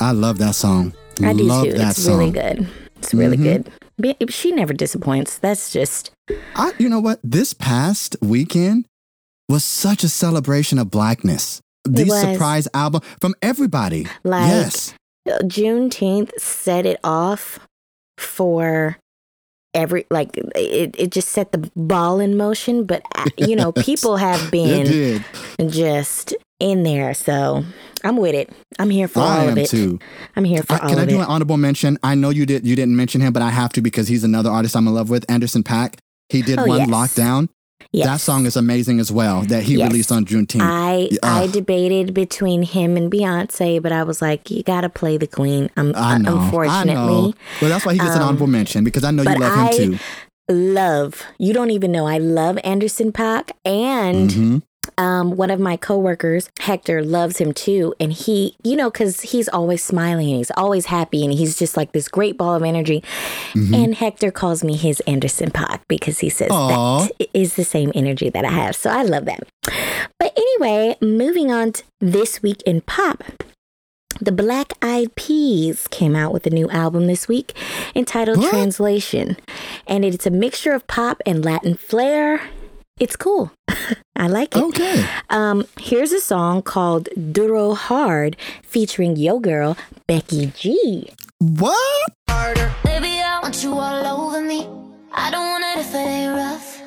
I 0.00 0.10
love 0.12 0.38
that 0.38 0.54
song. 0.56 0.92
I 1.22 1.32
do 1.32 1.44
love 1.44 1.64
too. 1.66 1.72
that 1.74 1.90
It's 1.90 2.02
song. 2.02 2.18
really 2.18 2.30
good. 2.32 2.68
It's 2.96 3.14
really 3.14 3.36
Mhm. 3.36 3.70
good. 4.02 4.32
She 4.32 4.50
never 4.50 4.72
disappoints. 4.72 5.38
That's 5.38 5.72
just 5.72 6.10
I, 6.56 6.72
you 6.78 6.88
know 6.88 7.00
what? 7.00 7.20
This 7.22 7.52
past 7.54 8.16
weekend 8.20 8.86
was 9.48 9.64
such 9.64 10.02
a 10.04 10.08
celebration 10.08 10.78
of 10.78 10.90
blackness. 10.90 11.60
The 11.84 12.06
surprise 12.06 12.66
album 12.74 13.02
from 13.20 13.34
everybody. 13.42 14.06
Like- 14.24 14.48
yes. 14.48 14.94
Juneteenth 15.28 16.30
set 16.38 16.86
it 16.86 16.98
off 17.04 17.60
for 18.18 18.96
every 19.74 20.04
like 20.10 20.36
it, 20.56 20.94
it 20.98 21.10
just 21.10 21.28
set 21.28 21.52
the 21.52 21.70
ball 21.76 22.18
in 22.20 22.36
motion 22.36 22.84
but 22.84 23.02
uh, 23.14 23.24
you 23.38 23.54
know 23.54 23.70
people 23.88 24.16
have 24.16 24.50
been 24.50 25.22
just 25.68 26.34
in 26.58 26.82
there 26.82 27.14
so 27.14 27.64
i'm 28.02 28.16
with 28.16 28.34
it 28.34 28.50
i'm 28.80 28.90
here 28.90 29.06
for 29.08 29.20
I 29.20 29.22
all 29.22 29.40
am 29.42 29.48
of 29.50 29.58
it 29.58 29.68
too. 29.68 29.98
i'm 30.36 30.44
here 30.44 30.62
for 30.62 30.74
I, 30.74 30.78
all 30.80 30.88
can 30.90 30.98
I 30.98 31.04
do 31.04 31.16
it 31.16 31.20
an 31.20 31.26
honorable 31.26 31.56
mention? 31.56 31.98
I 32.02 32.14
know 32.14 32.30
you 32.30 32.46
did. 32.46 32.66
You 32.66 32.74
didn't 32.76 32.96
mention 32.96 33.20
him, 33.20 33.32
but 33.32 33.42
I 33.42 33.50
have 33.50 33.72
to 33.74 33.80
because 33.80 34.08
he's 34.08 34.24
another 34.24 34.50
artist 34.50 34.74
I'm 34.76 34.86
in 34.88 34.94
love 34.94 35.08
with. 35.10 35.24
Anderson 35.30 35.62
Paak. 35.62 35.98
He 36.28 36.42
did 36.42 36.58
Oh, 36.58 36.64
one 36.66 36.78
yes. 36.80 36.88
lockdown. 36.88 37.48
Yes. 37.92 38.06
That 38.06 38.20
song 38.20 38.46
is 38.46 38.56
amazing 38.56 39.00
as 39.00 39.10
well. 39.12 39.42
That 39.42 39.62
he 39.64 39.76
Yes. 39.76 39.88
released 39.90 40.12
on 40.12 40.24
Juneteenth. 40.24 40.60
I. 40.62 41.08
I 41.22 41.46
debated 41.48 42.14
between 42.14 42.62
him 42.62 42.96
and 42.96 43.10
Beyonce, 43.10 43.80
but 43.82 43.92
I 43.92 44.02
was 44.02 44.20
like, 44.22 44.50
you 44.50 44.62
gotta 44.62 44.88
play 44.88 45.16
the 45.16 45.26
queen. 45.26 45.70
Um, 45.76 45.92
I 45.96 46.18
know. 46.18 46.36
I 46.38 46.44
unfortunately, 46.44 46.94
know. 46.94 47.34
Well, 47.60 47.70
that's 47.70 47.84
why 47.86 47.92
he 47.94 47.98
gets 47.98 48.14
an 48.16 48.22
Um, 48.22 48.28
honorable 48.28 48.46
mention 48.46 48.84
because 48.84 49.04
I 49.04 49.10
know 49.10 49.22
you 49.22 49.38
love 49.38 49.52
I- 49.56 49.72
him 49.74 49.92
too. 49.92 49.98
love. 50.54 51.22
You 51.38 51.52
don't 51.52 51.70
even 51.70 51.92
know. 51.92 52.06
I 52.06 52.18
love 52.18 52.58
Anderson 52.64 53.12
Paak, 53.12 53.50
and 53.64 54.32
hmm 54.32 54.58
um, 54.96 55.36
one 55.36 55.50
of 55.50 55.60
my 55.60 55.76
coworkers, 55.76 56.48
Hector, 56.58 57.02
loves 57.02 57.38
him 57.38 57.52
too. 57.52 57.94
And 58.00 58.12
he, 58.12 58.56
you 58.62 58.76
know, 58.76 58.90
because 58.90 59.20
he's 59.20 59.48
always 59.48 59.82
smiling 59.84 60.28
and 60.28 60.36
he's 60.36 60.50
always 60.56 60.86
happy 60.86 61.24
and 61.24 61.32
he's 61.32 61.58
just 61.58 61.76
like 61.76 61.92
this 61.92 62.08
great 62.08 62.36
ball 62.36 62.54
of 62.54 62.62
energy. 62.62 63.02
Mm-hmm. 63.52 63.74
And 63.74 63.94
Hector 63.94 64.30
calls 64.30 64.64
me 64.64 64.76
his 64.76 65.00
Anderson 65.00 65.50
Paak 65.50 65.80
because 65.88 66.18
he 66.20 66.30
says 66.30 66.50
Aw. 66.50 67.06
that 67.06 67.28
is 67.34 67.56
the 67.56 67.64
same 67.64 67.92
energy 67.94 68.30
that 68.30 68.44
I 68.44 68.50
have. 68.50 68.76
So 68.76 68.90
I 68.90 69.02
love 69.02 69.24
that. 69.26 69.40
But 70.18 70.36
anyway, 70.36 70.96
moving 71.00 71.50
on 71.50 71.72
to 71.72 71.84
this 72.00 72.42
week 72.42 72.62
in 72.62 72.80
pop. 72.80 73.22
The 74.20 74.32
Black 74.32 74.74
Eyed 74.82 75.14
Peas 75.14 75.88
came 75.88 76.14
out 76.14 76.32
with 76.32 76.46
a 76.46 76.50
new 76.50 76.68
album 76.68 77.06
this 77.06 77.26
week 77.26 77.54
entitled 77.94 78.38
What? 78.38 78.50
Translation. 78.50 79.38
And 79.86 80.04
it's 80.04 80.26
a 80.26 80.30
mixture 80.30 80.72
of 80.72 80.86
pop 80.86 81.22
and 81.24 81.42
Latin 81.42 81.74
flair. 81.74 82.42
It's 83.00 83.16
cool. 83.16 83.50
I 84.14 84.28
like 84.28 84.54
it. 84.54 84.62
Okay. 84.62 85.06
Um, 85.30 85.64
here's 85.78 86.12
a 86.12 86.20
song 86.20 86.60
called 86.60 87.08
Duro 87.32 87.72
Hard 87.72 88.36
featuring 88.62 89.16
Yo 89.16 89.38
Girl, 89.38 89.74
Becky 90.06 90.52
G. 90.54 91.08
What? 91.38 92.12
Baby, 92.84 93.08
I 93.24 93.40
want 93.42 93.64
you 93.64 93.72
all 93.72 94.28
over 94.28 94.42
me. 94.42 94.68
I 95.12 95.30
don't 95.30 95.46
want 95.48 95.64
it 95.64 95.80
if 95.80 95.94
it 95.94 95.96
ain't 95.96 96.36
rough. 96.36 96.78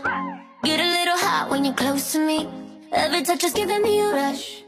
Get 0.63 0.79
a 0.79 0.83
little 0.83 1.17
hot 1.17 1.47
when 1.49 1.65
you're 1.65 1.73
close 1.73 2.11
to 2.11 2.19
me. 2.19 2.47
Every 2.91 3.23
touch 3.23 3.43
is 3.43 3.53
giving 3.53 3.81
me 3.81 3.99
a 4.01 4.09
rush. 4.13 4.63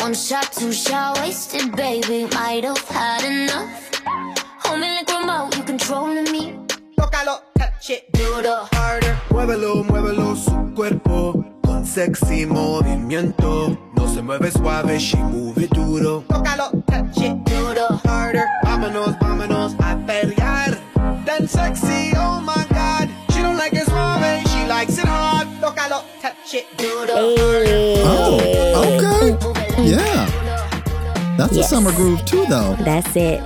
One 0.00 0.14
shot, 0.14 0.50
two 0.52 0.72
shot, 0.72 1.20
wasted, 1.20 1.76
baby. 1.76 2.26
Might 2.34 2.64
have 2.64 2.88
had 2.88 3.22
enough. 3.22 4.02
Hold 4.64 4.80
me 4.80 4.88
like 4.88 5.08
remote, 5.08 5.56
you 5.56 5.62
controlling 5.62 6.24
me. 6.32 6.58
Tócalo, 6.98 7.38
touch 7.38 7.51
it, 7.90 8.12
Do 8.12 8.42
the 8.42 8.66
harder. 8.72 9.16
Muévelo, 9.30 9.82
muévelo 9.84 10.36
su 10.36 10.72
cuerpo 10.74 11.44
con 11.64 11.84
sexy 11.86 12.46
movimiento. 12.46 13.76
No 13.96 14.08
se 14.08 14.22
mueve 14.22 14.50
suave, 14.50 14.98
she 14.98 15.16
move 15.18 15.58
it 15.62 15.70
duro. 15.70 16.22
Tócalo, 16.28 16.70
touch 16.86 17.18
it, 17.18 17.34
do 17.44 17.74
the 17.74 17.86
harder. 18.08 18.44
Vámonos, 18.64 19.18
vámonos 19.20 19.74
a 19.80 19.96
pelear. 20.06 20.78
That 21.24 21.48
sexy, 21.48 22.12
oh 22.16 22.40
my 22.40 22.64
god. 22.70 23.08
She 23.32 23.40
don't 23.42 23.56
like 23.56 23.72
it 23.74 23.86
suave, 23.86 24.42
she 24.48 24.66
likes 24.66 24.98
it 24.98 25.06
hard. 25.06 25.48
Tócalo, 25.60 26.02
touch 26.20 26.54
it, 26.54 26.66
do 26.76 27.06
the 27.06 27.14
oh. 27.14 27.62
Hey. 27.64 28.02
Oh, 28.74 28.82
okay. 28.96 29.82
Yeah. 29.84 30.26
That's 31.36 31.56
Yes. 31.56 31.66
a 31.66 31.68
summer 31.76 31.92
groove 31.92 32.24
too, 32.24 32.44
though. 32.48 32.76
That's 32.84 33.16
it. 33.16 33.40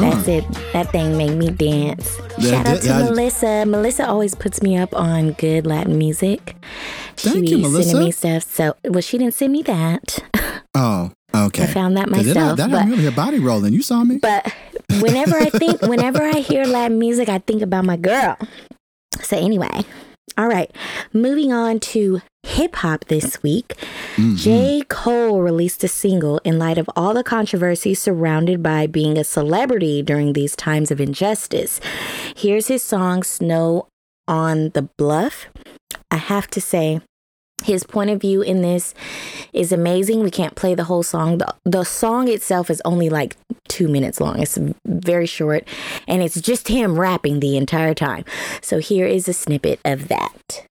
That's 0.00 0.28
it. 0.28 0.44
That 0.72 0.90
thing 0.90 1.16
made 1.16 1.36
me 1.36 1.50
dance. 1.50 2.18
Yeah, 2.38 2.50
Shout 2.50 2.66
out 2.66 2.80
to 2.82 2.86
yeah, 2.88 2.98
I- 2.98 3.02
Melissa. 3.04 3.66
Melissa 3.66 4.08
always 4.08 4.34
puts 4.34 4.62
me 4.62 4.76
up 4.76 4.94
on 4.94 5.32
good 5.32 5.66
Latin 5.66 5.98
music. 5.98 6.56
Thank 7.16 7.46
she 7.48 7.56
you, 7.56 7.58
Melissa. 7.58 7.90
sending 7.90 8.04
me 8.06 8.10
stuff. 8.10 8.42
So, 8.44 8.74
well, 8.84 9.02
she 9.02 9.18
didn't 9.18 9.34
send 9.34 9.52
me 9.52 9.62
that. 9.62 10.18
Oh, 10.74 11.12
okay. 11.34 11.64
I 11.64 11.66
found 11.66 11.98
that 11.98 12.08
myself. 12.08 12.56
That 12.56 12.70
but, 12.70 12.78
had 12.78 12.86
me 12.88 12.94
over 12.94 13.02
here 13.02 13.10
body 13.12 13.38
rolling. 13.38 13.74
You 13.74 13.82
saw 13.82 14.04
me. 14.04 14.16
but 14.16 14.50
whenever 15.00 15.36
I 15.36 15.50
think, 15.50 15.82
whenever 15.82 16.22
I 16.22 16.38
hear 16.38 16.64
Latin 16.64 16.98
music, 16.98 17.28
I 17.28 17.40
think 17.40 17.60
about 17.60 17.84
my 17.84 17.98
girl. 17.98 18.38
So 19.20 19.36
anyway, 19.36 19.82
all 20.38 20.46
right. 20.46 20.74
Moving 21.12 21.52
on 21.52 21.78
to 21.80 22.22
hip 22.42 22.76
hop 22.76 23.04
this 23.06 23.42
week. 23.42 23.74
Mm-hmm. 24.16 24.36
J. 24.36 24.82
Cole 24.88 25.40
released 25.40 25.82
a 25.84 25.88
single 25.88 26.38
in 26.44 26.58
light 26.58 26.78
of 26.78 26.90
all 26.96 27.14
the 27.14 27.24
controversy 27.24 27.94
surrounded 27.94 28.62
by 28.62 28.86
being 28.86 29.16
a 29.16 29.24
celebrity 29.24 30.02
during 30.02 30.32
these 30.32 30.56
times 30.56 30.90
of 30.90 31.00
injustice. 31.00 31.80
Here's 32.36 32.68
his 32.68 32.82
song, 32.82 33.22
Snow 33.22 33.86
on 34.28 34.70
the 34.70 34.88
Bluff. 34.98 35.46
I 36.10 36.16
have 36.16 36.48
to 36.48 36.60
say, 36.60 37.00
his 37.64 37.84
point 37.84 38.10
of 38.10 38.20
view 38.20 38.42
in 38.42 38.60
this 38.60 38.92
is 39.52 39.72
amazing. 39.72 40.22
We 40.22 40.30
can't 40.30 40.56
play 40.56 40.74
the 40.74 40.84
whole 40.84 41.02
song. 41.02 41.38
The, 41.38 41.54
the 41.64 41.84
song 41.84 42.28
itself 42.28 42.70
is 42.70 42.82
only 42.84 43.08
like 43.08 43.36
two 43.68 43.88
minutes 43.88 44.20
long, 44.20 44.40
it's 44.40 44.58
very 44.86 45.26
short, 45.26 45.66
and 46.08 46.22
it's 46.22 46.40
just 46.40 46.68
him 46.68 46.98
rapping 46.98 47.40
the 47.40 47.56
entire 47.56 47.94
time. 47.94 48.24
So 48.60 48.78
here 48.78 49.06
is 49.06 49.28
a 49.28 49.32
snippet 49.32 49.80
of 49.84 50.08
that. 50.08 50.66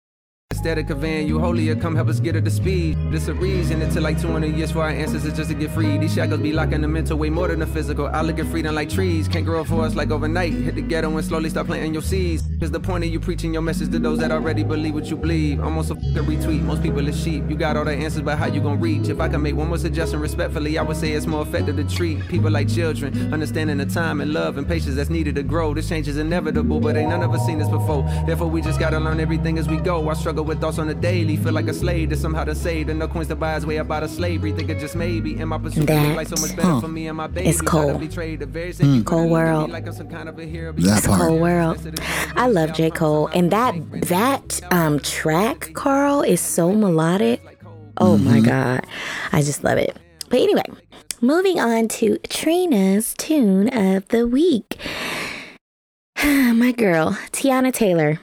Instead 0.53 0.79
of 0.79 0.87
conveying 0.87 1.29
you 1.29 1.39
holier, 1.39 1.77
come 1.77 1.95
help 1.95 2.09
us 2.09 2.21
get 2.21 2.35
her 2.35 2.41
to 2.41 2.51
speed. 2.51 2.97
This 3.13 3.29
a 3.29 3.35
reason 3.35 3.83
it 3.83 3.93
took 3.93 4.03
like 4.03 4.19
200 4.19 4.57
years 4.57 4.73
for 4.73 4.81
our 4.81 4.89
ancestors 4.89 5.37
just 5.37 5.51
to 5.51 5.55
get 5.55 5.71
free. 5.71 5.99
These 5.99 6.15
shackles 6.15 6.41
be 6.41 6.53
locking 6.53 6.81
the 6.81 6.89
mental 6.89 7.19
way 7.19 7.29
more 7.29 7.49
than 7.49 7.61
the 7.61 7.67
physical. 7.67 8.07
I 8.07 8.23
look 8.23 8.39
at 8.39 8.47
freedom 8.47 8.75
like 8.75 8.89
trees, 8.89 9.29
can't 9.29 9.45
grow 9.45 9.63
for 9.63 9.83
us 9.83 9.95
like 9.95 10.11
overnight. 10.11 10.55
Hit 10.55 10.75
the 10.75 10.81
ghetto 10.81 11.15
and 11.15 11.25
slowly 11.25 11.51
start 11.51 11.67
planting 11.67 11.93
your 11.93 12.03
seeds. 12.03 12.45
Cause 12.59 12.71
the 12.71 12.81
point 12.81 13.05
of 13.05 13.11
you 13.11 13.21
preaching 13.21 13.53
your 13.53 13.63
message 13.63 13.93
to 13.93 13.99
those 13.99 14.19
that 14.19 14.33
already 14.33 14.65
believe 14.65 14.95
what 14.95 15.05
you 15.11 15.17
believe. 15.17 15.63
Almost 15.63 15.91
a 15.91 15.95
retweet, 15.95 16.63
most 16.63 16.83
people 16.83 17.07
is 17.07 17.23
sheep. 17.23 17.45
You 17.49 17.55
got 17.55 17.77
all 17.77 17.85
the 17.85 17.93
answers, 17.93 18.23
but 18.23 18.39
how 18.39 18.47
you 18.47 18.63
gonna 18.63 18.81
reach? 18.81 19.11
If 19.11 19.21
I 19.21 19.29
can 19.29 19.43
make 19.43 19.55
one 19.55 19.69
more 19.69 19.79
suggestion 19.79 20.19
respectfully, 20.19 20.79
I 20.79 20.83
would 20.83 20.97
say 20.97 21.13
it's 21.13 21.27
more 21.27 21.43
effective 21.43 21.77
to 21.77 21.85
treat 21.85 22.27
people 22.27 22.51
like 22.51 22.69
children. 22.69 23.33
Understanding 23.35 23.77
the 23.77 23.87
time 23.87 24.23
and 24.23 24.33
love 24.33 24.57
and 24.57 24.67
patience 24.67 24.97
that's 24.97 25.11
needed 25.11 25.35
to 25.35 25.43
grow. 25.43 25.75
This 25.75 25.91
change 25.91 26.09
is 26.09 26.17
inevitable, 26.17 26.81
but 26.81 26.97
ain't 26.97 27.11
none 27.11 27.23
of 27.23 27.33
us 27.35 27.45
seen 27.45 27.59
this 27.59 27.69
before. 27.69 28.03
Therefore, 28.27 28.49
we 28.49 28.63
just 28.63 28.81
gotta 28.81 28.99
learn 28.99 29.21
everything 29.21 29.59
as 29.59 29.69
we 29.69 29.77
go. 29.77 30.09
I 30.09 30.15
struggle 30.15 30.38
with 30.43 30.61
thoughts 30.61 30.78
on 30.78 30.86
the 30.86 30.95
daily. 30.95 31.36
Feel 31.36 31.53
like 31.53 31.68
a 31.68 31.74
slave 31.74 32.11
to 32.11 32.16
somehow 32.16 32.45
to 32.45 32.55
save. 32.55 32.89
And 32.89 32.99
no 32.99 33.09
coins 33.09 33.28
to 33.28 33.36
buy 33.36 33.55
his 33.55 33.66
way 33.66 33.78
up 33.78 33.91
out 33.91 34.03
of 34.03 34.11
slavery. 34.11 34.53
Think 34.53 34.70
it 34.70 34.78
just 34.78 34.95
maybe. 34.97 35.39
In 35.39 35.49
my 35.49 35.59
pursuit, 35.59 35.86
That- 35.86 36.16
life 36.16 36.28
so 36.28 36.41
much 36.41 36.57
better 36.57 36.68
Huh. 36.68 36.80
for 36.80 36.89
me 36.89 37.07
and 37.09 37.16
my 37.16 37.26
baby. 37.26 37.49
It's 37.49 37.61
Cole. 37.61 37.93
Gotta 37.93 37.99
betray 37.99 38.36
very 38.47 38.72
same 38.72 38.99
people 38.99 39.11
Cole 39.16 39.22
that 39.24 39.28
look 39.30 39.41
at 39.41 39.45
me 39.47 39.55
World. 39.59 39.70
like 39.70 39.86
kind 40.11 40.28
of 40.28 40.39
a. 40.39 40.47
That 40.82 41.05
part. 41.05 41.20
Cole 41.20 41.39
World. 41.39 42.01
I 42.36 42.47
love 42.49 42.72
J. 42.74 42.91
Cole. 42.91 43.28
And 43.34 43.51
that 43.51 43.74
that 44.09 44.61
um 44.70 45.01
track, 45.01 45.70
Carl, 45.74 46.22
is 46.22 46.41
so 46.41 46.72
melodic. 46.72 47.41
Oh 47.99 48.16
my 48.18 48.41
God. 48.41 48.86
I 49.32 49.43
just 49.43 49.64
love 49.64 49.78
it. 49.78 49.97
But 50.30 50.41
anyway, 50.41 50.62
moving 51.20 51.59
on 51.59 51.89
to 51.89 52.18
Trina's 52.28 53.14
tune 53.18 53.68
of 53.68 54.07
the 54.09 54.26
week. 54.26 54.78
my 56.24 56.72
girl, 56.76 57.16
Teyana 57.32 57.72
Taylor, 57.72 58.20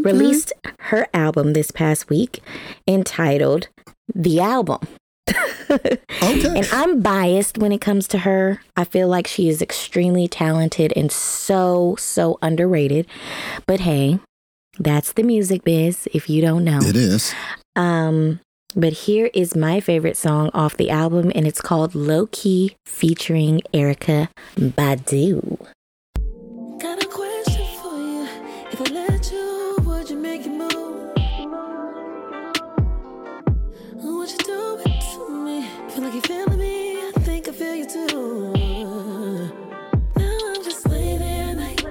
released 0.00 0.52
her 0.80 1.06
album 1.12 1.52
this 1.52 1.70
past 1.70 2.08
week 2.08 2.40
entitled 2.86 3.68
The 4.14 4.40
Album. 4.40 4.80
Okay. 5.70 6.58
And 6.58 6.68
I'm 6.70 7.00
biased 7.00 7.56
when 7.56 7.72
it 7.72 7.80
comes 7.80 8.06
to 8.08 8.18
her. 8.18 8.60
I 8.76 8.84
feel 8.84 9.08
like 9.08 9.26
she 9.26 9.48
is 9.48 9.62
extremely 9.62 10.28
talented 10.28 10.92
and 10.94 11.10
so, 11.10 11.96
so 11.98 12.38
underrated. 12.42 13.06
But 13.66 13.80
hey, 13.80 14.18
that's 14.78 15.12
the 15.12 15.22
music 15.22 15.64
biz 15.64 16.08
if 16.12 16.28
you 16.28 16.42
don't 16.42 16.64
know. 16.64 16.80
It 16.82 16.96
is. 16.96 17.34
Um, 17.74 18.40
but 18.76 18.92
here 18.92 19.30
is 19.34 19.56
my 19.56 19.80
favorite 19.80 20.16
song 20.16 20.50
off 20.54 20.76
the 20.76 20.90
album, 20.90 21.32
and 21.34 21.46
it's 21.46 21.60
called 21.60 21.94
Low 21.94 22.28
Key 22.32 22.76
featuring 22.86 23.62
Erykah 23.72 24.28
Badu. 24.56 25.58
You 36.14 36.20
feeling 36.22 36.58
me. 36.58 37.08
I 37.08 37.12
think 37.20 37.48
I 37.48 37.52
feel 37.52 37.74
you 37.74 37.86
too. 37.86 38.52
Now 40.16 40.38
I'm 40.48 40.62
just 40.62 40.86
laying 40.86 41.20
there 41.20 41.50
at 41.50 41.56
night. 41.56 41.84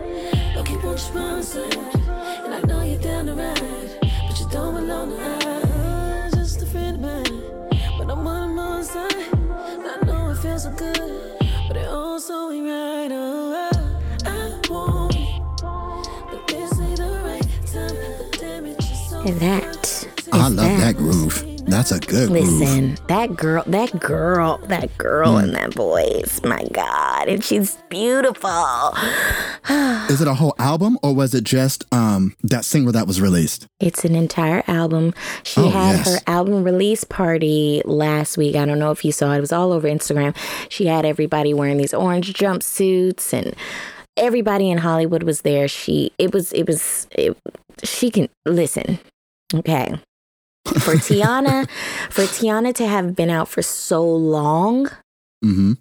Okay, 0.58 0.78
won't 0.78 1.00
you 1.16 1.42
side? 1.42 1.76
And 2.46 2.54
I 2.54 2.62
know 2.68 2.84
you're 2.84 3.02
down 3.02 3.26
to 3.28 3.34
ride, 3.34 3.98
but 4.28 4.40
you 4.40 4.48
don't 4.52 4.76
belong 4.76 5.10
to 5.10 5.18
I. 5.18 6.30
Just 6.36 6.62
a 6.62 6.66
friend 6.68 6.98
of 6.98 7.02
mine, 7.02 7.42
but 7.98 8.12
I'm 8.12 8.28
on 8.28 8.56
my 8.56 8.84
side. 8.84 9.12
I 9.12 10.06
know 10.06 10.30
it 10.30 10.38
feels 10.38 10.64
so 10.64 10.72
good, 10.72 11.38
but 11.68 11.78
it 11.78 11.88
also 11.88 12.52
ain't 12.52 12.66
right. 12.68 13.10
Oh, 13.12 13.72
I 14.26 14.70
want 14.70 15.16
it, 15.16 15.42
but 16.30 16.48
this 16.48 16.80
ain't 16.80 16.98
the 16.98 17.22
right 17.26 17.48
time. 17.66 17.96
The 18.32 18.38
damage 18.40 18.78
is 18.78 19.10
so 19.10 19.22
And 19.22 19.40
that 19.40 20.08
I 20.32 20.48
is 20.48 20.54
love 20.54 20.78
that 20.80 20.96
groove. 20.96 21.51
That's 21.72 21.92
a 21.92 22.00
good. 22.00 22.30
Listen, 22.30 22.98
that 23.08 23.36
girl, 23.36 23.64
that 23.68 24.00
girl, 24.00 24.58
that 24.68 24.96
girl 24.98 25.38
and 25.38 25.54
that 25.56 25.74
voice, 25.74 26.42
my 26.44 26.64
God. 26.72 27.28
And 27.28 27.44
she's 27.44 27.78
beautiful. 27.90 28.50
Is 30.10 30.22
it 30.22 30.28
a 30.28 30.34
whole 30.34 30.54
album 30.60 30.98
or 31.02 31.16
was 31.16 31.34
it 31.34 31.44
just 31.44 31.86
um 31.94 32.36
that 32.44 32.66
single 32.66 32.92
that 32.94 33.08
was 33.08 33.22
released? 33.22 33.68
It's 33.80 34.04
an 34.06 34.16
entire 34.16 34.64
album. 34.68 35.14
She 35.44 35.62
Oh, 35.62 35.70
had 35.70 35.98
yes. 35.98 36.14
her 36.16 36.20
album 36.28 36.64
release 36.64 37.04
party 37.04 37.82
last 37.86 38.38
week. 38.38 38.56
I 38.56 38.66
don't 38.66 38.80
know 38.80 38.92
if 38.92 39.06
you 39.06 39.12
saw 39.12 39.32
it. 39.34 39.38
It 39.38 39.42
was 39.42 39.54
all 39.54 39.72
over 39.72 39.88
Instagram. 39.88 40.36
She 40.70 40.86
had 40.88 41.06
everybody 41.06 41.54
wearing 41.54 41.78
these 41.78 41.94
orange 41.94 42.34
jumpsuits 42.34 43.32
and 43.34 43.56
everybody 44.18 44.70
in 44.70 44.80
Hollywood 44.80 45.24
was 45.24 45.42
there. 45.42 45.68
She 45.68 46.12
it 46.20 46.34
was 46.34 46.52
it 46.54 46.68
was 46.68 47.08
it, 47.12 47.38
she 47.84 48.12
can 48.12 48.28
listen. 48.46 49.00
Okay. 49.54 49.98
For 50.66 50.94
Teyana, 50.96 51.70
for 52.10 52.24
Teyana 52.24 52.74
to 52.76 52.88
have 52.88 53.16
been 53.16 53.30
out 53.30 53.48
for 53.48 53.62
so 53.62 54.04
long 54.08 54.88
Mm-hmm. 55.44 55.74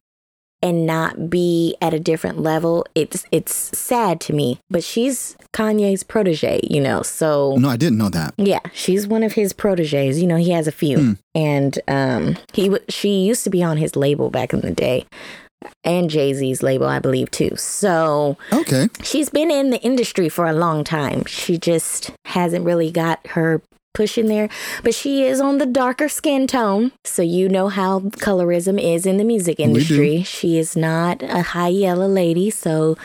and 0.62 0.87
not 0.87 1.28
be 1.28 1.76
at 1.83 1.93
a 1.93 2.01
different 2.01 2.41
level, 2.41 2.87
it's 2.95 3.26
it's 3.31 3.55
sad 3.78 4.20
to 4.22 4.33
me. 4.33 4.59
But 4.70 4.83
she's 4.83 5.37
Kanye's 5.55 6.03
protege, 6.03 6.61
you 6.62 6.81
know. 6.81 7.03
So 7.03 7.57
No, 7.59 7.68
I 7.68 7.76
didn't 7.76 7.99
know 7.99 8.09
that. 8.09 8.33
yeah, 8.39 8.61
she's 8.72 9.07
one 9.07 9.22
of 9.22 9.35
his 9.35 9.53
proteges. 9.53 10.20
You 10.20 10.26
know, 10.26 10.37
he 10.37 10.51
has 10.53 10.66
a 10.66 10.72
few, 10.72 10.99
Hmm. 10.99 11.12
and 11.35 11.78
um, 11.89 12.37
he 12.55 12.64
w- 12.68 12.85
she 12.89 13.20
used 13.26 13.45
to 13.45 13.51
be 13.51 13.62
on 13.62 13.76
his 13.76 13.97
label 13.97 14.31
back 14.31 14.55
in 14.55 14.62
the 14.62 14.70
day, 14.70 15.05
and 15.85 16.09
Jay 16.09 16.33
Z's 16.33 16.62
label, 16.62 16.87
I 16.87 16.99
believe, 17.01 17.31
too. 17.31 17.55
So 17.57 18.39
Okay. 18.51 18.89
she's 19.03 19.28
been 19.28 19.51
in 19.51 19.68
the 19.70 19.81
industry 19.83 20.31
for 20.31 20.47
a 20.47 20.55
long 20.55 20.85
time. 20.85 21.24
She 21.26 21.59
just 21.59 22.12
hasn't 22.24 22.64
really 22.64 22.91
got 22.91 23.24
her 23.28 23.61
push 23.95 24.16
in 24.18 24.26
there, 24.26 24.49
but 24.82 24.95
she 24.95 25.24
is 25.24 25.41
on 25.41 25.59
the 25.59 25.66
darker 25.66 26.09
skin 26.09 26.47
tone. 26.47 26.93
So 27.05 27.22
you 27.22 27.49
know 27.49 27.68
how 27.68 28.01
colorism 28.01 28.80
is 28.80 29.07
in 29.07 29.16
the 29.16 29.24
music 29.24 29.59
industry. 29.61 30.22
She 30.22 30.59
is 30.59 30.76
not 30.76 31.22
a 31.22 31.43
high 31.43 31.68
yellow 31.68 32.07
lady, 32.07 32.51
so 32.51 32.97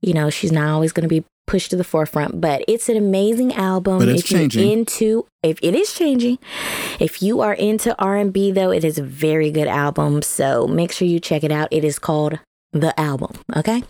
you 0.00 0.14
know 0.14 0.30
she's 0.30 0.52
not 0.52 0.68
always 0.68 0.92
going 0.92 1.08
to 1.08 1.08
be 1.08 1.24
pushed 1.46 1.70
to 1.70 1.76
the 1.76 1.84
forefront. 1.84 2.40
But 2.40 2.64
it's 2.68 2.88
an 2.88 2.96
amazing 2.96 3.52
album. 3.54 3.98
But 3.98 4.08
it's 4.08 4.30
if 4.30 4.54
you're 4.54 4.64
into, 4.64 5.26
if 5.42 5.58
it 5.62 5.74
is 5.74 5.92
changing, 5.92 6.38
if 6.98 7.22
you 7.22 7.40
are 7.40 7.54
into 7.54 7.96
R 7.98 8.16
and 8.16 8.32
B 8.32 8.50
though, 8.50 8.70
it 8.70 8.84
is 8.84 8.98
a 8.98 9.02
very 9.02 9.50
good 9.50 9.68
album. 9.68 10.22
So 10.22 10.66
make 10.66 10.92
sure 10.92 11.06
you 11.08 11.20
check 11.20 11.44
it 11.44 11.52
out. 11.52 11.68
It 11.70 11.84
is 11.84 11.98
called 11.98 12.38
The 12.72 12.98
Album. 12.98 13.32
Okay. 13.56 13.82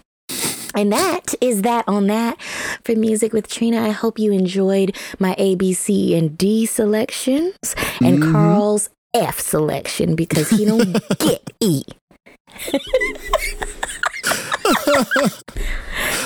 And 0.75 0.93
that 0.93 1.35
is 1.41 1.63
that 1.63 1.85
on 1.89 2.07
that 2.09 2.41
for 2.85 2.95
Music 2.95 3.33
with 3.33 3.49
Trina. 3.49 3.83
I 3.83 3.91
hope 3.91 4.19
you 4.19 4.33
enjoyed 4.33 4.97
my 5.19 5.35
A, 5.39 5.55
B, 5.57 5.73
C, 5.73 6.15
and 6.17 6.37
D 6.39 6.67
selections 6.67 7.57
and 8.01 8.23
Mhm. 8.23 8.33
Carl's 8.33 8.89
F 9.13 9.41
selection 9.41 10.15
because 10.15 10.51
he 10.51 10.65
don't 10.65 10.93
get 11.19 11.51
E. 11.61 11.83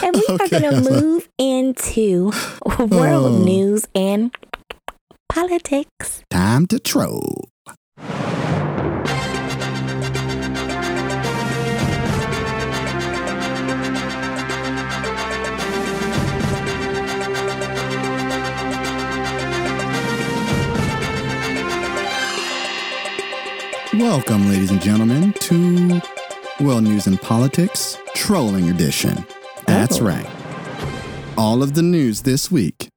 and 0.02 0.14
we 0.16 0.26
are 0.28 0.48
going 0.48 0.62
to 0.62 0.90
move 0.90 1.28
into 1.38 2.32
world 2.78 3.32
Oh. 3.32 3.42
news 3.44 3.86
and 3.94 4.34
politics. 5.28 6.22
Time 6.30 6.66
to 6.66 6.78
troll. 6.78 7.48
Welcome, 23.98 24.48
ladies 24.48 24.70
and 24.72 24.80
gentlemen, 24.82 25.32
to 25.34 26.00
World 26.60 26.82
News 26.84 27.06
and 27.06 27.20
Politics 27.20 27.96
Trolling 28.14 28.68
Edition. 28.68 29.24
That's 29.66 29.98
Oh. 30.00 30.04
right. 30.04 30.26
All 31.38 31.62
of 31.62 31.74
the 31.74 31.82
news 31.82 32.22
this 32.22 32.50
week 32.50 32.88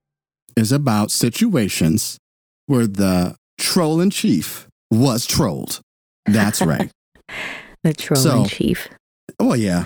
is 0.55 0.71
about 0.71 1.11
situations 1.11 2.17
where 2.65 2.87
the 2.87 3.35
troll 3.59 4.01
in 4.01 4.09
chief 4.09 4.67
was 4.89 5.25
trolled. 5.25 5.81
That's 6.25 6.61
right. 6.63 6.89
The 7.83 7.93
troll 7.93 8.21
So- 8.21 8.43
in 8.43 8.49
chief. 8.49 8.87
oh, 9.39 9.53
yeah. 9.53 9.85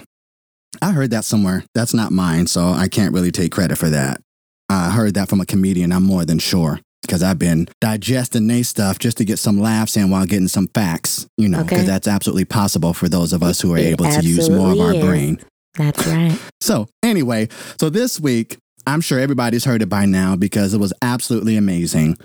I 0.81 0.91
heard 0.91 1.11
that 1.11 1.25
somewhere. 1.25 1.65
That's 1.75 1.93
not 1.93 2.11
mine, 2.13 2.47
so 2.47 2.69
I 2.69 2.87
can't 2.87 3.13
really 3.13 3.31
take 3.31 3.51
credit 3.51 3.77
for 3.77 3.89
that. 3.89 4.21
I 4.69 4.91
heard 4.91 5.13
that 5.15 5.27
from 5.27 5.41
a 5.41 5.45
comedian, 5.45 5.91
I'm 5.91 6.03
more 6.03 6.23
than 6.23 6.39
sure. 6.39 6.79
Because 7.01 7.23
I've 7.23 7.39
been 7.39 7.67
digesting 7.81 8.47
they 8.47 8.63
stuff 8.63 8.99
just 8.99 9.17
to 9.17 9.25
get 9.25 9.39
some 9.39 9.59
laughs 9.59 9.97
in 9.97 10.09
while 10.09 10.25
getting 10.25 10.47
some 10.47 10.67
facts, 10.73 11.25
you 11.37 11.49
know, 11.49 11.63
because 11.63 11.79
Okay. 11.79 11.87
that's 11.87 12.07
absolutely 12.07 12.45
possible 12.45 12.93
for 12.93 13.09
those 13.09 13.33
of 13.33 13.41
us 13.43 13.59
who 13.61 13.73
are 13.73 13.77
It 13.77 13.87
able 13.87 14.05
to 14.05 14.21
use 14.21 14.49
more 14.49 14.71
of 14.71 14.79
our 14.79 14.93
is. 14.93 15.03
brain. 15.03 15.39
That's 15.77 16.05
right. 16.07 16.37
So, 16.61 16.87
anyway, 17.01 17.49
so 17.79 17.89
this 17.89 18.19
week, 18.19 18.57
I'm 18.85 19.01
sure 19.01 19.17
everybody's 19.19 19.65
heard 19.65 19.81
it 19.81 19.89
by 19.89 20.05
now 20.05 20.35
because 20.35 20.75
it 20.75 20.79
was 20.79 20.93
absolutely 21.01 21.55
amazing. 21.57 22.17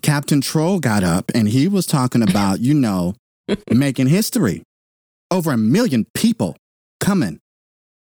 Captain 0.00 0.40
Troll 0.40 0.80
got 0.80 1.04
up 1.04 1.30
and 1.34 1.46
he 1.48 1.68
was 1.68 1.84
talking 1.86 2.22
about, 2.28 2.60
you 2.60 2.72
know, 2.72 3.14
making 3.70 4.06
history. 4.06 4.62
Over 5.30 5.52
a 5.52 5.56
million 5.58 6.06
people 6.14 6.56
coming 6.98 7.40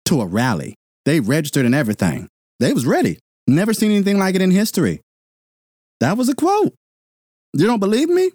to 0.05 0.21
a 0.21 0.25
rally. 0.25 0.73
They 1.05 1.19
registered 1.19 1.65
and 1.65 1.75
everything. 1.75 2.27
They 2.61 2.71
was 2.71 2.85
ready. 2.85 3.19
Never 3.45 3.73
seen 3.73 3.91
anything 3.91 4.17
like 4.17 4.35
it 4.35 4.41
in 4.41 4.51
history. 4.51 5.01
That 5.99 6.17
was 6.17 6.29
a 6.29 6.35
quote. 6.35 6.73
You 7.53 7.65
don't 7.65 7.79
believe 7.79 8.09
me? 8.09 8.31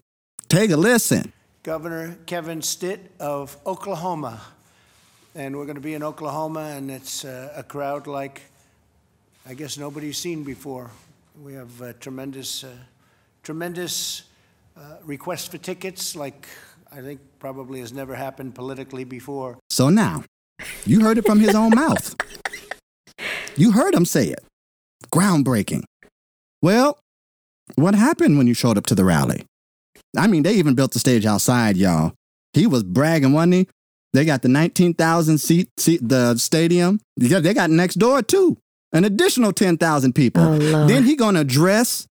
Take 0.48 0.70
a 0.70 0.76
listen. 0.76 1.32
Governor 1.62 2.16
Kevin 2.26 2.62
Stitt 2.62 3.12
of 3.20 3.56
Oklahoma. 3.66 4.40
And 5.34 5.56
we're 5.56 5.64
going 5.64 5.76
to 5.76 5.80
be 5.80 5.94
in 5.94 6.02
Oklahoma, 6.02 6.74
and 6.76 6.90
it's 6.90 7.24
uh, 7.24 7.52
a 7.56 7.62
crowd 7.62 8.06
like 8.06 8.42
I 9.44 9.54
guess 9.54 9.76
nobody's 9.76 10.18
seen 10.18 10.44
before. 10.44 10.90
We 11.42 11.54
have 11.54 11.82
uh, 11.82 11.92
tremendous, 11.94 12.62
uh, 12.62 12.76
tremendous 13.42 14.22
uh, 14.76 14.98
requests 15.04 15.48
for 15.48 15.58
tickets, 15.58 16.14
like 16.14 16.46
I 16.92 17.00
think 17.00 17.20
probably 17.40 17.80
has 17.80 17.92
never 17.92 18.14
happened 18.14 18.54
politically 18.54 19.02
before. 19.02 19.58
So 19.68 19.88
now, 19.88 20.22
you 20.86 21.00
heard 21.00 21.18
it 21.18 21.26
from 21.26 21.40
his 21.40 21.56
own 21.56 21.70
mouth. 21.74 22.14
You 23.56 23.72
heard 23.72 23.94
him 23.94 24.04
say 24.04 24.28
it. 24.28 24.44
Groundbreaking. 25.12 25.82
Well, 26.62 27.00
what 27.76 27.94
happened 27.94 28.38
when 28.38 28.46
you 28.46 28.54
showed 28.54 28.78
up 28.78 28.86
to 28.86 28.94
the 28.94 29.04
rally? 29.04 29.44
I 30.16 30.26
mean, 30.26 30.42
they 30.42 30.54
even 30.54 30.74
built 30.74 30.92
the 30.92 30.98
stage 30.98 31.24
outside, 31.24 31.76
y'all. 31.76 32.12
He 32.52 32.66
was 32.66 32.82
bragging, 32.82 33.32
wasn't 33.32 33.54
he? 33.54 33.68
They 34.12 34.24
got 34.26 34.42
the 34.42 34.48
19,000 34.48 35.38
seat, 35.38 35.70
seat, 35.78 36.06
the 36.06 36.36
stadium. 36.36 37.00
Yeah, 37.16 37.38
they 37.40 37.54
got 37.54 37.70
next 37.70 37.94
door 37.94 38.20
too, 38.22 38.58
an 38.92 39.04
additional 39.04 39.52
10,000 39.52 40.12
people. 40.12 40.42
Oh, 40.42 40.86
then 40.86 41.04
he 41.04 41.16
gonna 41.16 41.40
address 41.40 42.06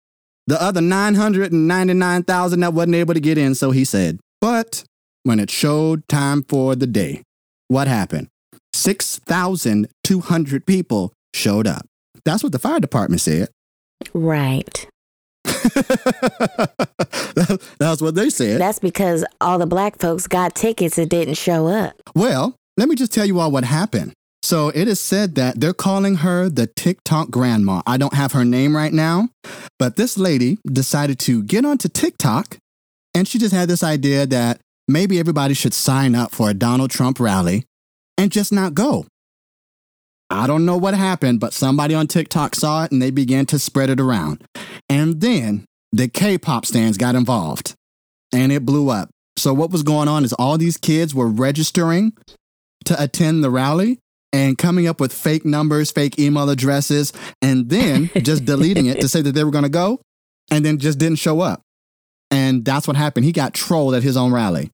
the 0.47 0.61
other 0.61 0.81
999,000 0.81 2.61
that 2.61 2.73
wasn't 2.73 2.95
able 2.95 3.13
to 3.15 3.21
get 3.21 3.37
in, 3.37 3.55
so 3.55 3.71
he 3.71 3.85
said. 3.85 4.19
But 4.41 4.83
when 5.25 5.39
it 5.39 5.51
showed 5.51 6.09
time 6.09 6.43
for 6.43 6.75
the 6.75 6.87
day, 6.87 7.23
what 7.69 7.87
happened? 7.87 8.29
6,200 8.73 10.67
people 10.67 11.13
showed 11.35 11.67
up. 11.67 11.85
That's 12.25 12.43
what 12.43 12.53
the 12.53 12.59
fire 12.59 12.81
department 12.81 13.21
said. 13.21 13.49
Right. 14.15 14.89
That's 17.79 18.01
what 18.01 18.15
they 18.15 18.31
said. 18.31 18.61
That's 18.61 18.79
because 18.79 19.25
all 19.41 19.59
the 19.59 19.67
black 19.67 19.99
folks 19.99 20.27
got 20.27 20.55
tickets 20.55 20.99
and 20.99 21.09
didn't 21.09 21.35
show 21.35 21.67
up. 21.67 21.95
Well, 22.15 22.57
let 22.77 22.89
me 22.89 22.95
just 22.95 23.13
tell 23.13 23.27
you 23.27 23.41
all 23.41 23.51
what 23.51 23.65
happened. 23.65 24.13
So 24.43 24.69
it 24.69 24.89
is 24.89 25.01
said 25.01 25.35
that 25.35 25.61
they're 25.61 25.75
calling 25.75 26.17
her 26.17 26.49
the 26.49 26.67
TikTok 26.67 27.31
grandma. 27.31 27.83
I 27.87 27.99
don't 27.99 28.15
have 28.15 28.33
her 28.33 28.45
name 28.45 28.75
right 28.75 28.93
now, 28.93 29.29
but 29.79 29.97
this 29.97 30.17
lady 30.17 30.59
decided 30.67 31.19
to 31.21 31.43
get 31.43 31.65
onto 31.65 31.89
TikTok 31.89 32.57
and 33.15 33.27
she 33.27 33.39
just 33.39 33.55
had 33.55 33.69
this 33.69 33.83
idea 33.83 34.27
that 34.27 34.61
maybe 34.89 35.19
everybody 35.19 35.55
should 35.55 35.75
sign 35.75 36.15
up 36.15 36.33
for 36.33 36.51
a 36.51 36.55
Donald 36.55 36.91
Trump 36.91 37.21
rally 37.21 37.65
and 38.17 38.31
just 38.31 38.53
not 38.53 38.75
go. 38.75 39.07
I 40.33 40.47
don't 40.47 40.65
know 40.65 40.77
what 40.77 40.95
happened, 40.95 41.41
but 41.41 41.53
somebody 41.53 41.95
on 41.95 42.07
TikTok 42.07 42.55
saw 42.55 42.85
it 42.85 42.93
and 42.93 43.03
they 43.03 43.11
began 43.11 43.47
to 43.47 43.59
spread 43.59 43.91
it 43.91 43.99
around. 43.99 44.45
And 44.91 45.21
then 45.23 45.65
the 45.93 46.09
K 46.09 46.37
pop 46.37 46.67
stands 46.67 46.99
got 46.99 47.15
involved 47.15 47.75
and 48.33 48.53
it 48.53 48.67
blew 48.67 48.91
up. 48.91 49.09
So, 49.39 49.55
what 49.55 49.71
was 49.71 49.83
going 49.83 50.09
on 50.09 50.25
is 50.25 50.33
all 50.35 50.59
these 50.59 50.77
kids 50.77 51.15
were 51.15 51.29
registering 51.29 52.13
to 52.85 53.03
attend 53.03 53.43
the 53.43 53.51
rally 53.51 53.99
and 54.33 54.59
coming 54.59 54.87
up 54.87 55.01
with 55.01 55.13
fake 55.13 55.45
numbers, 55.45 55.91
fake 55.91 56.19
email 56.19 56.51
addresses, 56.51 57.13
and 57.41 57.71
then 57.71 58.11
just 58.19 58.45
deleting 58.45 58.87
it 58.87 59.01
to 59.01 59.09
say 59.09 59.23
that 59.23 59.33
they 59.33 59.45
were 59.45 59.51
going 59.51 59.65
to 59.65 59.71
go 59.71 60.01
and 60.51 60.65
then 60.65 60.79
just 60.79 60.99
didn't 60.99 61.19
show 61.19 61.41
up. 61.41 61.63
And 62.31 62.65
that's 62.65 62.87
what 62.87 62.97
happened. 62.97 63.25
He 63.25 63.33
got 63.33 63.55
trolled 63.55 63.95
at 63.95 64.03
his 64.03 64.17
own 64.17 64.33
rally, 64.33 64.71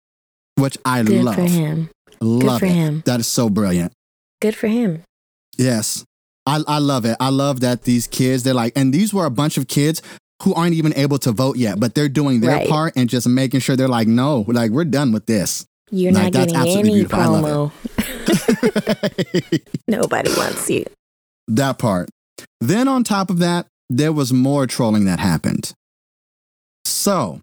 which 0.57 0.77
I 0.85 1.03
Good 1.03 1.25
love. 1.25 1.35
for 1.37 1.43
him. 1.43 1.91
Love 2.21 2.61
for 2.61 2.67
it. 2.67 2.73
him. 2.73 3.03
That 3.07 3.21
is 3.21 3.27
so 3.27 3.49
brilliant. 3.49 3.93
Good 4.41 4.57
for 4.57 4.67
him. 4.67 5.03
Yes. 5.57 6.05
I, 6.47 6.61
I 6.66 6.78
love 6.78 7.05
it. 7.05 7.16
I 7.20 7.30
love 7.30 7.61
that 7.61 7.82
these 7.82 8.07
kids, 8.07 8.42
they're 8.44 8.55
like, 8.55 8.72
and 8.76 8.92
these 8.94 9.12
were 9.12 9.26
a 9.26 9.30
bunch 9.30 9.57
of 9.59 9.66
kids 9.68 10.01
who 10.42 10.55
aren't 10.55 10.74
even 10.74 10.92
able 10.97 11.18
to 11.18 11.32
vote 11.32 11.57
yet, 11.57 11.80
but 11.80 11.94
they're 11.94 12.09
doing 12.09 12.40
their 12.40 12.51
Right. 12.57 12.68
part 12.68 12.92
and 12.97 13.09
just 13.09 13.26
making 13.26 13.61
sure 13.61 13.74
they're 13.74 13.88
like, 13.88 14.07
no, 14.07 14.44
like 14.49 14.70
we're 14.70 14.84
done 14.84 15.11
with 15.12 15.26
this. 15.26 15.66
You're 15.90 16.12
Like, 16.12 16.24
not 16.24 16.32
that's 16.32 16.53
getting 16.53 16.57
absolutely 16.68 16.90
any 16.90 16.99
beautiful. 17.07 17.72
Promo. 18.28 19.66
Nobody 19.88 20.30
wants 20.36 20.68
you. 20.70 20.84
that 21.49 21.78
part. 21.78 22.09
Then 22.61 22.88
on 22.88 23.05
top 23.05 23.30
of 23.30 23.38
that, 23.38 23.66
there 23.88 24.12
was 24.12 24.32
more 24.32 24.66
trolling 24.66 25.05
that 25.07 25.20
happened. 25.20 25.72
So, 26.84 27.40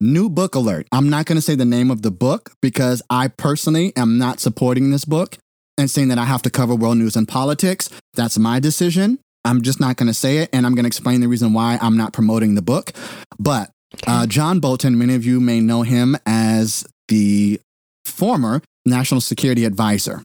new 0.00 0.28
book 0.28 0.54
alert. 0.54 0.86
I'm 0.92 1.08
not 1.10 1.26
going 1.26 1.36
to 1.36 1.42
say 1.42 1.54
the 1.54 1.64
name 1.64 1.90
of 1.90 2.02
the 2.02 2.10
book 2.10 2.52
because 2.60 3.02
I 3.10 3.28
personally 3.28 3.92
am 3.96 4.18
not 4.18 4.40
supporting 4.40 4.90
this 4.90 5.04
book 5.04 5.36
and 5.78 5.90
saying 5.90 6.08
that 6.08 6.18
I 6.18 6.24
have 6.24 6.42
to 6.42 6.50
cover 6.50 6.74
world 6.74 6.98
news 6.98 7.16
and 7.16 7.26
politics. 7.26 7.88
That's 8.14 8.38
my 8.38 8.60
decision. 8.60 9.18
I'm 9.44 9.62
just 9.62 9.80
not 9.80 9.96
going 9.96 10.06
to 10.06 10.14
say 10.14 10.38
it, 10.38 10.50
and 10.52 10.64
I'm 10.64 10.74
going 10.74 10.84
to 10.84 10.88
explain 10.88 11.20
the 11.20 11.28
reason 11.28 11.52
why 11.52 11.78
I'm 11.80 11.96
not 11.96 12.12
promoting 12.12 12.54
the 12.54 12.62
book. 12.62 12.92
But 13.38 13.70
uh, 14.06 14.26
John 14.26 14.60
Bolton, 14.60 14.98
many 14.98 15.14
of 15.14 15.24
you 15.24 15.40
may 15.40 15.60
know 15.60 15.82
him 15.82 16.16
as 16.24 16.86
the 17.08 17.60
former 18.04 18.62
national 18.86 19.20
security 19.20 19.64
advisor. 19.64 20.22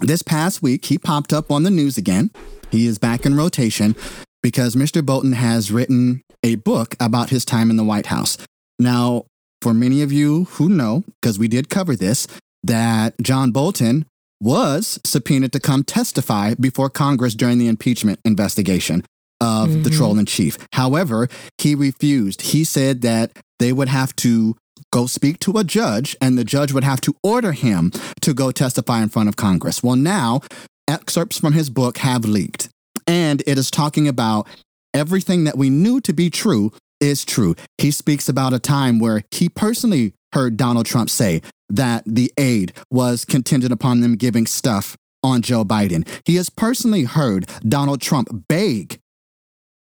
This 0.00 0.22
past 0.22 0.62
week, 0.62 0.86
he 0.86 0.98
popped 0.98 1.32
up 1.32 1.50
on 1.50 1.62
the 1.62 1.70
news 1.70 1.96
again. 1.96 2.30
He 2.70 2.86
is 2.86 2.98
back 2.98 3.24
in 3.24 3.34
rotation 3.34 3.94
because 4.42 4.76
Mr. 4.76 5.04
Bolton 5.04 5.32
has 5.32 5.70
written 5.70 6.22
a 6.42 6.56
book 6.56 6.94
about 7.00 7.30
his 7.30 7.44
time 7.44 7.70
in 7.70 7.76
the 7.76 7.84
White 7.84 8.06
House. 8.06 8.38
Now, 8.78 9.24
for 9.62 9.72
many 9.72 10.02
of 10.02 10.12
you 10.12 10.44
who 10.44 10.68
know, 10.68 11.04
because 11.20 11.38
we 11.38 11.48
did 11.48 11.68
cover 11.68 11.96
this, 11.96 12.26
that 12.62 13.14
John 13.22 13.52
Bolton 13.52 14.06
was 14.40 14.98
subpoenaed 15.04 15.52
to 15.52 15.60
come 15.60 15.82
testify 15.84 16.54
before 16.54 16.90
Congress 16.90 17.34
during 17.34 17.58
the 17.58 17.68
impeachment 17.68 18.20
investigation 18.24 19.04
of 19.40 19.84
the 19.84 19.90
Mhm. 19.90 19.96
troll 19.96 20.18
in 20.18 20.26
chief. 20.26 20.56
However, 20.72 21.28
he 21.58 21.74
refused. 21.74 22.42
He 22.42 22.64
said 22.64 23.02
that 23.02 23.32
they 23.58 23.72
would 23.72 23.88
have 23.88 24.14
to 24.16 24.56
go 24.92 25.06
speak 25.06 25.38
to 25.40 25.58
a 25.58 25.64
judge 25.64 26.16
and 26.20 26.38
the 26.38 26.44
judge 26.44 26.72
would 26.72 26.84
have 26.84 27.00
to 27.02 27.14
order 27.22 27.52
him 27.52 27.90
to 28.20 28.32
go 28.32 28.50
testify 28.50 29.02
in 29.02 29.08
front 29.08 29.28
of 29.28 29.36
Congress. 29.36 29.82
Well, 29.82 29.96
now 29.96 30.40
excerpts 30.88 31.38
from 31.38 31.52
his 31.54 31.68
book 31.70 31.98
have 31.98 32.24
leaked 32.24 32.68
and 33.06 33.42
it 33.46 33.58
is 33.58 33.70
talking 33.70 34.06
about 34.06 34.46
everything 34.94 35.44
that 35.44 35.58
we 35.58 35.68
knew 35.68 36.00
to 36.00 36.12
be 36.12 36.30
true 36.30 36.72
is 37.00 37.24
true. 37.24 37.54
He 37.78 37.90
speaks 37.90 38.28
about 38.28 38.54
a 38.54 38.58
time 38.58 38.98
where 38.98 39.22
he 39.30 39.48
personally 39.48 40.12
heard 40.32 40.56
Donald 40.56 40.86
Trump 40.86 41.10
say 41.10 41.42
that 41.68 42.04
the 42.06 42.32
aid 42.36 42.72
was 42.90 43.24
contingent 43.24 43.72
upon 43.72 44.00
them 44.00 44.16
giving 44.16 44.46
stuff 44.46 44.96
on 45.22 45.42
Joe 45.42 45.64
Biden. 45.64 46.06
He 46.24 46.36
has 46.36 46.48
personally 46.48 47.04
heard 47.04 47.48
Donald 47.66 48.00
Trump 48.00 48.28
beg 48.48 49.00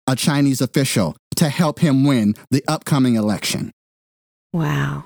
a 0.06 0.14
Chinese 0.14 0.60
official 0.60 1.16
to 1.36 1.48
help 1.48 1.80
him 1.80 2.04
win 2.04 2.34
the 2.50 2.64
upcoming 2.68 3.16
election. 3.16 3.70
Wow. 4.52 5.04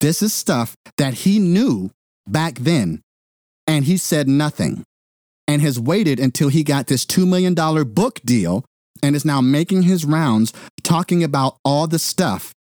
This 0.00 0.22
is 0.22 0.34
stuff 0.34 0.76
that 0.98 1.14
he 1.14 1.38
knew 1.38 1.90
back 2.26 2.56
then, 2.56 3.00
and 3.66 3.84
he 3.84 3.96
said 3.96 4.28
nothing 4.28 4.84
and 5.48 5.62
has 5.62 5.80
waited 5.80 6.20
until 6.20 6.48
he 6.48 6.62
got 6.62 6.86
this 6.86 7.04
$2 7.04 7.26
million 7.26 7.54
book 7.92 8.20
deal 8.24 8.64
and 9.02 9.16
is 9.16 9.24
now 9.24 9.40
making 9.40 9.82
his 9.82 10.04
rounds 10.04 10.52
talking 10.82 11.22
about 11.22 11.56
all 11.64 11.86
the 11.86 11.98
stuff 11.98 12.52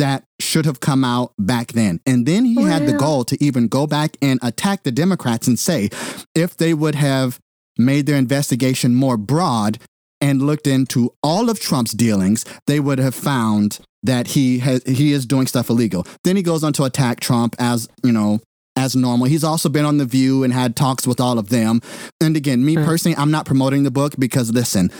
that 0.00 0.24
should 0.40 0.64
have 0.64 0.80
come 0.80 1.04
out 1.04 1.32
back 1.38 1.72
then. 1.72 2.00
And 2.06 2.24
then 2.26 2.44
he 2.46 2.62
had 2.62 2.86
the 2.86 2.94
goal 2.94 3.22
to 3.24 3.36
even 3.44 3.68
go 3.68 3.86
back 3.86 4.16
and 4.22 4.38
attack 4.42 4.82
the 4.82 4.90
Democrats 4.92 5.46
and 5.46 5.58
say 5.58 5.90
if 6.34 6.56
they 6.56 6.72
would 6.74 6.94
have 6.94 7.38
made 7.78 8.06
their 8.06 8.16
investigation 8.16 8.94
more 8.94 9.16
broad 9.16 9.78
and 10.20 10.42
looked 10.42 10.66
into 10.66 11.10
all 11.22 11.48
of 11.50 11.60
Trump's 11.60 11.92
dealings, 11.92 12.44
they 12.66 12.80
would 12.80 12.98
have 12.98 13.14
found 13.14 13.78
that 14.02 14.28
he 14.28 14.58
has 14.60 14.82
he 14.84 15.12
is 15.12 15.26
doing 15.26 15.46
stuff 15.46 15.68
illegal. 15.70 16.06
Then 16.24 16.36
he 16.36 16.42
goes 16.42 16.64
on 16.64 16.72
to 16.74 16.84
attack 16.84 17.20
Trump 17.20 17.54
as, 17.58 17.86
you 18.02 18.12
know, 18.12 18.40
as 18.76 18.96
normal. 18.96 19.26
He's 19.26 19.44
also 19.44 19.68
been 19.68 19.84
on 19.84 19.98
The 19.98 20.06
View 20.06 20.42
and 20.44 20.52
had 20.52 20.76
talks 20.76 21.06
with 21.06 21.20
all 21.20 21.38
of 21.38 21.50
them. 21.50 21.80
And 22.22 22.36
again, 22.36 22.64
me 22.64 22.76
Mm. 22.76 22.84
personally, 22.86 23.16
I'm 23.18 23.30
not 23.30 23.44
promoting 23.44 23.82
the 23.82 23.90
book 23.90 24.14
because 24.18 24.50
listen, 24.50 24.90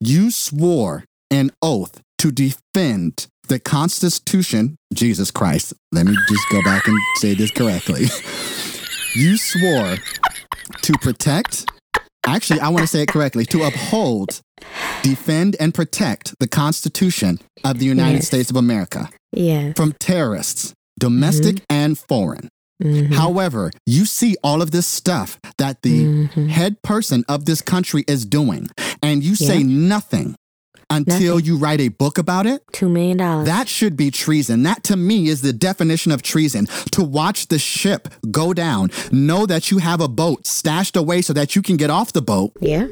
you 0.00 0.30
swore 0.30 1.04
an 1.30 1.50
oath 1.60 2.00
to 2.18 2.30
defend 2.30 3.26
the 3.48 3.58
Constitution. 3.58 4.76
Jesus 4.94 5.30
Christ. 5.30 5.74
Let 5.92 6.06
me 6.06 6.16
just 6.28 6.44
go 6.50 6.62
back 6.62 6.86
and 6.86 6.98
say 7.16 7.34
this 7.34 7.50
correctly. 7.50 8.06
You 9.14 9.36
swore 9.36 9.96
to 10.82 10.92
protect 11.00 11.66
actually, 12.26 12.58
I 12.60 12.68
want 12.70 12.82
to 12.82 12.86
say 12.88 13.02
it 13.02 13.08
correctly 13.08 13.44
to 13.46 13.62
uphold, 13.62 14.40
defend, 15.02 15.54
and 15.60 15.72
protect 15.72 16.34
the 16.40 16.48
Constitution 16.48 17.38
of 17.64 17.78
the 17.78 17.86
United 17.86 18.16
Yes. 18.16 18.26
States 18.26 18.50
of 18.50 18.56
America 18.56 19.08
Yeah. 19.32 19.72
from 19.76 19.92
terrorists, 20.00 20.72
domestic 20.98 21.62
and 21.70 21.96
foreign. 21.96 22.48
Mhm. 22.82 23.14
However, 23.14 23.70
you 23.86 24.04
see 24.06 24.36
all 24.42 24.60
of 24.60 24.72
this 24.72 24.86
stuff 24.88 25.38
that 25.58 25.82
the 25.82 26.04
Mhm. 26.04 26.48
head 26.48 26.82
person 26.82 27.24
of 27.28 27.44
this 27.44 27.62
country 27.62 28.04
is 28.08 28.24
doing, 28.26 28.68
and 29.02 29.22
you 29.22 29.34
say 29.36 29.62
nothing 29.62 30.34
until 30.90 31.36
Nothing. 31.36 31.46
you 31.46 31.56
write 31.58 31.80
a 31.80 31.88
book 31.88 32.18
about 32.18 32.46
it. 32.46 32.62
Two 32.72 32.88
million 32.88 33.16
dollars. 33.16 33.46
That 33.46 33.68
should 33.68 33.96
be 33.96 34.10
treason. 34.10 34.62
That 34.62 34.82
to 34.84 34.96
me 34.96 35.28
is 35.28 35.42
the 35.42 35.52
definition 35.52 36.12
of 36.12 36.22
treason. 36.22 36.66
To 36.92 37.02
watch 37.02 37.48
the 37.48 37.58
ship 37.58 38.08
go 38.30 38.52
down, 38.54 38.90
know 39.10 39.46
that 39.46 39.70
you 39.70 39.78
have 39.78 40.00
a 40.00 40.08
boat 40.08 40.46
stashed 40.46 40.96
away 40.96 41.22
so 41.22 41.32
that 41.32 41.56
you 41.56 41.62
can 41.62 41.76
get 41.76 41.90
off 41.90 42.12
the 42.12 42.22
boat 42.22 42.52
yeah. 42.60 42.86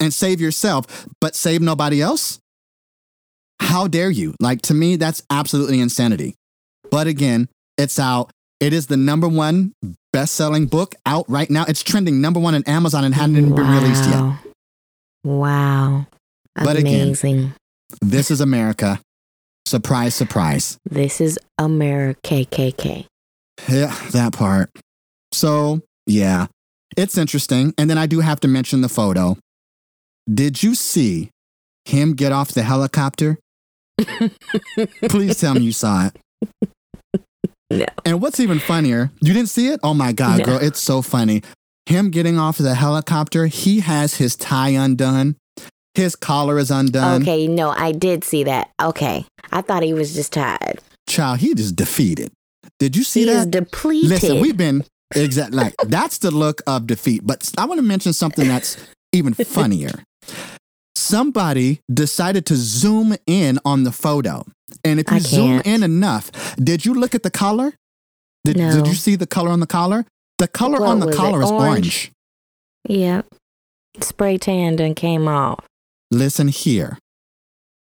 and 0.00 0.12
save 0.12 0.40
yourself, 0.40 1.06
but 1.20 1.34
save 1.34 1.60
nobody 1.60 2.02
else? 2.02 2.38
How 3.60 3.88
dare 3.88 4.10
you? 4.10 4.34
Like, 4.40 4.62
to 4.62 4.74
me, 4.74 4.96
that's 4.96 5.22
absolutely 5.30 5.80
insanity. 5.80 6.34
But 6.90 7.06
again, 7.06 7.48
it's 7.76 7.98
out. 7.98 8.30
It 8.60 8.72
is 8.72 8.86
the 8.86 8.96
number 8.96 9.28
one 9.28 9.72
best 10.12 10.34
selling 10.34 10.66
book 10.66 10.94
out 11.06 11.28
right 11.28 11.48
now. 11.50 11.64
It's 11.68 11.82
trending 11.82 12.20
number 12.20 12.40
one 12.40 12.54
on 12.54 12.64
Amazon 12.64 13.04
and 13.04 13.14
hadn't 13.14 13.36
even 13.36 13.54
been 13.54 13.68
released 13.70 14.04
yet. 14.04 14.34
Wow. 15.24 16.06
Wow. 16.58 16.64
But 16.64 16.76
again- 16.76 17.54
This 18.00 18.30
is 18.30 18.40
America. 18.40 19.00
Surprise, 19.66 20.14
surprise. 20.14 20.78
This 20.88 21.20
is 21.20 21.38
America 21.58 22.18
KKK. 22.44 23.06
Yeah, 23.68 23.94
that 24.12 24.32
part. 24.32 24.70
So, 25.32 25.80
yeah, 26.06 26.46
it's 26.96 27.18
interesting. 27.18 27.74
And 27.76 27.90
then 27.90 27.98
I 27.98 28.06
do 28.06 28.20
have 28.20 28.40
to 28.40 28.48
mention 28.48 28.80
the 28.80 28.88
photo. 28.88 29.36
Did 30.32 30.62
you 30.62 30.74
see 30.74 31.30
him 31.84 32.14
get 32.14 32.32
off 32.32 32.52
the 32.52 32.62
helicopter? 32.62 33.38
Please 35.08 35.38
tell 35.40 35.54
me 35.54 35.60
you 35.62 35.72
saw 35.72 36.08
it. 36.08 36.70
No. 37.70 37.84
And 38.06 38.22
what's 38.22 38.40
even 38.40 38.58
funnier, 38.60 39.10
you 39.20 39.34
didn't 39.34 39.50
see 39.50 39.68
it? 39.68 39.80
Oh 39.82 39.92
my 39.94 40.12
God, 40.12 40.38
No. 40.38 40.44
girl, 40.44 40.58
it's 40.58 40.80
so 40.80 41.02
funny. 41.02 41.42
Him 41.86 42.10
getting 42.10 42.38
off 42.38 42.56
the 42.58 42.74
helicopter, 42.74 43.46
he 43.46 43.80
has 43.80 44.14
his 44.14 44.36
tie 44.36 44.70
undone, 44.70 45.36
his 45.98 46.16
collar 46.16 46.58
is 46.58 46.70
undone. 46.70 47.22
Okay, 47.22 47.46
no, 47.46 47.70
I 47.70 47.92
did 47.92 48.24
see 48.24 48.44
that. 48.44 48.70
Okay. 48.80 49.26
I 49.52 49.60
thought 49.60 49.82
he 49.82 49.92
was 49.92 50.14
just 50.14 50.32
tired. 50.32 50.78
Child, 51.08 51.40
he 51.40 51.54
just 51.54 51.76
defeated. 51.76 52.30
Did 52.78 52.96
you 52.96 53.02
see 53.04 53.24
he 53.24 53.30
is 53.30 53.44
that? 53.44 53.50
depleted. 53.50 54.08
Listen, 54.10 54.40
we've 54.40 54.56
been 54.56 54.84
exactly 55.14 55.56
like 55.58 55.74
that's 55.86 56.18
the 56.18 56.30
look 56.30 56.62
of 56.66 56.86
defeat. 56.86 57.22
But 57.26 57.50
I 57.58 57.64
want 57.66 57.78
to 57.78 57.82
mention 57.86 58.12
something 58.12 58.46
that's 58.46 58.76
even 59.12 59.34
funnier. 59.58 59.90
Somebody 60.94 61.80
decided 61.92 62.44
to 62.46 62.56
zoom 62.56 63.16
in 63.26 63.58
on 63.64 63.84
the 63.84 63.92
photo. 63.92 64.44
And 64.84 65.00
if 65.00 65.10
you 65.10 65.20
zoom 65.20 65.62
in 65.64 65.82
enough, 65.82 66.30
did 66.56 66.84
you 66.84 66.92
look 66.94 67.14
at 67.14 67.22
the 67.22 67.30
color? 67.30 67.72
Did, 68.44 68.56
No. 68.58 68.72
did 68.72 68.86
you 68.86 68.94
see 68.94 69.16
the 69.16 69.26
color 69.26 69.50
on 69.50 69.60
the 69.60 69.66
collar? 69.66 70.04
The 70.38 70.48
color 70.48 70.80
What 70.80 70.88
on 70.88 71.00
the 71.00 71.08
it? 71.08 71.14
collar 71.16 71.42
is 71.42 71.50
Orange? 71.50 71.68
orange. 71.68 72.12
Yep. 72.88 73.26
Spray 74.00 74.38
tan 74.38 74.78
and 74.80 74.94
came 74.94 75.26
off. 75.26 75.64
Listen 76.10 76.48
here. 76.48 76.98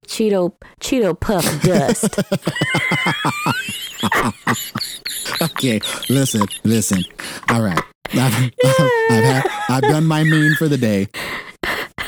Cheeto 0.08 0.54
Cheeto 0.82 1.18
puff 1.20 1.46
dust. 1.64 2.20
okay, 5.42 5.80
listen, 6.10 6.46
listen. 6.64 7.04
All 7.50 7.62
right. 7.62 7.80
I've, 8.14 8.52
I've, 8.66 9.24
had, 9.24 9.44
I've 9.70 9.82
done 9.84 10.06
my 10.06 10.24
mean 10.24 10.56
for 10.56 10.68
the 10.68 10.78
day. 10.78 11.08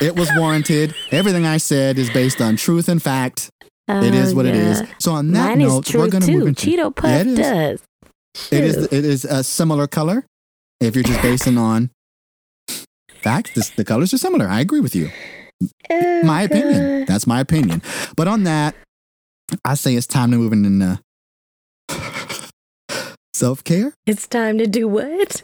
It 0.02 0.16
was 0.18 0.30
warranted. 0.36 0.94
Everything 1.12 1.46
I 1.46 1.58
said 1.58 1.98
is 1.98 2.10
based 2.10 2.42
on 2.42 2.58
truth 2.58 2.90
and 2.90 3.02
fact. 3.02 3.50
it 3.88 4.14
is 4.14 4.34
Oh, 4.34 4.36
what 4.36 4.46
it 4.46 4.56
is. 4.56 4.84
So 5.00 5.14
on 5.14 5.32
that 5.32 5.50
Mine 5.58 5.60
note, 5.60 5.94
we're 5.94 6.10
going 6.10 6.24
to 6.24 6.32
move 6.32 6.48
into 6.50 6.70
Cheeto 6.72 6.94
puff 6.94 7.10
Yeah, 7.10 7.20
it 7.22 7.28
is. 7.28 7.38
dust. 7.38 7.84
It 8.52 8.64
is. 8.64 8.78
It 8.88 9.06
is 9.06 9.26
a 9.26 9.44
similar 9.44 9.88
color. 9.88 10.26
If 10.82 10.96
you're 10.96 11.04
just 11.04 11.22
basing 11.22 11.58
on 11.58 11.92
facts, 13.22 13.52
this, 13.54 13.70
the 13.70 13.86
colors 13.86 14.14
are 14.14 14.18
similar. 14.18 14.48
I 14.48 14.60
agree 14.60 14.82
with 14.82 14.96
you. 14.96 15.10
Oh, 15.90 16.22
My 16.24 16.44
opinion. 16.44 17.06
That's 17.06 17.28
my 17.28 17.40
opinion. 17.40 17.82
But 18.16 18.28
on 18.28 18.44
that, 18.44 18.76
I 19.66 19.76
say 19.76 19.96
it's 19.96 20.08
time 20.08 20.32
to 20.32 20.38
move 20.38 20.54
into 20.54 21.00
self 23.34 23.64
care. 23.64 23.94
It's 24.06 24.28
time 24.28 24.58
to 24.60 24.68
do 24.68 24.88
what? 24.88 25.42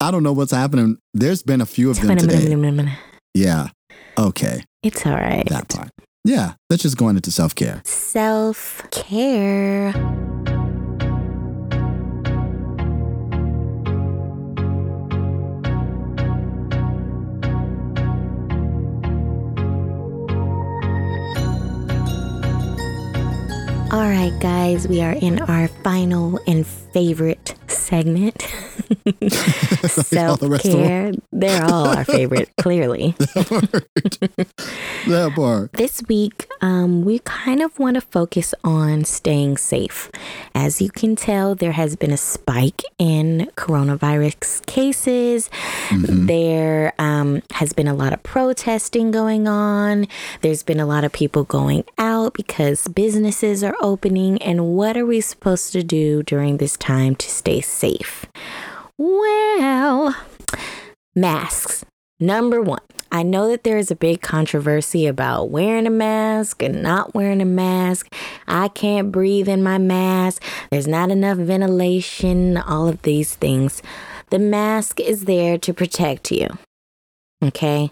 I 0.00 0.10
don't 0.10 0.22
know 0.22 0.32
what's 0.32 0.52
happening. 0.52 0.98
There's 1.14 1.42
been 1.42 1.60
a 1.60 1.66
few 1.66 1.90
of 1.90 2.00
them 2.00 2.16
today. 2.16 2.56
Yeah. 3.34 3.68
Okay. 4.18 4.64
It's 4.82 5.04
all 5.06 5.12
right. 5.12 5.46
That 5.48 5.68
part. 5.68 5.90
Yeah. 6.24 6.54
Let's 6.68 6.82
just 6.82 6.96
go 6.96 7.08
into 7.08 7.30
self 7.30 7.54
care. 7.54 7.82
Self 7.84 8.82
care. 8.90 9.92
All 23.92 24.08
right, 24.08 24.32
guys, 24.38 24.86
we 24.86 25.02
are 25.02 25.14
in 25.14 25.40
our 25.40 25.66
final 25.66 26.38
and 26.46 26.64
favorite 26.64 27.56
segment. 27.66 28.40
Self 29.88 30.40
the 30.40 30.48
rest 30.48 30.66
of 30.66 30.72
them. 30.72 30.84
care. 30.84 31.12
They're 31.32 31.64
all 31.64 31.88
our 31.88 32.04
favorite, 32.04 32.50
clearly. 32.56 33.14
that 35.06 35.32
part. 35.34 35.72
This 35.72 36.02
week, 36.08 36.48
um, 36.60 37.04
we 37.04 37.20
kind 37.20 37.62
of 37.62 37.78
want 37.78 37.94
to 37.94 38.00
focus 38.00 38.54
on 38.62 39.04
staying 39.04 39.56
safe. 39.56 40.10
As 40.54 40.80
you 40.80 40.90
can 40.90 41.16
tell, 41.16 41.54
there 41.54 41.72
has 41.72 41.96
been 41.96 42.12
a 42.12 42.16
spike 42.16 42.82
in 42.98 43.50
coronavirus 43.56 44.64
cases. 44.66 45.50
There 45.92 46.92
um, 46.98 47.42
has 47.52 47.72
been 47.72 47.88
a 47.88 47.94
lot 47.94 48.12
of 48.12 48.22
protesting 48.22 49.10
going 49.10 49.48
on. 49.48 50.06
There's 50.42 50.62
been 50.62 50.80
a 50.80 50.86
lot 50.86 51.04
of 51.04 51.12
people 51.12 51.44
going 51.44 51.84
out 51.98 52.34
because 52.34 52.86
businesses 52.88 53.64
are 53.64 53.74
opening. 53.80 54.40
And 54.42 54.74
what 54.74 54.96
are 54.96 55.06
we 55.06 55.20
supposed 55.20 55.72
to 55.72 55.82
do 55.82 56.22
during 56.22 56.56
this 56.56 56.76
time 56.76 57.14
to 57.16 57.28
stay 57.28 57.60
safe? 57.60 58.26
Well, 58.98 60.14
masks. 61.14 61.84
Number 62.22 62.60
one, 62.60 62.82
I 63.10 63.22
know 63.22 63.48
that 63.48 63.64
there 63.64 63.78
is 63.78 63.90
a 63.90 63.96
big 63.96 64.20
controversy 64.20 65.06
about 65.06 65.50
wearing 65.50 65.86
a 65.86 65.90
mask 65.90 66.62
and 66.62 66.82
not 66.82 67.14
wearing 67.14 67.40
a 67.40 67.46
mask. 67.46 68.14
I 68.46 68.68
can't 68.68 69.10
breathe 69.10 69.48
in 69.48 69.62
my 69.62 69.78
mask. 69.78 70.44
There's 70.70 70.86
not 70.86 71.10
enough 71.10 71.38
ventilation, 71.38 72.58
all 72.58 72.88
of 72.88 73.02
these 73.02 73.34
things. 73.34 73.82
The 74.28 74.38
mask 74.38 75.00
is 75.00 75.24
there 75.24 75.58
to 75.58 75.74
protect 75.74 76.30
you. 76.30 76.48
Okay? 77.42 77.90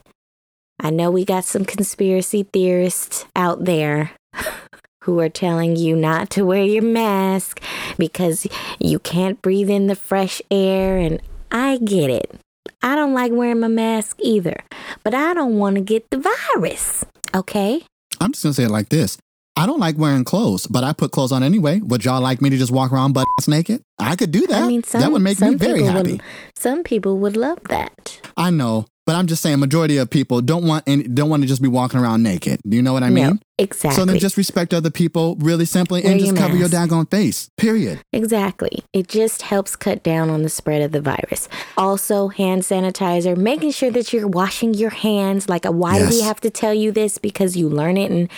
I 0.78 0.90
know 0.90 1.10
we 1.10 1.24
got 1.24 1.44
some 1.44 1.64
conspiracy 1.64 2.44
theorists 2.44 3.24
out 3.34 3.64
there 3.64 4.12
who 5.08 5.20
are 5.20 5.30
telling 5.30 5.74
you 5.74 5.96
not 5.96 6.28
to 6.28 6.44
wear 6.44 6.62
your 6.62 6.82
mask 6.82 7.62
because 7.96 8.46
you 8.78 8.98
can't 8.98 9.40
breathe 9.40 9.70
in 9.70 9.86
the 9.86 9.94
fresh 9.94 10.42
air, 10.50 10.98
and 10.98 11.22
I 11.50 11.78
get 11.78 12.10
it. 12.10 12.38
I 12.82 12.94
don't 12.94 13.14
like 13.14 13.32
wearing 13.32 13.60
my 13.60 13.68
mask 13.68 14.18
either, 14.20 14.60
but 15.02 15.14
I 15.14 15.32
don't 15.32 15.56
want 15.56 15.76
to 15.76 15.80
get 15.80 16.10
the 16.10 16.18
virus. 16.18 17.06
Okay? 17.34 17.82
I'm 18.20 18.32
just 18.32 18.42
gonna 18.42 18.52
say 18.52 18.64
it 18.64 18.70
like 18.70 18.90
this. 18.90 19.16
I 19.56 19.64
don't 19.64 19.80
like 19.80 19.96
wearing 19.96 20.24
clothes, 20.24 20.66
but 20.66 20.84
I 20.84 20.92
put 20.92 21.10
clothes 21.10 21.32
on 21.32 21.42
anyway. 21.42 21.80
Would 21.80 22.04
y'all 22.04 22.20
like 22.20 22.42
me 22.42 22.50
to 22.50 22.58
just 22.58 22.70
walk 22.70 22.92
around 22.92 23.14
butt 23.14 23.26
naked? 23.46 23.80
I 23.98 24.14
could 24.14 24.30
do 24.30 24.46
that. 24.46 24.64
I 24.64 24.66
mean, 24.66 24.82
some, 24.82 25.00
that 25.00 25.10
would 25.10 25.22
make 25.22 25.40
me 25.40 25.54
very 25.54 25.84
happy. 25.84 26.12
Would, 26.12 26.22
some 26.54 26.82
people 26.82 27.16
would 27.20 27.34
love 27.34 27.60
that. 27.70 28.20
I 28.36 28.50
know, 28.50 28.84
but 29.06 29.16
I'm 29.16 29.26
just 29.26 29.40
saying, 29.40 29.58
majority 29.58 29.96
of 29.96 30.10
people 30.10 30.42
don't 30.42 30.66
want 30.66 30.84
any, 30.86 31.04
don't 31.04 31.30
want 31.30 31.44
to 31.44 31.48
just 31.48 31.62
be 31.62 31.68
walking 31.68 31.98
around 31.98 32.22
naked. 32.22 32.60
Do 32.68 32.76
you 32.76 32.82
know 32.82 32.92
what 32.92 33.02
I 33.02 33.08
mean? 33.08 33.24
No, 33.24 33.38
exactly. 33.58 33.96
So 33.96 34.04
then 34.04 34.18
just 34.18 34.36
respect 34.36 34.72
other 34.72 34.90
people 34.90 35.36
really 35.36 35.64
simply 35.64 36.02
Wear 36.02 36.12
and 36.12 36.20
just 36.20 36.32
your 36.32 36.40
cover 36.40 36.56
your 36.56 36.68
daggone 36.68 37.10
face. 37.10 37.50
Period. 37.56 38.00
Exactly. 38.12 38.84
It 38.92 39.08
just 39.08 39.42
helps 39.42 39.76
cut 39.76 40.02
down 40.02 40.30
on 40.30 40.42
the 40.42 40.48
spread 40.48 40.82
of 40.82 40.92
the 40.92 41.00
virus. 41.00 41.48
Also, 41.76 42.28
hand 42.28 42.62
sanitizer, 42.62 43.36
making 43.36 43.72
sure 43.72 43.90
that 43.90 44.12
you're 44.12 44.28
washing 44.28 44.74
your 44.74 44.90
hands. 44.90 45.48
Like, 45.48 45.66
uh, 45.66 45.72
why 45.72 45.98
do 45.98 46.08
we 46.08 46.20
have 46.22 46.40
to 46.40 46.50
tell 46.50 46.74
you 46.74 46.92
this? 46.92 47.18
Because 47.18 47.56
you 47.56 47.68
learn 47.68 47.96
it 47.96 48.10
in 48.10 48.28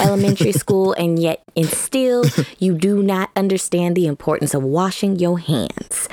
elementary 0.00 0.52
school, 0.62 0.92
and 0.94 1.18
yet, 1.18 1.42
and 1.56 1.66
still, 1.66 2.24
you 2.58 2.74
do 2.74 3.02
not 3.02 3.30
understand 3.36 3.96
the 3.96 4.06
importance 4.06 4.54
of 4.54 4.62
washing 4.62 5.16
your 5.16 5.38
hands. 5.38 6.08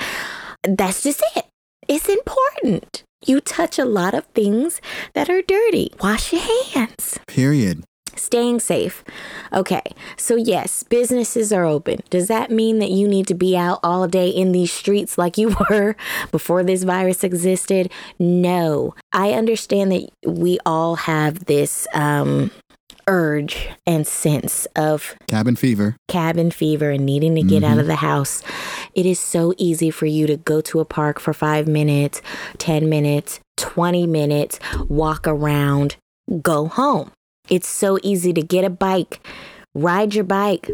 That's 0.62 1.02
just 1.02 1.22
it. 1.36 1.46
It's 1.88 2.08
important. 2.08 3.04
You 3.24 3.40
touch 3.40 3.78
a 3.78 3.84
lot 3.84 4.14
of 4.14 4.26
things 4.26 4.80
that 5.14 5.28
are 5.28 5.42
dirty. 5.42 5.90
Wash 6.00 6.32
your 6.32 6.42
hands. 6.42 7.18
Period. 7.26 7.82
Staying 8.18 8.60
safe. 8.60 9.04
Okay, 9.52 9.82
so 10.16 10.36
yes, 10.36 10.82
businesses 10.82 11.52
are 11.52 11.64
open. 11.64 12.00
Does 12.10 12.28
that 12.28 12.50
mean 12.50 12.78
that 12.80 12.90
you 12.90 13.06
need 13.08 13.26
to 13.28 13.34
be 13.34 13.56
out 13.56 13.80
all 13.82 14.06
day 14.08 14.28
in 14.28 14.52
these 14.52 14.72
streets 14.72 15.16
like 15.16 15.38
you 15.38 15.56
were 15.70 15.96
before 16.30 16.62
this 16.62 16.82
virus 16.82 17.24
existed? 17.24 17.90
No. 18.18 18.94
I 19.12 19.32
understand 19.32 19.92
that 19.92 20.08
we 20.26 20.58
all 20.66 20.96
have 20.96 21.46
this 21.46 21.86
um, 21.94 22.50
urge 23.06 23.68
and 23.86 24.06
sense 24.06 24.66
of 24.76 25.16
Cabin 25.26 25.56
fever. 25.56 25.96
cabin 26.08 26.50
fever 26.50 26.90
and 26.90 27.06
needing 27.06 27.34
to 27.36 27.42
get 27.42 27.64
out 27.64 27.78
of 27.78 27.86
the 27.86 27.96
house, 27.96 28.42
it 28.94 29.06
is 29.06 29.18
so 29.18 29.54
easy 29.56 29.90
for 29.90 30.06
you 30.06 30.26
to 30.26 30.36
go 30.36 30.60
to 30.60 30.80
a 30.80 30.84
park 30.84 31.18
for 31.18 31.32
five 31.32 31.66
minutes, 31.66 32.20
10 32.58 32.88
minutes, 32.88 33.40
20 33.56 34.06
minutes, 34.06 34.60
walk 34.88 35.26
around, 35.26 35.96
go 36.42 36.68
home. 36.68 37.10
It's 37.50 37.68
so 37.68 37.98
easy 38.02 38.32
to 38.32 38.42
get 38.42 38.64
a 38.64 38.70
bike, 38.70 39.20
ride 39.74 40.14
your 40.14 40.24
bike. 40.24 40.70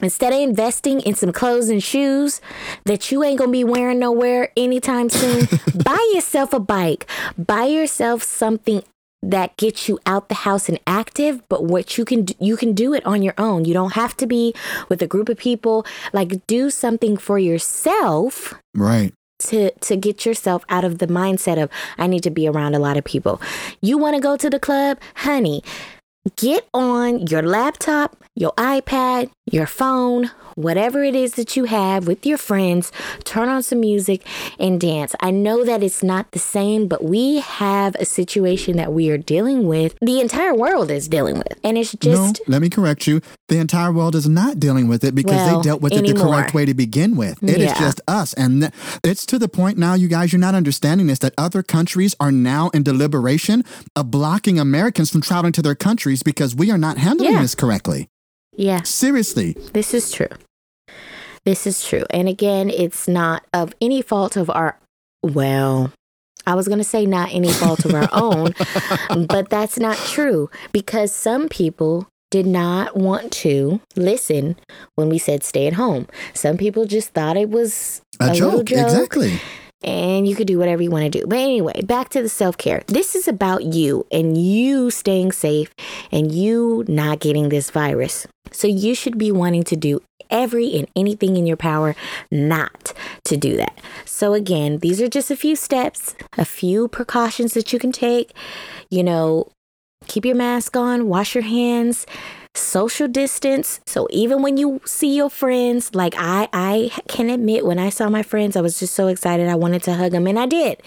Instead 0.00 0.32
of 0.32 0.38
investing 0.38 1.00
in 1.00 1.14
some 1.16 1.32
clothes 1.32 1.68
and 1.68 1.82
shoes 1.82 2.40
that 2.84 3.10
you 3.10 3.24
ain't 3.24 3.38
gonna 3.38 3.50
be 3.50 3.64
wearing 3.64 3.98
nowhere 3.98 4.50
anytime 4.56 5.08
soon, 5.08 5.48
buy 5.84 5.98
yourself 6.14 6.52
a 6.52 6.60
bike. 6.60 7.06
Buy 7.36 7.64
yourself 7.64 8.22
something 8.22 8.82
that 9.20 9.56
gets 9.56 9.88
you 9.88 9.98
out 10.06 10.28
the 10.28 10.34
house 10.36 10.68
and 10.68 10.78
active 10.86 11.42
but 11.48 11.64
what 11.64 11.98
you 11.98 12.04
can 12.04 12.24
do, 12.24 12.34
you 12.38 12.56
can 12.56 12.72
do 12.72 12.94
it 12.94 13.04
on 13.04 13.20
your 13.20 13.34
own 13.36 13.64
you 13.64 13.74
don't 13.74 13.94
have 13.94 14.16
to 14.16 14.28
be 14.28 14.54
with 14.88 15.02
a 15.02 15.08
group 15.08 15.28
of 15.28 15.36
people 15.36 15.84
like 16.12 16.46
do 16.46 16.70
something 16.70 17.16
for 17.16 17.36
yourself 17.36 18.54
Right. 18.76 19.12
to 19.40 19.72
to 19.72 19.96
get 19.96 20.24
yourself 20.24 20.64
out 20.68 20.84
of 20.84 20.98
the 20.98 21.08
mindset 21.08 21.60
of 21.60 21.68
I 21.98 22.06
need 22.06 22.22
to 22.22 22.30
be 22.30 22.46
around 22.46 22.76
a 22.76 22.78
lot 22.78 22.96
of 22.96 23.02
people. 23.02 23.40
You 23.82 23.98
want 23.98 24.14
to 24.14 24.20
go 24.20 24.36
to 24.36 24.48
the 24.48 24.60
club, 24.60 24.98
honey? 25.16 25.64
Get 26.36 26.68
on 26.74 27.26
your 27.26 27.42
laptop, 27.42 28.16
your 28.34 28.52
iPad, 28.52 29.30
your 29.50 29.66
phone, 29.66 30.30
whatever 30.54 31.04
it 31.04 31.14
is 31.14 31.34
that 31.34 31.56
you 31.56 31.64
have 31.64 32.08
with 32.08 32.26
your 32.26 32.36
friends, 32.36 32.90
turn 33.22 33.48
on 33.48 33.62
some 33.62 33.78
music 33.80 34.26
and 34.58 34.80
dance. 34.80 35.14
I 35.20 35.30
know 35.30 35.64
that 35.64 35.82
it's 35.84 36.02
not 36.02 36.32
the 36.32 36.40
same, 36.40 36.88
but 36.88 37.04
we 37.04 37.38
have 37.38 37.94
a 37.96 38.04
situation 38.04 38.76
that 38.76 38.92
we 38.92 39.08
are 39.10 39.18
dealing 39.18 39.68
with. 39.68 39.96
The 40.00 40.20
entire 40.20 40.54
world 40.54 40.90
is 40.90 41.06
dealing 41.08 41.38
with. 41.38 41.58
And 41.62 41.78
it's 41.78 41.92
just 41.92 42.40
no, 42.48 42.52
let 42.52 42.60
me 42.60 42.68
correct 42.68 43.06
you. 43.06 43.20
The 43.48 43.58
entire 43.58 43.92
world 43.92 44.16
is 44.16 44.28
not 44.28 44.58
dealing 44.58 44.88
with 44.88 45.04
it 45.04 45.14
because 45.14 45.36
Well, 45.36 45.58
they 45.58 45.62
dealt 45.68 45.80
with 45.80 45.92
it 45.92 46.04
the 46.04 46.14
correct 46.14 46.52
way 46.54 46.64
to 46.66 46.74
begin 46.74 47.16
with. 47.16 47.40
It 47.42 47.60
is 47.60 47.66
Yeah. 47.70 47.78
just 47.78 48.00
us. 48.08 48.32
And 48.34 48.62
th- 48.62 48.72
it's 49.04 49.24
to 49.26 49.38
the 49.38 49.48
point 49.48 49.78
now, 49.78 49.94
you 49.94 50.08
guys, 50.08 50.32
you're 50.32 50.40
not 50.40 50.56
understanding 50.56 51.06
this, 51.06 51.20
that 51.20 51.34
other 51.38 51.62
countries 51.62 52.16
are 52.18 52.32
now 52.32 52.68
in 52.70 52.82
deliberation 52.82 53.64
of 53.94 54.10
blocking 54.10 54.58
Americans 54.58 55.10
from 55.10 55.20
traveling 55.20 55.52
to 55.52 55.62
their 55.62 55.76
countries 55.76 56.17
because 56.22 56.54
we 56.54 56.70
are 56.70 56.78
not 56.78 56.98
handling 56.98 57.32
Yeah. 57.32 57.42
this 57.42 57.54
correctly. 57.54 58.08
yeah. 58.56 58.82
Seriously. 58.82 59.52
This 59.72 59.94
is 59.94 60.10
true. 60.10 60.28
This 61.44 61.66
is 61.66 61.84
true. 61.84 62.04
And 62.10 62.28
again, 62.28 62.68
it's 62.70 63.08
not 63.08 63.44
of 63.54 63.72
any 63.80 64.02
fault 64.02 64.36
of 64.36 64.50
our, 64.50 64.78
well, 65.22 65.92
I 66.46 66.54
was 66.54 66.66
going 66.68 66.78
to 66.78 66.84
say 66.84 67.06
not 67.06 67.32
any 67.32 67.52
fault 67.52 67.84
of 67.84 67.94
our 67.94 68.08
own, 68.12 68.54
but 69.26 69.48
that's 69.48 69.78
not 69.78 69.96
true 69.98 70.50
because 70.72 71.12
some 71.14 71.48
people 71.48 72.08
did 72.30 72.46
not 72.46 72.96
want 72.96 73.32
to 73.32 73.80
listen 73.96 74.56
when 74.96 75.08
we 75.08 75.18
said 75.18 75.42
stay 75.42 75.66
at 75.66 75.74
home. 75.74 76.06
Some 76.34 76.56
people 76.58 76.84
just 76.84 77.10
thought 77.10 77.36
it 77.36 77.48
was 77.48 78.02
A, 78.20 78.32
little 78.32 78.62
joke. 78.62 78.84
Exactly. 78.84 79.40
And 79.82 80.26
you 80.26 80.34
could 80.34 80.46
do 80.46 80.58
whatever 80.58 80.82
you 80.82 80.90
want 80.90 81.10
to 81.10 81.20
do. 81.20 81.26
But 81.26 81.38
anyway, 81.38 81.82
back 81.82 82.08
to 82.10 82.22
the 82.22 82.28
self 82.28 82.58
care. 82.58 82.82
This 82.86 83.14
is 83.14 83.28
about 83.28 83.64
you 83.64 84.06
and 84.10 84.36
you 84.36 84.90
staying 84.90 85.32
safe 85.32 85.72
and 86.10 86.32
you 86.32 86.84
not 86.88 87.20
getting 87.20 87.48
this 87.48 87.70
virus. 87.70 88.26
So 88.50 88.66
you 88.66 88.94
should 88.94 89.18
be 89.18 89.30
wanting 89.30 89.64
to 89.64 89.76
do 89.76 90.00
every 90.30 90.76
and 90.76 90.88
anything 90.96 91.36
in 91.36 91.46
your 91.46 91.56
power 91.56 91.94
not 92.30 92.92
to 93.24 93.36
do 93.36 93.56
that. 93.56 93.78
So 94.04 94.34
again, 94.34 94.78
these 94.78 95.00
are 95.00 95.08
just 95.08 95.30
a 95.30 95.36
few 95.36 95.56
steps, 95.56 96.14
a 96.36 96.44
few 96.44 96.88
precautions 96.88 97.54
that 97.54 97.72
you 97.72 97.78
can 97.78 97.92
take. 97.92 98.32
You 98.90 99.02
know, 99.02 99.48
keep 100.06 100.24
your 100.24 100.34
mask 100.34 100.76
on, 100.76 101.08
wash 101.08 101.34
your 101.34 101.44
hands, 101.44 102.06
social 102.58 103.08
distance. 103.08 103.80
So 103.86 104.06
even 104.10 104.42
when 104.42 104.56
you 104.56 104.80
see 104.84 105.14
your 105.14 105.30
friends, 105.30 105.94
like 105.94 106.14
I 106.16 106.48
I 106.52 106.90
can 107.08 107.30
admit 107.30 107.64
when 107.64 107.78
I 107.78 107.90
saw 107.90 108.08
my 108.08 108.22
friends, 108.22 108.56
I 108.56 108.60
was 108.60 108.78
just 108.78 108.94
so 108.94 109.08
excited 109.08 109.48
I 109.48 109.54
wanted 109.54 109.82
to 109.84 109.94
hug 109.94 110.12
them 110.12 110.26
and 110.26 110.38
I 110.38 110.46
did. 110.46 110.82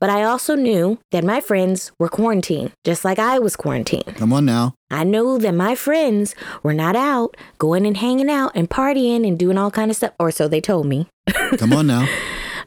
But 0.00 0.10
I 0.10 0.24
also 0.24 0.54
knew 0.54 0.98
that 1.12 1.24
my 1.24 1.40
friends 1.40 1.92
were 1.98 2.08
quarantined, 2.08 2.72
just 2.84 3.04
like 3.04 3.18
I 3.18 3.38
was 3.38 3.56
quarantined. 3.56 4.16
Come 4.16 4.32
on 4.32 4.44
now. 4.44 4.74
I 4.90 5.04
knew 5.04 5.38
that 5.38 5.54
my 5.54 5.74
friends 5.74 6.34
were 6.62 6.74
not 6.74 6.96
out 6.96 7.36
going 7.58 7.86
and 7.86 7.96
hanging 7.96 8.30
out 8.30 8.52
and 8.54 8.68
partying 8.68 9.26
and 9.26 9.38
doing 9.38 9.58
all 9.58 9.70
kind 9.70 9.90
of 9.90 9.96
stuff 9.96 10.12
or 10.18 10.30
so 10.30 10.48
they 10.48 10.60
told 10.60 10.86
me. 10.86 11.08
Come 11.58 11.72
on 11.72 11.86
now. 11.86 12.06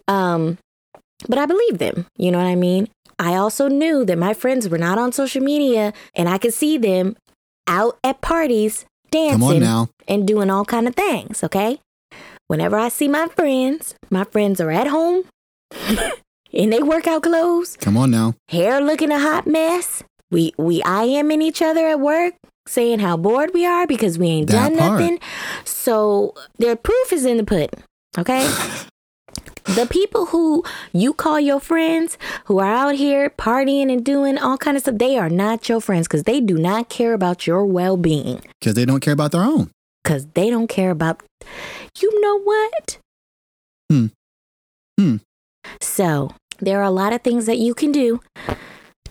Um, 0.08 0.58
but 1.28 1.38
I 1.38 1.46
believed 1.46 1.80
them. 1.80 2.06
You 2.18 2.32
know 2.32 2.38
what 2.38 2.48
I 2.48 2.56
mean? 2.56 2.90
I 3.20 3.36
also 3.36 3.68
knew 3.68 4.06
that 4.06 4.18
my 4.18 4.34
friends 4.34 4.70
were 4.70 4.78
not 4.78 4.98
on 4.98 5.12
social 5.12 5.42
media 5.42 5.94
and 6.16 6.30
I 6.30 6.38
could 6.38 6.54
see 6.54 6.78
them 6.78 7.16
out 7.68 7.98
at 8.04 8.22
parties 8.22 8.86
dancing 9.12 9.64
and 10.08 10.28
doing 10.28 10.50
all 10.50 10.66
kind 10.66 10.88
of 10.88 10.96
things, 10.96 11.44
okay? 11.44 11.80
Whenever 12.48 12.78
I 12.78 12.90
see 12.90 13.08
my 13.08 13.28
friends, 13.28 13.96
my 14.10 14.24
friends 14.24 14.62
are 14.62 14.72
at 14.72 14.88
home 14.88 15.24
in 16.52 16.70
they 16.70 16.82
workout 16.82 17.24
clothes, 17.24 17.78
Come 17.82 17.98
on 17.98 18.12
now. 18.12 18.36
hair 18.50 18.80
looking 18.82 19.12
a 19.12 19.20
hot 19.20 19.48
mess. 19.48 20.04
We 20.32 20.54
we 20.58 20.82
IMing 20.82 21.42
each 21.42 21.62
other 21.62 21.88
at 21.88 22.00
work, 22.00 22.34
saying 22.68 23.00
how 23.00 23.16
bored 23.18 23.52
we 23.54 23.66
are 23.66 23.88
because 23.88 24.18
we 24.18 24.28
ain't 24.28 24.50
That 24.50 24.70
done 24.70 24.78
part. 24.78 25.00
nothing. 25.02 25.20
So 25.66 26.34
their 26.58 26.76
proof 26.76 27.12
is 27.14 27.26
in 27.26 27.38
the 27.38 27.44
pudding. 27.46 27.82
Okay. 28.18 28.50
the 29.76 29.88
people 29.90 30.28
who 30.28 30.64
you 30.94 31.14
call 31.14 31.40
your 31.40 31.60
friends 31.60 32.18
who 32.46 32.60
are 32.60 32.72
out 32.72 32.96
here 32.96 33.30
partying 33.32 33.92
and 33.92 34.04
doing 34.04 34.38
all 34.38 34.58
kind 34.58 34.78
of 34.78 34.84
stuff, 34.84 34.98
they 34.98 35.18
are 35.18 35.30
not 35.30 35.68
your 35.68 35.82
friends 35.82 36.08
because 36.08 36.24
they 36.24 36.40
do 36.40 36.58
not 36.58 36.90
care 36.90 37.14
about 37.14 37.46
your 37.46 37.66
well 37.66 37.98
being. 37.98 38.42
Because 38.60 38.76
they 38.76 38.86
don't 38.86 39.02
care 39.02 39.14
about 39.14 39.32
their 39.32 39.42
own. 39.42 39.72
Because 40.04 40.26
they 40.34 40.50
don't 40.50 40.68
care 40.68 40.92
about 40.92 41.22
you 42.00 42.22
know 42.22 42.40
what? 42.42 43.00
Hmm. 43.90 44.08
Hmm. 45.00 45.18
So 45.82 46.32
there 46.60 46.80
are 46.80 46.84
a 46.84 46.92
lot 46.92 47.14
of 47.14 47.22
things 47.22 47.46
that 47.46 47.58
you 47.58 47.74
can 47.74 47.92
do 47.92 48.22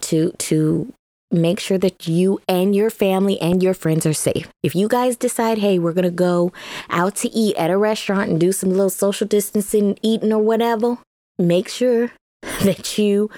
to 0.01 0.33
to 0.39 0.93
make 1.37 1.61
sure 1.61 1.78
that 1.78 2.07
you 2.07 2.41
and 2.49 2.74
your 2.74 2.91
family 2.91 3.41
and 3.41 3.62
your 3.62 3.74
friends 3.74 4.07
are 4.07 4.12
safe. 4.12 4.49
If 4.62 4.74
you 4.74 4.89
guys 4.89 5.16
decide, 5.16 5.59
hey, 5.59 5.78
we're 5.78 5.93
gonna 5.93 6.11
go 6.11 6.53
out 6.91 7.16
to 7.16 7.28
eat 7.30 7.57
at 7.57 7.70
a 7.70 7.78
restaurant 7.78 8.30
and 8.30 8.41
do 8.41 8.53
some 8.53 8.70
little 8.70 8.91
social 8.91 9.26
distancing 9.26 9.99
eating 10.03 10.32
or 10.32 10.43
whatever, 10.43 10.99
make 11.39 11.68
sure 11.68 12.12
that 12.62 12.99
you 12.99 13.30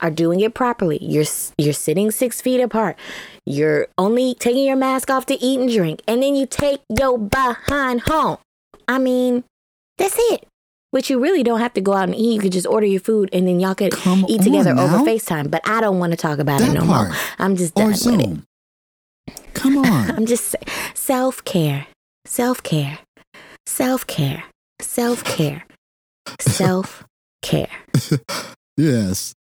are 0.00 0.10
doing 0.10 0.40
it 0.40 0.54
properly. 0.54 0.98
You're 1.00 1.26
you're 1.58 1.72
sitting 1.72 2.10
six 2.10 2.40
feet 2.40 2.60
apart. 2.60 2.96
You're 3.44 3.88
only 3.98 4.34
taking 4.34 4.64
your 4.64 4.76
mask 4.76 5.10
off 5.10 5.26
to 5.26 5.34
eat 5.34 5.60
and 5.60 5.70
drink, 5.70 6.02
and 6.06 6.22
then 6.22 6.34
you 6.34 6.46
take 6.46 6.80
your 6.88 7.18
behind 7.18 8.02
home. 8.02 8.38
I 8.88 8.98
mean, 8.98 9.44
that's 9.98 10.16
it. 10.18 10.46
Which 10.92 11.08
you 11.08 11.20
really 11.20 11.42
don't 11.44 11.60
have 11.60 11.72
to 11.74 11.80
go 11.80 11.92
out 11.92 12.08
and 12.08 12.14
eat. 12.16 12.34
You 12.34 12.40
could 12.40 12.52
just 12.52 12.66
order 12.66 12.86
your 12.86 13.00
food 13.00 13.28
and 13.32 13.46
then 13.46 13.60
y'all 13.60 13.74
could 13.76 13.92
Come 13.92 14.24
eat 14.28 14.42
together 14.42 14.72
over. 14.72 14.98
FaceTime. 14.98 15.50
But 15.50 15.62
I 15.68 15.80
don't 15.80 15.98
want 16.00 16.12
to 16.12 16.16
talk 16.16 16.38
about 16.40 16.60
it 16.60 16.72
no 16.72 16.84
part. 16.84 17.08
more. 17.08 17.16
I'm 17.38 17.54
just 17.56 17.74
done 17.74 17.86
Or 17.86 17.90
with 17.90 18.06
it. 19.28 19.44
Come 19.54 19.78
on. 19.84 20.10
I'm 20.10 20.26
just 20.26 20.56
self 20.94 21.44
care, 21.44 21.86
self 22.24 22.62
care, 22.64 22.98
self 23.66 24.04
care, 24.06 24.42
self 24.80 25.22
care, 25.22 25.64
self 26.40 27.04
care. 27.42 27.68
yes. 28.76 29.32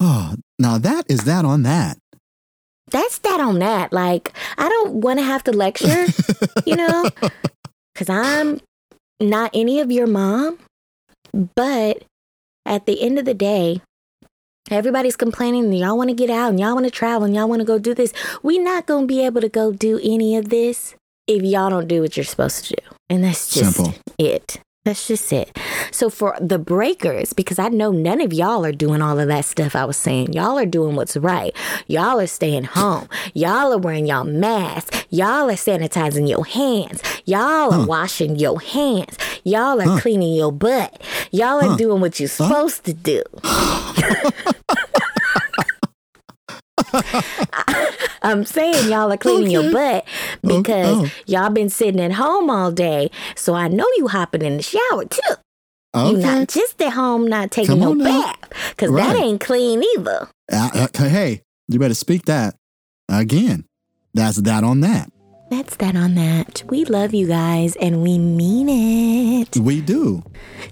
Oh, 0.00 0.34
now 0.58 0.76
that 0.78 1.06
is 1.08 1.24
that 1.24 1.44
on 1.46 1.62
that. 1.62 1.96
That's 2.90 3.18
that 3.18 3.40
on 3.40 3.58
that. 3.58 3.92
Like, 3.92 4.32
I 4.56 4.68
don't 4.68 4.94
want 5.02 5.18
to 5.18 5.24
have 5.24 5.44
to 5.44 5.52
lecture, 5.52 6.06
you 6.64 6.76
know, 6.76 7.08
because 7.94 8.08
I'm 8.08 8.60
not 9.20 9.50
any 9.54 9.80
of 9.80 9.90
your 9.90 10.06
mom. 10.06 10.58
But 11.32 12.04
at 12.64 12.86
the 12.86 13.02
end 13.02 13.18
of 13.18 13.24
the 13.24 13.34
day, 13.34 13.80
everybody's 14.70 15.16
complaining 15.16 15.64
and 15.64 15.78
y'all 15.78 15.96
want 15.96 16.10
to 16.10 16.14
get 16.14 16.30
out 16.30 16.50
and 16.50 16.60
y'all 16.60 16.74
want 16.74 16.86
to 16.86 16.90
travel 16.90 17.24
and 17.24 17.34
y'all 17.34 17.48
want 17.48 17.60
to 17.60 17.66
go 17.66 17.78
do 17.78 17.94
this. 17.94 18.12
we 18.42 18.58
not 18.58 18.86
going 18.86 19.04
to 19.04 19.06
be 19.06 19.24
able 19.24 19.40
to 19.40 19.48
go 19.48 19.72
do 19.72 20.00
any 20.02 20.36
of 20.36 20.48
this 20.48 20.94
if 21.26 21.42
y'all 21.42 21.70
don't 21.70 21.88
do 21.88 22.00
what 22.00 22.16
you're 22.16 22.24
supposed 22.24 22.64
to 22.64 22.76
do. 22.76 22.96
And 23.10 23.24
that's 23.24 23.52
just 23.52 23.76
Simple. 23.76 23.94
it. 24.18 24.60
That's 24.88 25.06
just 25.06 25.30
it. 25.34 25.54
So 25.90 26.08
for 26.08 26.34
the 26.40 26.58
breakers, 26.58 27.34
because 27.34 27.58
I 27.58 27.68
know 27.68 27.90
none 27.90 28.22
of 28.22 28.32
y'all 28.32 28.64
are 28.64 28.72
doing 28.72 29.02
all 29.02 29.20
of 29.20 29.28
that 29.28 29.44
stuff 29.44 29.76
I 29.76 29.84
was 29.84 29.98
saying. 29.98 30.32
Y'all 30.32 30.58
are 30.58 30.64
doing 30.64 30.96
what's 30.96 31.14
right. 31.14 31.54
Y'all 31.88 32.18
are 32.18 32.26
staying 32.26 32.64
home. 32.64 33.06
Y'all 33.34 33.70
are 33.70 33.76
wearing 33.76 34.06
y'all 34.06 34.24
masks. 34.24 35.04
Y'all 35.10 35.50
are 35.50 35.56
sanitizing 35.56 36.26
your 36.26 36.46
hands. 36.46 37.02
Y'all 37.26 37.74
are 37.74 37.86
washing 37.86 38.36
your 38.36 38.62
hands. 38.62 39.18
Y'all 39.44 39.78
are 39.78 40.00
cleaning 40.00 40.32
your 40.32 40.52
butt. 40.52 41.02
Y'all 41.32 41.62
are 41.62 41.76
doing 41.76 42.00
what 42.00 42.18
you're 42.18 42.30
supposed 42.30 42.86
to 42.86 42.94
do. 42.94 43.22
I'm 48.28 48.44
saying 48.44 48.90
y'all 48.90 49.10
are 49.10 49.16
cleaning 49.16 49.50
your 49.50 49.72
butt 49.72 50.04
because 50.42 51.08
oh. 51.08 51.10
y'all 51.26 51.48
been 51.48 51.70
sitting 51.70 51.98
at 52.00 52.12
home 52.12 52.50
all 52.50 52.70
day. 52.70 53.10
So 53.36 53.54
I 53.54 53.68
know 53.68 53.86
you 53.96 54.08
hopping 54.08 54.42
in 54.42 54.58
the 54.58 54.62
shower 54.62 55.06
too. 55.06 55.20
You 55.94 56.00
Okay. 56.18 56.20
not 56.20 56.48
just 56.48 56.80
at 56.82 56.92
home 56.92 57.26
not 57.26 57.50
taking 57.50 57.80
no 57.80 57.94
bath. 57.94 58.36
Because 58.70 58.94
that 58.94 59.16
ain't 59.16 59.40
clean 59.40 59.82
either. 59.96 60.28
Uh, 60.52 60.68
uh, 60.94 61.08
hey, 61.08 61.40
you 61.68 61.78
better 61.78 61.94
speak 61.94 62.26
that 62.26 62.54
again. 63.08 63.64
That's 64.12 64.36
that 64.42 64.62
on 64.62 64.80
that. 64.80 65.10
That's 65.50 65.76
that 65.76 65.96
on 65.96 66.14
that. 66.16 66.62
We 66.68 66.84
love 66.84 67.14
you 67.14 67.26
guys 67.26 67.76
and 67.76 68.02
we 68.02 68.18
mean 68.18 68.68
it. 68.68 69.56
We 69.56 69.80
do. 69.80 70.22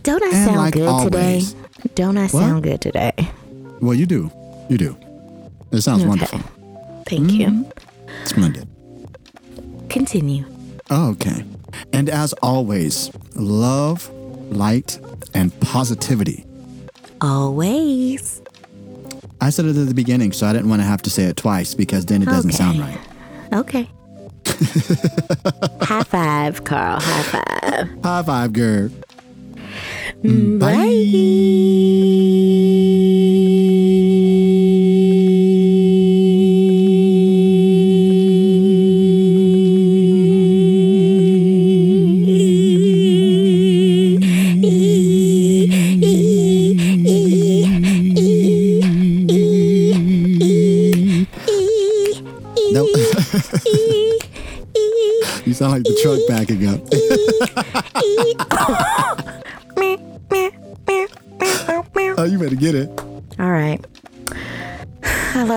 Don't 0.03 0.23
I 0.23 0.27
And 0.27 0.45
sound 0.47 0.57
like 0.59 0.75
good 0.75 0.87
always- 0.89 1.55
today? 1.55 1.61
Don't 1.95 2.19
I 2.19 2.25
What? 2.25 2.31
sound 2.33 2.63
good 2.65 2.83
today? 2.83 3.13
Well, 3.81 3.95
you 3.95 4.05
do. 4.05 4.31
You 4.69 4.77
do. 4.77 4.97
It 5.73 5.81
sounds 5.81 6.01
Okay. 6.03 6.09
wonderful. 6.09 6.41
Thank 7.07 7.33
you. 7.33 7.47
Mm-hmm. 7.47 8.11
It's 8.23 8.31
Splendid. 8.31 8.69
Continue. 9.89 10.45
Oh, 10.91 11.11
okay. 11.13 11.45
And 11.93 12.09
as 12.09 12.33
always, 12.35 13.11
love, 13.35 14.11
light, 14.51 14.99
and 15.35 15.59
positivity. 15.61 16.45
Always. 17.21 18.43
I 19.41 19.51
said 19.51 19.67
it 19.67 19.77
at 19.77 19.87
the 19.89 19.95
beginning, 19.95 20.33
so 20.33 20.47
I 20.47 20.53
didn't 20.53 20.69
want 20.69 20.83
to 20.83 20.87
have 20.87 21.03
to 21.03 21.11
say 21.11 21.25
it 21.25 21.37
twice 21.37 21.75
because 21.75 22.07
then 22.07 22.23
it 22.23 22.27
doesn't 22.27 22.53
sound 22.53 22.81
right. 22.81 22.99
Okay. 23.53 23.89
High 25.83 26.03
five, 26.05 26.65
Carl. 26.65 27.01
High 27.01 27.23
five. 27.23 28.03
High 28.03 28.23
five, 28.23 28.53
girl. 28.53 28.91
No. 30.23 30.67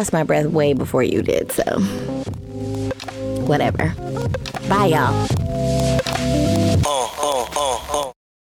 Lost 0.09 0.13
my 0.13 0.23
breath 0.23 0.47
way 0.47 0.73
before 0.73 1.03
you 1.03 1.21
did, 1.21 1.51
so 1.51 1.63
whatever. 3.45 3.93
Bye, 4.67 4.87
y'all. 4.87 5.38